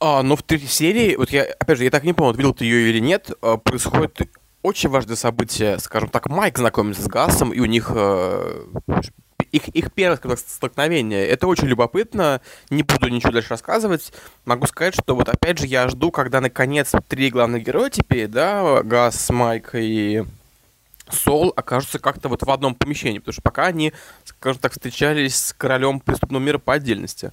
А, 0.00 0.22
но 0.22 0.36
в 0.36 0.42
третьей 0.42 0.68
серии, 0.68 1.16
вот 1.16 1.30
я, 1.30 1.42
опять 1.44 1.78
же, 1.78 1.84
я 1.84 1.90
так 1.90 2.04
не 2.04 2.12
помню, 2.12 2.36
видел 2.36 2.54
ты 2.54 2.64
ее 2.64 2.90
или 2.90 3.00
нет, 3.00 3.32
а, 3.42 3.56
происходит 3.56 4.28
очень 4.62 4.88
важное 4.88 5.16
событие, 5.16 5.78
скажем 5.78 6.08
так, 6.08 6.28
Майк 6.28 6.58
знакомится 6.58 7.02
с 7.02 7.06
Гасом, 7.06 7.52
и 7.52 7.60
у 7.60 7.64
них 7.64 7.90
э, 7.94 8.64
их, 9.52 9.68
их 9.68 9.92
первое 9.92 10.16
скажем 10.16 10.36
столкновение. 10.36 11.26
Это 11.26 11.46
очень 11.46 11.68
любопытно, 11.68 12.40
не 12.70 12.82
буду 12.82 13.08
ничего 13.08 13.32
дальше 13.32 13.50
рассказывать. 13.50 14.12
Могу 14.44 14.66
сказать, 14.66 14.94
что 14.94 15.14
вот 15.14 15.28
опять 15.28 15.58
же 15.58 15.66
я 15.66 15.88
жду, 15.88 16.10
когда 16.10 16.40
наконец 16.40 16.92
три 17.06 17.30
главных 17.30 17.62
героя 17.62 17.90
теперь, 17.90 18.26
да, 18.26 18.82
Гас, 18.82 19.30
Майк 19.30 19.70
и 19.74 20.24
Сол 21.12 21.52
окажутся 21.56 21.98
как-то 21.98 22.28
вот 22.28 22.42
в 22.42 22.50
одном 22.50 22.74
помещении, 22.74 23.18
потому 23.18 23.32
что 23.32 23.42
пока 23.42 23.66
они, 23.66 23.92
скажем 24.24 24.60
так, 24.60 24.72
встречались 24.72 25.36
с 25.36 25.52
королем 25.52 26.00
преступного 26.00 26.42
мира 26.42 26.58
по 26.58 26.74
отдельности. 26.74 27.30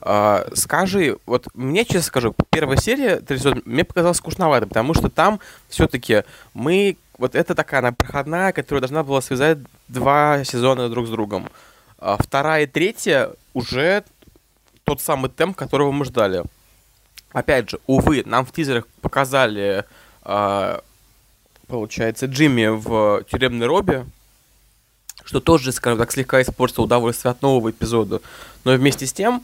А, 0.00 0.46
скажи, 0.54 1.18
вот 1.26 1.48
мне, 1.54 1.84
честно 1.84 2.02
скажу, 2.02 2.34
первая 2.50 2.76
серия, 2.76 3.22
мне 3.64 3.84
показалась 3.84 4.18
скучноватой, 4.18 4.68
потому 4.68 4.94
что 4.94 5.08
там 5.08 5.40
все-таки 5.68 6.24
мы, 6.54 6.96
вот 7.18 7.34
это 7.34 7.54
такая 7.54 7.80
она 7.80 7.92
проходная, 7.92 8.52
которая 8.52 8.80
должна 8.80 9.02
была 9.02 9.20
связать 9.20 9.58
два 9.88 10.44
сезона 10.44 10.88
друг 10.88 11.06
с 11.06 11.10
другом. 11.10 11.48
А 11.98 12.16
вторая 12.18 12.64
и 12.64 12.66
третья 12.66 13.30
уже 13.52 14.04
тот 14.84 15.00
самый 15.00 15.30
темп, 15.30 15.56
которого 15.56 15.92
мы 15.92 16.04
ждали. 16.04 16.42
Опять 17.32 17.70
же, 17.70 17.78
увы, 17.86 18.22
нам 18.26 18.44
в 18.44 18.52
тизерах 18.52 18.86
показали, 19.02 19.84
а, 20.22 20.82
получается, 21.70 22.26
Джимми 22.26 22.66
в 22.66 23.24
тюремной 23.30 23.66
робе, 23.66 24.04
что 25.24 25.40
тоже, 25.40 25.72
скажем 25.72 25.98
так, 25.98 26.12
слегка 26.12 26.42
испортило 26.42 26.84
удовольствие 26.84 27.30
от 27.30 27.40
нового 27.40 27.70
эпизода. 27.70 28.20
Но 28.64 28.72
вместе 28.72 29.06
с 29.06 29.12
тем, 29.12 29.42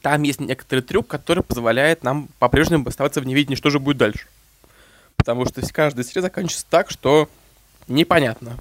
там 0.00 0.22
есть 0.22 0.40
некоторый 0.40 0.80
трюк, 0.80 1.06
который 1.06 1.42
позволяет 1.42 2.02
нам 2.02 2.28
по-прежнему 2.38 2.88
оставаться 2.88 3.20
в 3.20 3.26
невидении, 3.26 3.56
что 3.56 3.70
же 3.70 3.78
будет 3.78 3.98
дальше. 3.98 4.26
Потому 5.16 5.44
что 5.44 5.60
каждая 5.72 6.04
серия 6.04 6.22
заканчивается 6.22 6.66
так, 6.68 6.90
что 6.90 7.28
непонятно, 7.86 8.56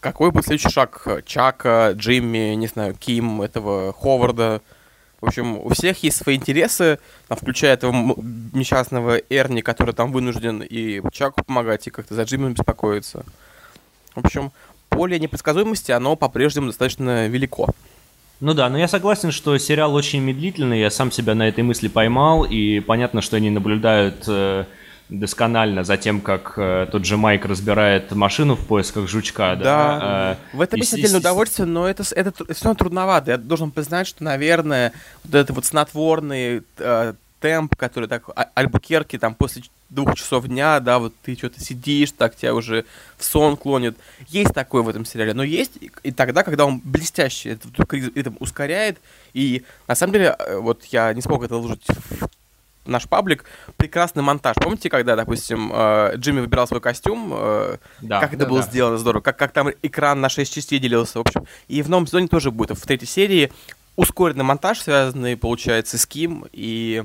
какой 0.00 0.30
будет 0.30 0.46
следующий 0.46 0.70
шаг 0.70 1.06
Чака, 1.26 1.92
Джимми, 1.94 2.54
не 2.54 2.66
знаю, 2.66 2.94
Ким, 2.94 3.42
этого 3.42 3.92
Ховарда. 3.92 4.62
В 5.22 5.28
общем, 5.28 5.56
у 5.56 5.68
всех 5.68 6.02
есть 6.02 6.16
свои 6.16 6.34
интересы, 6.34 6.98
там, 7.28 7.38
включая 7.38 7.74
этого 7.74 7.92
несчастного 8.52 9.18
Эрни, 9.30 9.60
который 9.60 9.94
там 9.94 10.10
вынужден 10.10 10.62
и 10.62 11.00
Чаку 11.12 11.44
помогать, 11.44 11.86
и 11.86 11.90
как-то 11.90 12.14
за 12.14 12.24
Джимми 12.24 12.52
беспокоиться. 12.52 13.24
В 14.16 14.26
общем, 14.26 14.50
поле 14.88 15.20
непредсказуемости, 15.20 15.92
оно 15.92 16.16
по-прежнему 16.16 16.66
достаточно 16.66 17.28
велико. 17.28 17.68
Ну 18.40 18.52
да, 18.52 18.68
но 18.68 18.76
я 18.76 18.88
согласен, 18.88 19.30
что 19.30 19.56
сериал 19.58 19.94
очень 19.94 20.20
медлительный, 20.20 20.80
я 20.80 20.90
сам 20.90 21.12
себя 21.12 21.36
на 21.36 21.48
этой 21.48 21.62
мысли 21.62 21.86
поймал, 21.86 22.42
и 22.42 22.80
понятно, 22.80 23.22
что 23.22 23.36
они 23.36 23.50
наблюдают 23.50 24.24
э, 24.26 24.64
досконально 25.18 25.84
за 25.84 25.96
тем, 25.96 26.20
как 26.20 26.54
э, 26.56 26.86
тот 26.90 27.04
же 27.04 27.16
Майк 27.16 27.44
разбирает 27.44 28.12
машину 28.12 28.56
в 28.56 28.66
поисках 28.66 29.08
жучка, 29.08 29.56
да. 29.56 29.64
Да, 29.64 30.38
э, 30.52 30.56
в 30.56 30.60
этом 30.60 30.80
есть 30.80 30.94
отдельное 30.94 31.20
удовольствие, 31.20 31.66
но 31.66 31.88
это, 31.88 32.02
это, 32.14 32.32
все 32.32 32.64
равно 32.64 32.78
трудновато. 32.78 33.32
Я 33.32 33.36
должен 33.38 33.70
признать, 33.70 34.06
что, 34.06 34.24
наверное, 34.24 34.92
вот 35.24 35.34
этот 35.34 35.56
вот 35.56 35.64
снотворный 35.66 36.62
э, 36.78 37.14
темп, 37.40 37.76
который 37.76 38.08
так 38.08 38.22
а- 38.34 38.48
Альбукерки 38.54 39.18
там 39.18 39.34
после 39.34 39.62
двух 39.90 40.14
часов 40.14 40.46
дня, 40.46 40.80
да, 40.80 40.98
вот 40.98 41.12
ты 41.22 41.36
что-то 41.36 41.60
сидишь, 41.60 42.12
так 42.12 42.34
тебя 42.34 42.54
уже 42.54 42.86
в 43.18 43.24
сон 43.24 43.56
клонит. 43.56 43.96
Есть 44.28 44.54
такое 44.54 44.82
в 44.82 44.88
этом 44.88 45.04
сериале, 45.04 45.34
но 45.34 45.42
есть 45.42 45.72
и, 46.02 46.12
тогда, 46.12 46.44
когда 46.44 46.64
он 46.64 46.80
блестяще 46.82 47.50
это 47.50 47.68
вдруг 47.68 47.92
ритм 47.92 48.34
ускоряет, 48.38 48.98
и 49.34 49.64
на 49.88 49.94
самом 49.94 50.14
деле, 50.14 50.36
э, 50.38 50.56
вот 50.56 50.84
я 50.86 51.12
не 51.12 51.20
смог 51.20 51.44
это 51.44 51.56
выложить 51.56 51.84
в 51.86 52.28
наш 52.84 53.08
паблик, 53.08 53.44
прекрасный 53.76 54.22
монтаж. 54.22 54.56
Помните, 54.56 54.90
когда, 54.90 55.16
допустим, 55.16 55.70
э, 55.72 56.16
Джимми 56.16 56.40
выбирал 56.40 56.66
свой 56.66 56.80
костюм, 56.80 57.32
э, 57.34 57.76
Да, 58.00 58.20
как 58.20 58.34
это 58.34 58.44
да, 58.44 58.48
было 58.48 58.60
да. 58.60 58.66
сделано 58.66 58.98
здорово, 58.98 59.22
как, 59.22 59.36
как 59.36 59.52
там 59.52 59.70
экран 59.82 60.20
на 60.20 60.28
6 60.28 60.52
частей 60.52 60.78
делился, 60.78 61.18
в 61.18 61.22
общем. 61.22 61.46
И 61.68 61.82
в 61.82 61.88
новом 61.88 62.06
сезоне 62.06 62.28
тоже 62.28 62.50
будет, 62.50 62.78
в 62.78 62.86
третьей 62.86 63.08
серии, 63.08 63.52
ускоренный 63.96 64.44
монтаж, 64.44 64.80
связанный, 64.80 65.36
получается, 65.36 65.98
с 65.98 66.06
Ким 66.06 66.46
и 66.52 67.02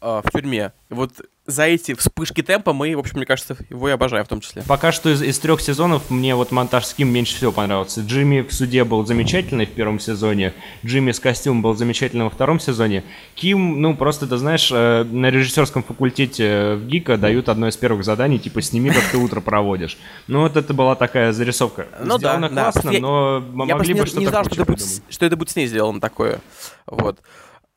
э, 0.00 0.20
в 0.24 0.30
тюрьме. 0.30 0.72
И 0.90 0.94
вот 0.94 1.12
за 1.46 1.64
эти 1.64 1.94
вспышки 1.94 2.42
темпа 2.42 2.72
мы, 2.72 2.94
в 2.96 2.98
общем, 2.98 3.16
мне 3.18 3.26
кажется, 3.26 3.56
его 3.70 3.88
и 3.88 3.92
обожаем 3.92 4.24
в 4.24 4.28
том 4.28 4.40
числе. 4.40 4.62
Пока 4.66 4.92
что 4.92 5.10
из, 5.10 5.22
из 5.22 5.38
трех 5.38 5.60
сезонов 5.60 6.10
мне 6.10 6.34
вот 6.34 6.50
монтаж 6.50 6.84
с 6.86 6.94
Ким 6.94 7.08
меньше 7.08 7.36
всего 7.36 7.52
понравился. 7.52 8.00
Джимми 8.00 8.40
в 8.40 8.52
суде 8.52 8.84
был 8.84 9.06
замечательный 9.06 9.66
в 9.66 9.70
первом 9.70 10.00
сезоне, 10.00 10.54
Джимми 10.84 11.12
с 11.12 11.20
костюмом 11.20 11.62
был 11.62 11.74
замечательный 11.76 12.24
во 12.24 12.30
втором 12.30 12.58
сезоне. 12.60 13.04
Ким, 13.34 13.80
ну 13.80 13.94
просто 13.96 14.26
ты 14.26 14.36
знаешь, 14.36 14.70
э, 14.72 15.04
на 15.04 15.30
режиссерском 15.30 15.82
факультете 15.82 16.74
в 16.74 16.86
ГИКа 16.86 17.16
дают 17.16 17.48
одно 17.48 17.68
из 17.68 17.76
первых 17.76 18.04
заданий, 18.04 18.38
типа 18.38 18.60
сними, 18.62 18.90
как 18.90 19.04
ты 19.10 19.16
утро 19.18 19.40
проводишь. 19.40 19.96
Ну 20.26 20.40
вот 20.42 20.56
это 20.56 20.74
была 20.74 20.94
такая 20.96 21.32
зарисовка. 21.32 21.86
Ну 22.00 22.18
да, 22.18 22.36
Сделано 22.36 22.48
да. 22.50 22.72
классно, 22.72 22.90
Я- 22.90 23.00
но 23.00 23.44
Я 23.66 23.76
могли 23.76 23.94
просто 23.94 23.94
бы 23.94 24.00
не, 24.00 24.06
что-то 24.06 24.20
не 24.20 24.26
знал, 24.26 24.44
что 24.44 24.54
это, 24.54 24.64
будет, 24.64 25.02
что 25.08 25.26
это 25.26 25.36
будет 25.36 25.50
с 25.50 25.56
ней 25.56 25.66
сделано 25.66 26.00
такое. 26.00 26.40
Вот. 26.86 27.18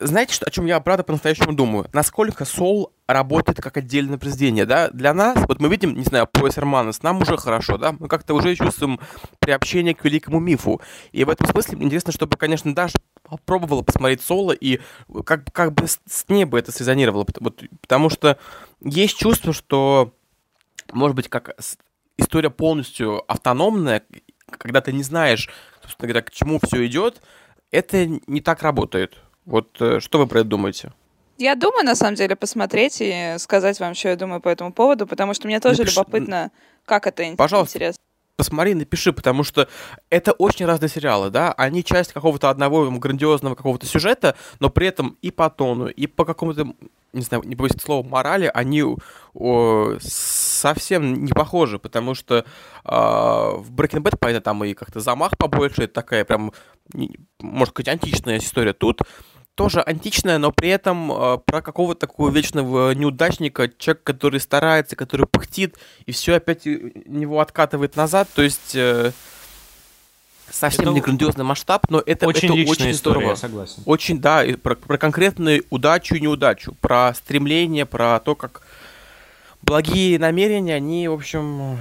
Знаете, 0.02 0.34
что, 0.34 0.46
о 0.46 0.50
чем 0.50 0.66
я, 0.66 0.80
правда, 0.80 1.04
по-настоящему 1.04 1.52
думаю? 1.52 1.86
Насколько 1.92 2.46
Соул 2.46 2.94
работает 3.06 3.60
как 3.60 3.76
отдельное 3.76 4.18
произведение, 4.18 4.66
да? 4.66 4.90
Для 4.92 5.14
нас, 5.14 5.38
вот 5.46 5.60
мы 5.60 5.68
видим, 5.68 5.94
не 5.94 6.06
знаю, 6.06 6.26
пояс 6.26 6.58
Романос, 6.58 7.04
нам 7.04 7.22
уже 7.22 7.36
хорошо, 7.36 7.78
да? 7.78 7.92
Мы 7.92 8.08
как-то 8.08 8.34
уже 8.34 8.56
чувствуем 8.56 9.02
приобщение 9.40 9.94
к 9.94 10.06
великому 10.06 10.40
мифу. 10.40 10.80
И 11.12 11.26
в 11.26 11.30
этом 11.30 11.48
смысле 11.48 11.80
интересно, 11.84 12.14
чтобы, 12.14 12.38
конечно, 12.38 12.74
Даша 12.74 12.98
попробовала 13.24 13.82
посмотреть 13.82 14.22
Соло 14.22 14.54
и 14.54 14.80
как, 15.26 15.52
как 15.52 15.74
бы 15.74 15.86
с, 15.86 16.00
неба 16.30 16.58
это 16.58 16.72
срезонировало. 16.72 17.26
Вот, 17.42 17.62
потому 17.82 18.10
что 18.10 18.40
есть 18.82 19.18
чувство, 19.18 19.52
что, 19.52 20.14
может 20.94 21.18
быть, 21.18 21.28
как 21.28 21.58
история 22.18 22.50
полностью 22.50 23.30
автономная, 23.30 24.04
когда 24.50 24.80
ты 24.80 24.94
не 24.94 25.04
знаешь, 25.04 25.50
собственно 25.82 26.08
говоря, 26.08 26.22
к 26.22 26.32
чему 26.32 26.58
все 26.64 26.86
идет, 26.86 27.22
это 27.70 28.06
не 28.06 28.40
так 28.40 28.64
работает. 28.64 29.18
Вот 29.50 29.82
э, 29.82 30.00
что 30.00 30.20
вы 30.20 30.28
про 30.28 30.42
это 30.42 30.50
думаете? 30.50 30.94
Я 31.40 31.56
думаю, 31.56 31.84
на 31.84 31.96
самом 31.96 32.16
деле, 32.16 32.36
посмотреть 32.36 32.98
и 33.00 33.36
сказать 33.40 33.80
вам, 33.80 33.96
что 33.96 34.10
я 34.10 34.16
думаю 34.16 34.42
по 34.42 34.50
этому 34.50 34.72
поводу, 34.72 35.08
потому 35.08 35.34
что 35.34 35.48
мне 35.48 35.60
тоже 35.60 35.82
Напиши- 35.82 35.96
любопытно, 36.00 36.52
как 36.86 37.08
это 37.08 37.24
Пожалуйста. 37.36 37.78
интересно. 37.78 38.04
Посмотри, 38.36 38.74
напиши, 38.74 39.12
потому 39.12 39.44
что 39.44 39.68
это 40.10 40.32
очень 40.34 40.66
разные 40.66 40.88
сериалы, 40.88 41.30
да? 41.30 41.52
Они 41.54 41.84
часть 41.84 42.14
какого-то 42.14 42.50
одного 42.50 42.90
грандиозного 42.92 43.56
какого-то 43.56 43.86
сюжета, 43.86 44.36
но 44.60 44.70
при 44.70 44.88
этом 44.88 45.18
и 45.22 45.32
по 45.32 45.50
тону, 45.50 45.88
и 45.88 46.08
по 46.08 46.24
какому-то, 46.26 46.68
не 47.12 47.22
знаю, 47.22 47.44
не 47.44 47.56
боюсь 47.56 47.74
слова, 47.84 48.08
морали, 48.08 48.50
они 48.54 48.84
о, 49.34 49.98
совсем 50.00 51.26
не 51.26 51.34
похожи, 51.34 51.80
потому 51.80 52.16
что 52.16 52.46
а, 52.86 53.52
в 53.52 53.72
Breaking 53.74 54.02
Bad, 54.02 54.18
понятно, 54.18 54.42
там 54.42 54.64
и 54.64 54.74
как-то 54.74 55.00
замах 55.02 55.38
побольше, 55.38 55.84
это 55.84 55.94
такая 55.96 56.24
прям, 56.24 56.54
может 57.42 57.74
сказать, 57.74 57.90
античная 58.02 58.38
история. 58.38 58.72
Тут 58.74 59.02
тоже 59.60 59.82
античная, 59.82 60.38
но 60.38 60.54
при 60.54 60.70
этом 60.70 61.12
э, 61.12 61.38
про 61.46 61.62
какого-то 61.62 62.00
такого 62.00 62.30
вечного 62.30 62.94
неудачника, 62.94 63.70
человек, 63.78 64.04
который 64.04 64.40
старается, 64.40 64.96
который 64.96 65.26
пыхтит, 65.26 65.76
и 66.06 66.14
все 66.14 66.36
опять 66.36 66.66
него 66.66 67.42
откатывает 67.42 67.98
назад. 67.98 68.30
То 68.34 68.42
есть 68.42 68.74
э, 68.74 69.12
совсем 70.50 70.86
Это 70.86 70.94
не 70.94 71.02
грандиозный 71.02 71.44
масштаб, 71.44 71.88
но 71.90 72.02
это 72.06 72.26
Очень 72.26 72.62
это 72.62 72.72
очень 72.72 72.92
история, 72.92 72.94
здорово. 72.94 73.30
я 73.32 73.36
согласен. 73.36 73.84
Очень, 73.86 74.22
да, 74.22 74.46
и 74.46 74.56
про, 74.56 74.76
про 74.76 74.98
конкретную 74.98 75.66
удачу 75.72 76.16
и 76.16 76.22
неудачу, 76.22 76.74
про 76.80 77.14
стремление, 77.14 77.86
про 77.86 78.18
то, 78.22 78.36
как 78.36 78.62
благие 79.62 80.18
намерения, 80.20 80.76
они, 80.76 81.10
в 81.10 81.14
общем, 81.16 81.80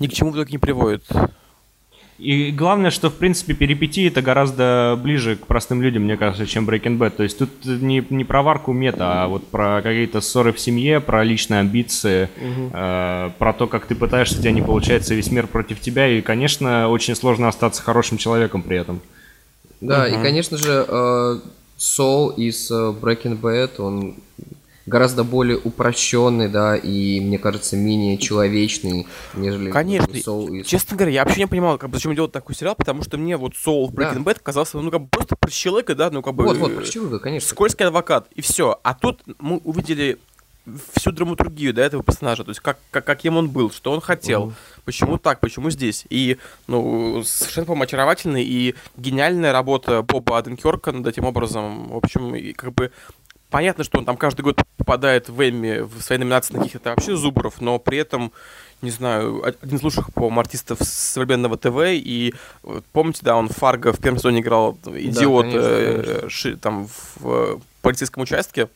ни 0.00 0.08
к 0.08 0.12
чему 0.12 0.32
в 0.32 0.34
итоге 0.34 0.50
не 0.50 0.58
приводят. 0.58 1.04
И 2.20 2.50
главное, 2.50 2.90
что, 2.90 3.08
в 3.08 3.14
принципе, 3.14 3.54
перипетии 3.54 4.06
это 4.06 4.20
гораздо 4.20 4.98
ближе 5.02 5.36
к 5.36 5.46
простым 5.46 5.80
людям, 5.80 6.02
мне 6.02 6.18
кажется, 6.18 6.46
чем 6.46 6.68
Breaking 6.68 6.98
Bad. 6.98 7.10
То 7.10 7.22
есть 7.22 7.38
тут 7.38 7.50
не, 7.64 8.04
не 8.10 8.24
про 8.24 8.42
варку 8.42 8.74
мета, 8.74 9.24
а 9.24 9.26
вот 9.28 9.46
про 9.46 9.80
какие-то 9.80 10.20
ссоры 10.20 10.52
в 10.52 10.60
семье, 10.60 11.00
про 11.00 11.24
личные 11.24 11.60
амбиции, 11.60 12.28
э, 12.36 13.30
про 13.38 13.52
то, 13.54 13.66
как 13.66 13.86
ты 13.86 13.94
пытаешься, 13.94 14.38
у 14.38 14.42
тебя 14.42 14.52
не 14.52 14.60
получается, 14.60 15.14
весь 15.14 15.30
мир 15.30 15.46
против 15.46 15.80
тебя. 15.80 16.08
И, 16.08 16.20
конечно, 16.20 16.88
очень 16.88 17.16
сложно 17.16 17.48
остаться 17.48 17.82
хорошим 17.82 18.18
человеком 18.18 18.62
при 18.62 18.76
этом. 18.76 19.00
Да, 19.80 20.06
и, 20.06 20.22
конечно 20.22 20.58
же, 20.58 20.84
э, 20.86 21.40
Сол 21.78 22.28
из 22.28 22.70
э, 22.70 22.74
Breaking 22.74 23.40
Bad, 23.40 23.80
он 23.80 24.16
гораздо 24.90 25.24
более 25.24 25.56
упрощенный, 25.56 26.48
да, 26.48 26.76
и, 26.76 27.20
мне 27.20 27.38
кажется, 27.38 27.76
менее 27.76 28.18
человечный, 28.18 29.06
нежели 29.34 29.70
Конечно. 29.70 30.14
Сол 30.22 30.52
из... 30.52 30.66
Честно 30.66 30.96
говоря, 30.96 31.12
я 31.12 31.24
вообще 31.24 31.40
не 31.40 31.46
понимал, 31.46 31.78
как, 31.78 31.88
бы, 31.88 31.96
зачем 31.96 32.14
делать 32.14 32.32
такой 32.32 32.54
сериал, 32.54 32.74
потому 32.74 33.02
что 33.02 33.16
мне 33.16 33.36
вот 33.36 33.52
Soul 33.52 33.86
в 33.86 33.94
Breaking 33.94 34.24
Bad 34.24 34.40
казался, 34.42 34.78
ну, 34.78 34.90
как 34.90 35.02
бы 35.02 35.08
просто 35.08 35.36
про 35.36 35.50
человека, 35.50 35.94
да, 35.94 36.10
ну, 36.10 36.20
как 36.22 36.34
бы... 36.34 36.44
Вот, 36.44 36.58
вот, 36.58 36.72
э, 36.72 36.74
про 36.74 36.84
человека, 36.84 37.20
конечно. 37.20 37.48
Скользкий 37.48 37.86
адвокат, 37.86 38.26
и 38.34 38.42
все. 38.42 38.78
А 38.82 38.94
тут 38.94 39.22
мы 39.38 39.58
увидели 39.58 40.18
всю 40.92 41.12
драматургию 41.12 41.72
до 41.72 41.82
этого 41.82 42.02
персонажа, 42.02 42.44
то 42.44 42.50
есть 42.50 42.60
как, 42.60 42.78
как, 42.90 43.04
каким 43.04 43.36
он 43.36 43.48
был, 43.48 43.70
что 43.70 43.92
он 43.92 44.00
хотел, 44.00 44.52
почему 44.84 45.18
так, 45.18 45.40
почему 45.40 45.70
здесь. 45.70 46.04
И, 46.10 46.38
ну, 46.66 47.22
совершенно, 47.24 47.66
по-моему, 47.66 47.84
очаровательная 47.84 48.42
и 48.42 48.74
гениальная 48.96 49.52
работа 49.52 50.02
Боба 50.02 50.38
Аденкерка 50.38 50.92
над 50.92 51.06
этим 51.06 51.24
образом. 51.24 51.88
В 51.88 51.96
общем, 51.96 52.34
и 52.34 52.52
как 52.52 52.74
бы 52.74 52.92
понятно, 53.50 53.84
что 53.84 53.98
он 53.98 54.04
там 54.04 54.16
каждый 54.16 54.42
год 54.42 54.60
попадает 54.76 55.28
в 55.28 55.40
Эмми, 55.40 55.80
в 55.80 56.00
своей 56.00 56.18
номинации 56.20 56.54
на 56.54 56.64
каких-то 56.64 56.90
вообще 56.90 57.16
зубров, 57.16 57.60
но 57.60 57.78
при 57.78 57.98
этом 57.98 58.32
не 58.82 58.90
знаю, 58.90 59.44
один 59.44 59.76
из 59.76 59.82
лучших, 59.82 60.12
по-моему, 60.14 60.40
артистов 60.40 60.78
современного 60.80 61.58
ТВ, 61.58 61.76
и 61.88 62.34
помните, 62.92 63.20
да, 63.22 63.36
он 63.36 63.48
Фарго 63.48 63.92
в 63.92 63.98
первом 63.98 64.18
сезоне 64.18 64.40
играл 64.40 64.78
идиот 64.86 65.44
конечно, 65.44 65.60
э, 65.68 66.02
конечно. 66.02 66.30
ши- 66.30 66.56
там 66.56 66.86
в 66.86 67.28
э, 67.28 67.56
полицейском 67.82 68.22
участке, 68.22 68.68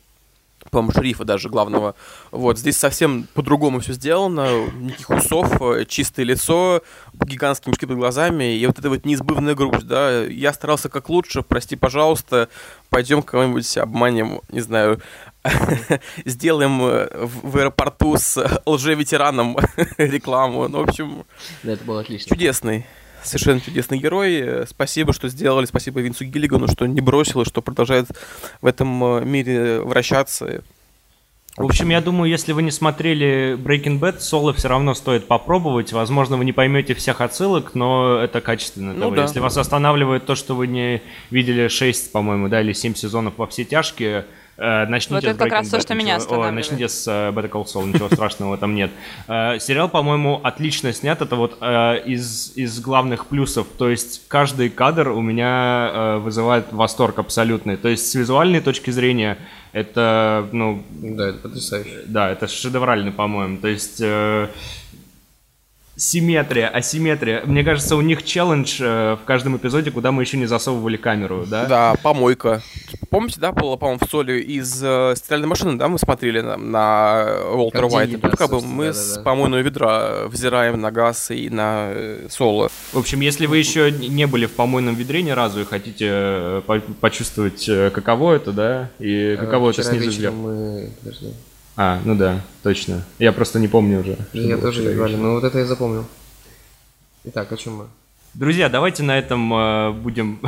по-моему, 0.71 0.91
шерифа 0.91 1.23
даже 1.25 1.49
главного. 1.49 1.95
Вот, 2.31 2.59
здесь 2.59 2.77
совсем 2.77 3.27
по-другому 3.33 3.79
все 3.79 3.93
сделано, 3.93 4.65
никаких 4.79 5.09
усов, 5.09 5.61
э, 5.61 5.85
чистое 5.85 6.25
лицо, 6.25 6.81
гигантскими 7.13 7.71
мешки 7.71 7.85
под 7.85 7.97
глазами, 7.97 8.55
и 8.57 8.65
вот 8.65 8.77
эта 8.79 8.89
вот 8.89 9.05
неизбывная 9.05 9.55
грусть, 9.55 9.87
да, 9.87 10.23
я 10.23 10.53
старался 10.53 10.89
как 10.89 11.09
лучше, 11.09 11.41
прости, 11.43 11.75
пожалуйста, 11.75 12.49
пойдем 12.89 13.21
кого-нибудь 13.21 13.77
обманем, 13.77 14.41
не 14.49 14.61
знаю, 14.61 14.99
сделаем 16.25 16.81
э, 16.83 17.25
в 17.25 17.45
в 17.55 17.57
аэропорту 17.57 18.17
с 18.17 18.61
лжеветераном 18.65 19.57
рекламу, 19.97 20.67
ну, 20.67 20.79
в 20.83 20.89
общем, 20.89 21.25
Да, 21.63 21.73
это 21.73 21.83
было 21.85 22.01
отлично. 22.01 22.29
чудесный. 22.35 22.85
Совершенно 23.25 23.59
чудесный 23.59 23.97
герой. 23.97 24.35
Э, 24.35 24.65
Спасибо, 24.67 25.13
что 25.13 25.27
сделали. 25.29 25.65
Спасибо 25.65 26.01
Винсу 26.01 26.25
Гиллигану, 26.25 26.67
что 26.67 26.85
не 26.85 27.01
бросил, 27.01 27.41
и 27.41 27.45
что 27.45 27.61
продолжает 27.61 28.07
в 28.61 28.65
этом 28.65 29.03
э, 29.03 29.25
мире 29.25 29.81
вращаться. 29.81 30.63
В 31.57 31.63
общем, 31.63 31.87
я 31.89 32.01
думаю, 32.01 32.29
если 32.29 32.51
вы 32.51 32.63
не 32.63 32.71
смотрели 32.71 33.57
Breaking 33.57 33.97
Bad, 33.97 34.19
соло 34.19 34.53
все 34.53 34.67
равно 34.67 34.93
стоит 34.93 35.25
попробовать. 35.25 35.93
Возможно, 35.93 36.35
вы 36.35 36.43
не 36.43 36.51
поймете 36.51 36.93
всех 36.95 37.21
отсылок, 37.21 37.75
но 37.75 38.17
это 38.17 38.41
качественно. 38.41 38.93
Ну 38.93 38.99
того. 38.99 39.15
да. 39.15 39.21
Если 39.21 39.39
вас 39.39 39.55
останавливает 39.57 40.25
то, 40.25 40.35
что 40.35 40.53
вы 40.53 40.67
не 40.67 41.01
видели 41.29 41.69
6, 41.69 42.11
по-моему, 42.11 42.49
да, 42.49 42.59
или 42.59 42.73
7 42.73 42.93
сезонов 42.95 43.35
во 43.37 43.47
все 43.47 43.63
тяжкие, 43.63 44.25
начните 44.57 45.15
Вот 45.15 45.23
с 45.23 45.27
это 45.27 45.37
как 45.37 45.51
раз 45.51 45.69
то, 45.69 45.81
что 45.81 45.95
меня 45.95 46.15
останавливает. 46.15 46.55
начните 46.55 46.87
с 46.87 47.07
э, 47.07 47.31
Better 47.31 47.49
Call 47.49 47.65
Saul, 47.65 47.87
ничего 47.87 48.07
страшного 48.07 48.55
этом 48.55 48.73
нет. 48.73 48.91
Э, 49.27 49.59
Сериал, 49.59 49.89
по-моему, 49.89 50.39
отлично 50.43 50.93
снят. 50.93 51.21
Это 51.21 51.35
вот 51.35 51.57
э, 51.59 52.03
из, 52.05 52.53
из 52.55 52.79
главных 52.79 53.25
плюсов. 53.25 53.67
То 53.77 53.89
есть 53.89 54.21
каждый 54.27 54.69
кадр 54.69 55.09
у 55.09 55.21
меня 55.21 55.91
э, 55.93 56.17
вызывает 56.17 56.71
восторг 56.71 57.19
абсолютный. 57.19 57.75
То 57.75 57.89
есть 57.89 58.09
с 58.09 58.15
визуальной 58.15 58.61
точки 58.61 58.91
зрения 58.91 59.37
это, 59.73 60.47
ну, 60.53 60.81
Да, 60.89 61.27
это 61.29 61.39
потрясающе. 61.39 62.03
да, 62.05 62.29
это 62.31 62.47
шедеврально, 62.47 63.11
по-моему. 63.11 63.57
То 63.57 63.67
есть 63.67 63.99
э, 63.99 64.47
симметрия, 65.95 66.67
асимметрия. 66.67 67.41
Мне 67.45 67.63
кажется, 67.63 67.95
у 67.95 68.01
них 68.01 68.23
челлендж 68.23 68.77
э, 68.81 69.15
в 69.21 69.25
каждом 69.25 69.57
эпизоде, 69.57 69.91
куда 69.91 70.11
мы 70.11 70.23
еще 70.23 70.37
не 70.37 70.45
засовывали 70.45 70.97
камеру, 70.97 71.45
да? 71.47 71.65
Да, 71.65 71.95
помойка. 72.03 72.61
Помните, 73.09 73.39
да, 73.39 73.51
было, 73.51 73.77
по-моему, 73.77 73.99
в 74.05 74.09
Соле 74.09 74.41
из 74.41 74.81
э, 74.83 75.13
стиральной 75.15 75.47
машины, 75.47 75.77
да, 75.77 75.87
мы 75.87 75.97
смотрели 75.97 76.41
на, 76.41 76.57
на 76.57 77.37
Уолтера 77.53 77.83
Как 77.83 77.91
Уайта. 77.93 78.13
Тут 78.19 78.31
да, 78.31 78.37
как 78.37 78.49
бы 78.49 78.61
мы 78.61 78.87
да-да-да. 78.87 78.99
с 78.99 79.17
помойного 79.23 79.61
ведра 79.61 80.27
взираем 80.27 80.81
на 80.81 80.91
газ 80.91 81.31
и 81.31 81.49
на 81.49 81.91
э, 81.91 82.27
Соло. 82.29 82.69
В 82.91 82.97
общем, 82.99 83.21
если 83.21 83.45
вы 83.45 83.57
еще 83.57 83.91
не 83.91 84.27
были 84.27 84.47
в 84.47 84.51
помойном 84.51 84.95
ведре 84.95 85.21
ни 85.23 85.31
разу 85.31 85.61
и 85.61 85.65
хотите 85.65 86.07
э, 86.09 86.61
по- 86.65 86.81
почувствовать, 86.99 87.69
э, 87.69 87.89
каково 87.91 88.33
это, 88.33 88.51
да, 88.51 88.89
и 88.99 89.37
каково 89.39 89.69
Э, 89.69 89.71
это 89.71 89.83
снизу 89.83 90.05
вечером 90.05 90.33
вверх. 90.33 90.33
мы... 90.35 90.89
Подожди. 91.01 91.27
А, 91.77 91.99
ну 92.05 92.15
да, 92.15 92.41
точно. 92.63 93.03
Я 93.19 93.33
просто 93.33 93.59
не 93.59 93.67
помню 93.67 93.99
уже. 93.99 94.17
Я 94.33 94.57
тоже 94.57 94.83
едва 94.83 95.07
ли, 95.07 95.17
но 95.17 95.33
вот 95.33 95.43
это 95.43 95.59
я 95.59 95.65
запомнил. 95.65 96.05
Итак, 97.25 97.51
о 97.51 97.57
чем 97.57 97.75
мы? 97.75 97.85
Друзья, 98.33 98.69
давайте 98.69 99.03
на 99.03 99.17
этом 99.17 99.53
э, 99.53 99.91
будем... 99.91 100.39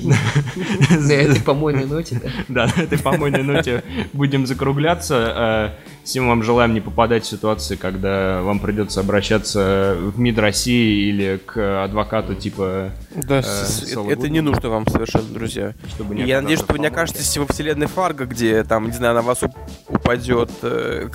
На 0.00 1.12
этой 1.12 1.40
помойной 1.40 1.86
ноте, 1.86 2.20
да? 2.22 2.30
Да, 2.66 2.72
на 2.76 2.82
этой 2.82 2.98
помойной 2.98 3.42
ноте 3.42 3.82
будем 4.12 4.46
закругляться. 4.46 5.74
Э, 5.78 5.84
Всем 6.04 6.28
вам 6.28 6.42
желаем 6.42 6.74
не 6.74 6.82
попадать 6.82 7.24
в 7.24 7.28
ситуации, 7.28 7.76
когда 7.76 8.42
вам 8.42 8.58
придется 8.58 9.00
обращаться 9.00 9.96
в 9.98 10.18
МИД 10.18 10.38
России 10.38 11.08
или 11.08 11.40
к 11.44 11.84
адвокату 11.84 12.34
типа... 12.34 12.90
Да, 13.14 13.40
э, 13.40 14.10
это 14.10 14.28
не 14.28 14.40
нужно 14.42 14.68
вам 14.68 14.86
совершенно, 14.86 15.28
друзья. 15.32 15.72
я 16.14 16.42
надеюсь, 16.42 16.60
что 16.60 16.72
вы 16.74 16.78
не 16.78 16.88
окажетесь 16.88 17.36
во 17.38 17.46
вселенной 17.46 17.86
Фарго, 17.86 18.26
где 18.26 18.64
там, 18.64 18.86
не 18.86 18.92
знаю, 18.92 19.14
на 19.14 19.22
вас 19.22 19.42
уп- 19.42 19.56
упадет 19.88 20.50
э, 20.62 21.08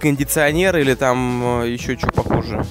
кондиционер 0.00 0.76
или 0.76 0.94
там 0.94 1.62
э, 1.62 1.70
еще 1.70 1.96
что 1.96 2.08
похуже. 2.12 2.64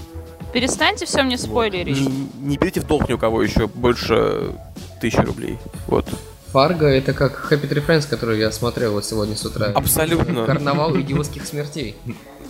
Перестаньте 0.54 1.06
все 1.06 1.24
мне 1.24 1.38
спойлерить. 1.38 2.00
Не, 2.00 2.30
не 2.40 2.58
берите 2.58 2.80
в 2.80 2.88
долг 2.88 3.10
ни 3.10 3.14
у 3.14 3.18
кого 3.18 3.44
еще 3.44 3.68
больше 3.68 4.54
тысячи 5.00 5.20
рублей. 5.20 5.58
Вот. 5.88 6.08
Фарго 6.52 6.88
это 6.88 7.14
как 7.14 7.52
Happy 7.52 7.70
Tree 7.70 7.86
Friends, 7.86 8.08
который 8.08 8.40
я 8.40 8.52
смотрел 8.52 8.94
вот 8.94 9.06
сегодня 9.06 9.36
с 9.36 9.46
утра. 9.46 9.68
Абсолютно. 9.76 10.46
Карнавал 10.46 10.96
идиотских 10.98 11.46
смертей. 11.46 11.96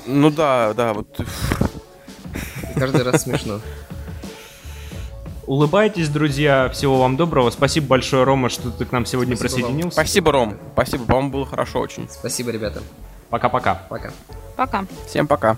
Ну 0.06 0.30
да, 0.30 0.74
да, 0.76 0.94
вот. 0.94 1.20
Каждый 2.76 3.04
раз 3.04 3.24
смешно. 3.24 3.62
Улыбайтесь, 5.48 6.10
друзья. 6.10 6.70
Всего 6.70 7.00
вам 7.00 7.18
доброго. 7.18 7.50
Спасибо 7.52 7.88
большое, 7.88 8.24
Рома, 8.24 8.50
что 8.50 8.72
ты 8.72 8.86
к 8.86 8.92
нам 8.92 9.06
сегодня 9.06 9.36
Спасибо 9.36 9.52
вам. 9.54 9.62
присоединился. 9.62 9.96
Спасибо, 9.96 10.32
Ром. 10.32 10.58
Спасибо, 10.74 11.06
по-моему, 11.06 11.30
было 11.32 11.46
хорошо 11.46 11.80
очень. 11.80 12.10
Спасибо, 12.10 12.52
ребята. 12.52 12.82
Пока-пока. 13.30 13.84
Пока. 13.90 14.12
Пока. 14.56 14.86
Всем 15.08 15.28
пока. 15.28 15.58